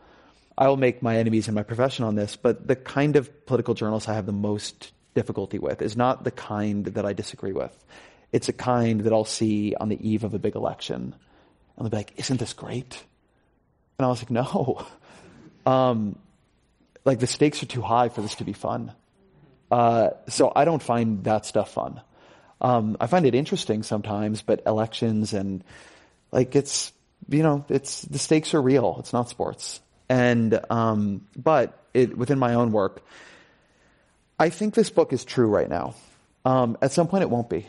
I 0.59 0.69
will 0.69 0.77
make 0.77 1.03
my 1.03 1.19
enemies 1.19 1.49
in 1.49 1.55
my 1.55 1.63
profession 1.63 2.05
on 2.05 2.15
this, 2.15 2.37
but 2.37 2.67
the 2.67 2.77
kind 2.77 3.17
of 3.17 3.47
political 3.47 3.75
journalists 3.75 4.09
I 4.09 4.15
have 4.15 4.27
the 4.27 4.33
most 4.33 4.93
difficulty 5.17 5.59
with 5.59 5.83
is 5.83 5.97
not 5.97 6.23
the 6.23 6.31
kind 6.31 6.85
that 6.85 7.05
I 7.05 7.13
disagree 7.13 7.53
with. 7.53 7.77
It's 8.33 8.49
a 8.49 8.53
kind 8.53 9.01
that 9.01 9.13
I'll 9.13 9.25
see 9.25 9.75
on 9.75 9.89
the 9.89 9.99
eve 10.09 10.23
of 10.23 10.35
a 10.35 10.39
big 10.39 10.55
election. 10.55 11.15
And 11.77 11.85
they'll 11.85 11.91
be 11.91 11.97
like, 11.97 12.13
isn't 12.17 12.39
this 12.39 12.53
great? 12.53 13.03
And 13.99 14.07
I 14.07 14.09
was 14.09 14.21
like, 14.21 14.31
no. 14.31 14.87
Um, 15.67 16.17
like 17.05 17.19
the 17.19 17.27
stakes 17.27 17.61
are 17.65 17.67
too 17.67 17.83
high 17.83 18.09
for 18.09 18.21
this 18.21 18.37
to 18.37 18.45
be 18.45 18.53
fun. 18.53 18.93
Uh, 19.69 20.11
so 20.29 20.53
I 20.55 20.65
don't 20.65 20.81
find 20.81 21.25
that 21.25 21.45
stuff 21.45 21.73
fun. 21.73 22.01
Um, 22.61 22.97
I 23.01 23.09
find 23.09 23.27
it 23.27 23.35
interesting 23.35 23.83
sometimes, 23.83 24.43
but 24.43 24.63
elections 24.65 25.33
and 25.33 25.65
like 26.31 26.55
it's, 26.55 26.93
you 27.29 27.43
know, 27.43 27.65
it's, 27.69 28.03
the 28.03 28.21
stakes 28.21 28.55
are 28.55 28.63
real. 28.63 28.95
It's 29.01 29.13
not 29.13 29.29
sports. 29.29 29.81
And, 30.09 30.61
um, 30.71 31.27
but 31.37 31.77
it, 31.93 32.17
within 32.17 32.39
my 32.39 32.55
own 32.55 32.71
work, 32.71 33.03
I 34.39 34.51
think 34.51 34.75
this 34.75 34.91
book 34.91 35.13
is 35.13 35.25
true 35.25 35.47
right 35.47 35.69
now. 35.69 35.95
Um, 36.45 36.77
at 36.81 36.93
some 36.93 37.09
point 37.09 37.23
it 37.23 37.31
won't 37.31 37.51
be 37.51 37.67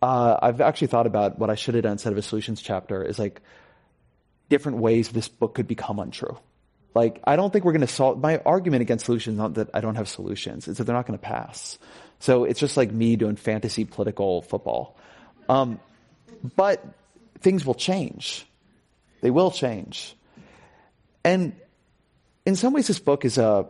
uh, 0.00 0.38
I've 0.40 0.60
actually 0.60 0.88
thought 0.88 1.06
about 1.06 1.38
what 1.38 1.50
I 1.50 1.54
should 1.54 1.74
have 1.74 1.82
done 1.82 1.92
instead 1.92 2.12
of 2.12 2.18
a 2.18 2.22
solutions 2.22 2.62
chapter 2.62 3.02
is 3.02 3.18
like 3.18 3.40
different 4.48 4.78
ways 4.78 5.08
this 5.08 5.28
book 5.28 5.54
could 5.54 5.66
become 5.66 5.98
untrue. 5.98 6.38
Like, 6.94 7.20
I 7.24 7.36
don't 7.36 7.52
think 7.52 7.64
we're 7.64 7.72
going 7.72 7.82
to 7.82 7.86
solve, 7.86 8.18
my 8.18 8.38
argument 8.38 8.82
against 8.82 9.04
solutions 9.04 9.36
not 9.36 9.54
that 9.54 9.70
I 9.74 9.80
don't 9.80 9.96
have 9.96 10.08
solutions, 10.08 10.68
is 10.68 10.78
that 10.78 10.84
they're 10.84 10.96
not 10.96 11.06
going 11.06 11.18
to 11.18 11.22
pass. 11.24 11.78
So 12.18 12.44
it's 12.44 12.58
just 12.58 12.76
like 12.76 12.90
me 12.90 13.16
doing 13.16 13.36
fantasy 13.36 13.84
political 13.84 14.42
football. 14.42 14.96
Um, 15.48 15.80
but 16.56 16.84
things 17.40 17.66
will 17.66 17.74
change. 17.74 18.46
They 19.20 19.30
will 19.30 19.50
change. 19.50 20.16
And 21.24 21.54
in 22.46 22.56
some 22.56 22.72
ways, 22.72 22.86
this 22.86 22.98
book 22.98 23.24
is 23.24 23.36
a 23.36 23.66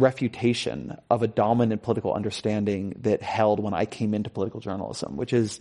refutation 0.00 0.96
of 1.10 1.22
a 1.22 1.28
dominant 1.28 1.82
political 1.82 2.12
understanding 2.12 2.94
that 3.00 3.22
held 3.22 3.60
when 3.60 3.74
I 3.74 3.84
came 3.84 4.14
into 4.14 4.30
political 4.30 4.60
journalism, 4.60 5.16
which 5.16 5.32
is 5.32 5.60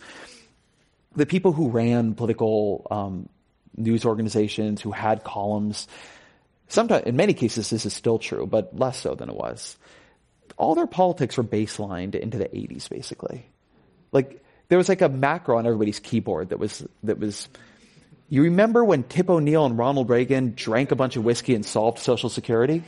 the 1.16 1.26
people 1.26 1.52
who 1.52 1.70
ran 1.70 2.14
political 2.14 2.88
um, 2.92 3.30
news 3.76 4.06
organizations, 4.06 4.82
who 4.82 4.92
had 4.92 5.24
columns. 5.24 5.88
Sometimes, 6.68 7.06
in 7.06 7.16
many 7.16 7.34
cases, 7.34 7.70
this 7.70 7.86
is 7.86 7.94
still 7.94 8.20
true, 8.20 8.46
but 8.46 8.78
less 8.78 9.00
so 9.00 9.16
than 9.16 9.30
it 9.30 9.36
was. 9.36 9.78
All 10.58 10.76
their 10.76 10.88
politics 10.88 11.38
were 11.38 11.44
baselined 11.44 12.16
into 12.16 12.38
the 12.38 12.46
80s, 12.46 12.90
basically. 12.90 13.46
Like 14.12 14.44
there 14.70 14.78
was 14.78 14.90
like 14.90 15.02
a 15.02 15.10
macro 15.10 15.58
on 15.58 15.66
everybody's 15.66 16.00
keyboard 16.00 16.50
that 16.50 16.60
was 16.60 16.86
that 17.04 17.20
was 17.20 17.48
you 18.30 18.44
remember 18.44 18.84
when 18.84 19.04
Tip 19.04 19.30
O'Neill 19.30 19.66
and 19.66 19.78
Ronald 19.78 20.10
Reagan 20.10 20.54
drank 20.56 20.92
a 20.92 20.96
bunch 20.96 21.16
of 21.16 21.24
whiskey 21.24 21.56
and 21.56 21.66
solved 21.66 22.00
Social 22.00 22.30
Security? 22.30 22.84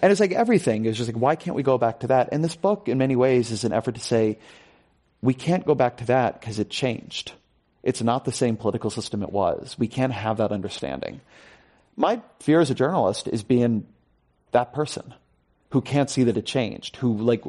And 0.00 0.12
it's 0.12 0.20
like 0.20 0.32
everything 0.32 0.84
is 0.84 0.96
just 0.96 1.08
like, 1.08 1.20
why 1.20 1.36
can't 1.36 1.56
we 1.56 1.62
go 1.62 1.78
back 1.78 2.00
to 2.00 2.08
that? 2.08 2.28
And 2.32 2.42
this 2.44 2.56
book, 2.56 2.88
in 2.88 2.98
many 2.98 3.16
ways, 3.16 3.50
is 3.50 3.64
an 3.64 3.72
effort 3.72 3.96
to 3.96 4.00
say, 4.00 4.38
we 5.20 5.34
can't 5.34 5.66
go 5.66 5.74
back 5.74 5.98
to 5.98 6.06
that 6.06 6.40
because 6.40 6.58
it 6.58 6.70
changed. 6.70 7.32
It's 7.82 8.02
not 8.02 8.24
the 8.24 8.32
same 8.32 8.56
political 8.56 8.90
system 8.90 9.22
it 9.22 9.32
was. 9.32 9.76
We 9.78 9.88
can't 9.88 10.12
have 10.12 10.36
that 10.36 10.52
understanding. 10.52 11.20
My 11.96 12.20
fear 12.40 12.60
as 12.60 12.70
a 12.70 12.74
journalist 12.74 13.26
is 13.26 13.42
being 13.42 13.86
that 14.52 14.72
person 14.72 15.14
who 15.70 15.80
can't 15.80 16.08
see 16.08 16.24
that 16.24 16.36
it 16.36 16.46
changed, 16.46 16.96
who 16.96 17.16
like 17.18 17.42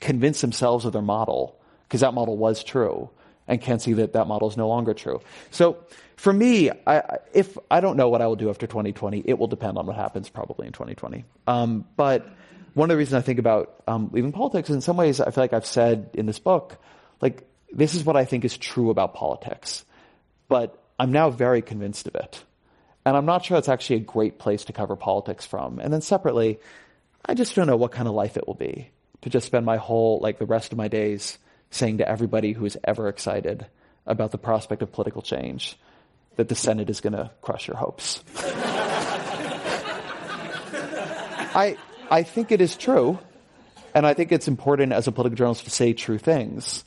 convince 0.00 0.40
themselves 0.40 0.84
of 0.86 0.92
their 0.92 1.02
model 1.02 1.56
because 1.86 2.00
that 2.00 2.14
model 2.14 2.36
was 2.36 2.64
true 2.64 3.10
and 3.50 3.60
can't 3.60 3.82
see 3.82 3.94
that 3.94 4.12
that 4.12 4.28
model 4.28 4.48
is 4.48 4.56
no 4.56 4.68
longer 4.68 4.94
true. 4.94 5.20
So 5.50 5.76
for 6.14 6.32
me, 6.32 6.70
I, 6.86 7.18
if 7.34 7.58
I 7.68 7.80
don't 7.80 7.96
know 7.96 8.08
what 8.08 8.22
I 8.22 8.28
will 8.28 8.36
do 8.36 8.48
after 8.48 8.68
2020, 8.68 9.24
it 9.26 9.38
will 9.38 9.48
depend 9.48 9.76
on 9.76 9.86
what 9.86 9.96
happens 9.96 10.30
probably 10.30 10.68
in 10.68 10.72
2020. 10.72 11.24
Um, 11.48 11.84
but 11.96 12.28
one 12.74 12.88
of 12.88 12.94
the 12.94 12.98
reasons 12.98 13.20
I 13.20 13.26
think 13.26 13.40
about 13.40 13.82
um, 13.88 14.08
leaving 14.12 14.30
politics, 14.30 14.70
in 14.70 14.80
some 14.80 14.96
ways, 14.96 15.20
I 15.20 15.32
feel 15.32 15.42
like 15.42 15.52
I've 15.52 15.66
said 15.66 16.10
in 16.14 16.26
this 16.26 16.38
book, 16.38 16.78
like 17.20 17.42
this 17.72 17.94
is 17.94 18.04
what 18.04 18.16
I 18.16 18.24
think 18.24 18.44
is 18.44 18.56
true 18.56 18.90
about 18.90 19.14
politics, 19.14 19.84
but 20.48 20.80
I'm 20.96 21.10
now 21.10 21.30
very 21.30 21.60
convinced 21.60 22.06
of 22.06 22.14
it, 22.14 22.44
and 23.04 23.16
I'm 23.16 23.26
not 23.26 23.44
sure 23.44 23.58
it's 23.58 23.68
actually 23.68 23.96
a 23.96 24.00
great 24.00 24.38
place 24.38 24.66
to 24.66 24.72
cover 24.72 24.94
politics 24.94 25.44
from. 25.44 25.80
And 25.80 25.92
then 25.92 26.02
separately, 26.02 26.60
I 27.24 27.34
just 27.34 27.56
don't 27.56 27.66
know 27.66 27.76
what 27.76 27.90
kind 27.90 28.06
of 28.06 28.14
life 28.14 28.36
it 28.36 28.46
will 28.46 28.54
be 28.54 28.90
to 29.22 29.30
just 29.30 29.46
spend 29.46 29.66
my 29.66 29.76
whole 29.76 30.20
like 30.22 30.38
the 30.38 30.46
rest 30.46 30.70
of 30.70 30.78
my 30.78 30.86
days 30.86 31.36
saying 31.70 31.98
to 31.98 32.08
everybody 32.08 32.52
who 32.52 32.64
is 32.64 32.78
ever 32.84 33.08
excited 33.08 33.66
about 34.06 34.32
the 34.32 34.38
prospect 34.38 34.82
of 34.82 34.92
political 34.92 35.22
change 35.22 35.78
that 36.36 36.48
the 36.48 36.54
Senate 36.54 36.90
is 36.90 37.00
going 37.00 37.12
to 37.12 37.30
crush 37.42 37.68
your 37.68 37.76
hopes. 37.76 38.22
I, 41.52 41.76
I 42.10 42.22
think 42.22 42.52
it 42.52 42.60
is 42.60 42.76
true, 42.76 43.18
and 43.94 44.06
I 44.06 44.14
think 44.14 44.32
it's 44.32 44.48
important 44.48 44.92
as 44.92 45.08
a 45.08 45.12
political 45.12 45.36
journalist 45.36 45.64
to 45.64 45.70
say 45.70 45.92
true 45.92 46.18
things, 46.18 46.84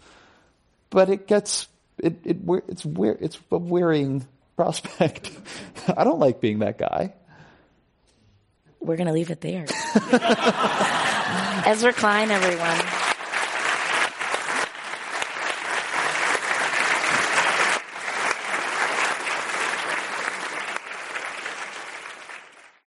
but 0.89 1.10
it 1.10 1.27
gets, 1.27 1.68
it, 1.97 2.19
it, 2.23 2.38
it's, 2.68 2.85
it's 2.85 3.39
a 3.51 3.57
wearying 3.57 4.26
prospect. 4.55 5.31
I 5.97 6.03
don't 6.03 6.19
like 6.19 6.41
being 6.41 6.60
that 6.60 6.77
guy. 6.77 7.14
We're 8.80 8.97
going 8.97 9.07
to 9.07 9.14
leave 9.14 9.31
it 9.31 9.41
there. 9.41 9.65
Ezra 11.65 11.93
Klein, 11.93 12.31
everyone. 12.31 12.92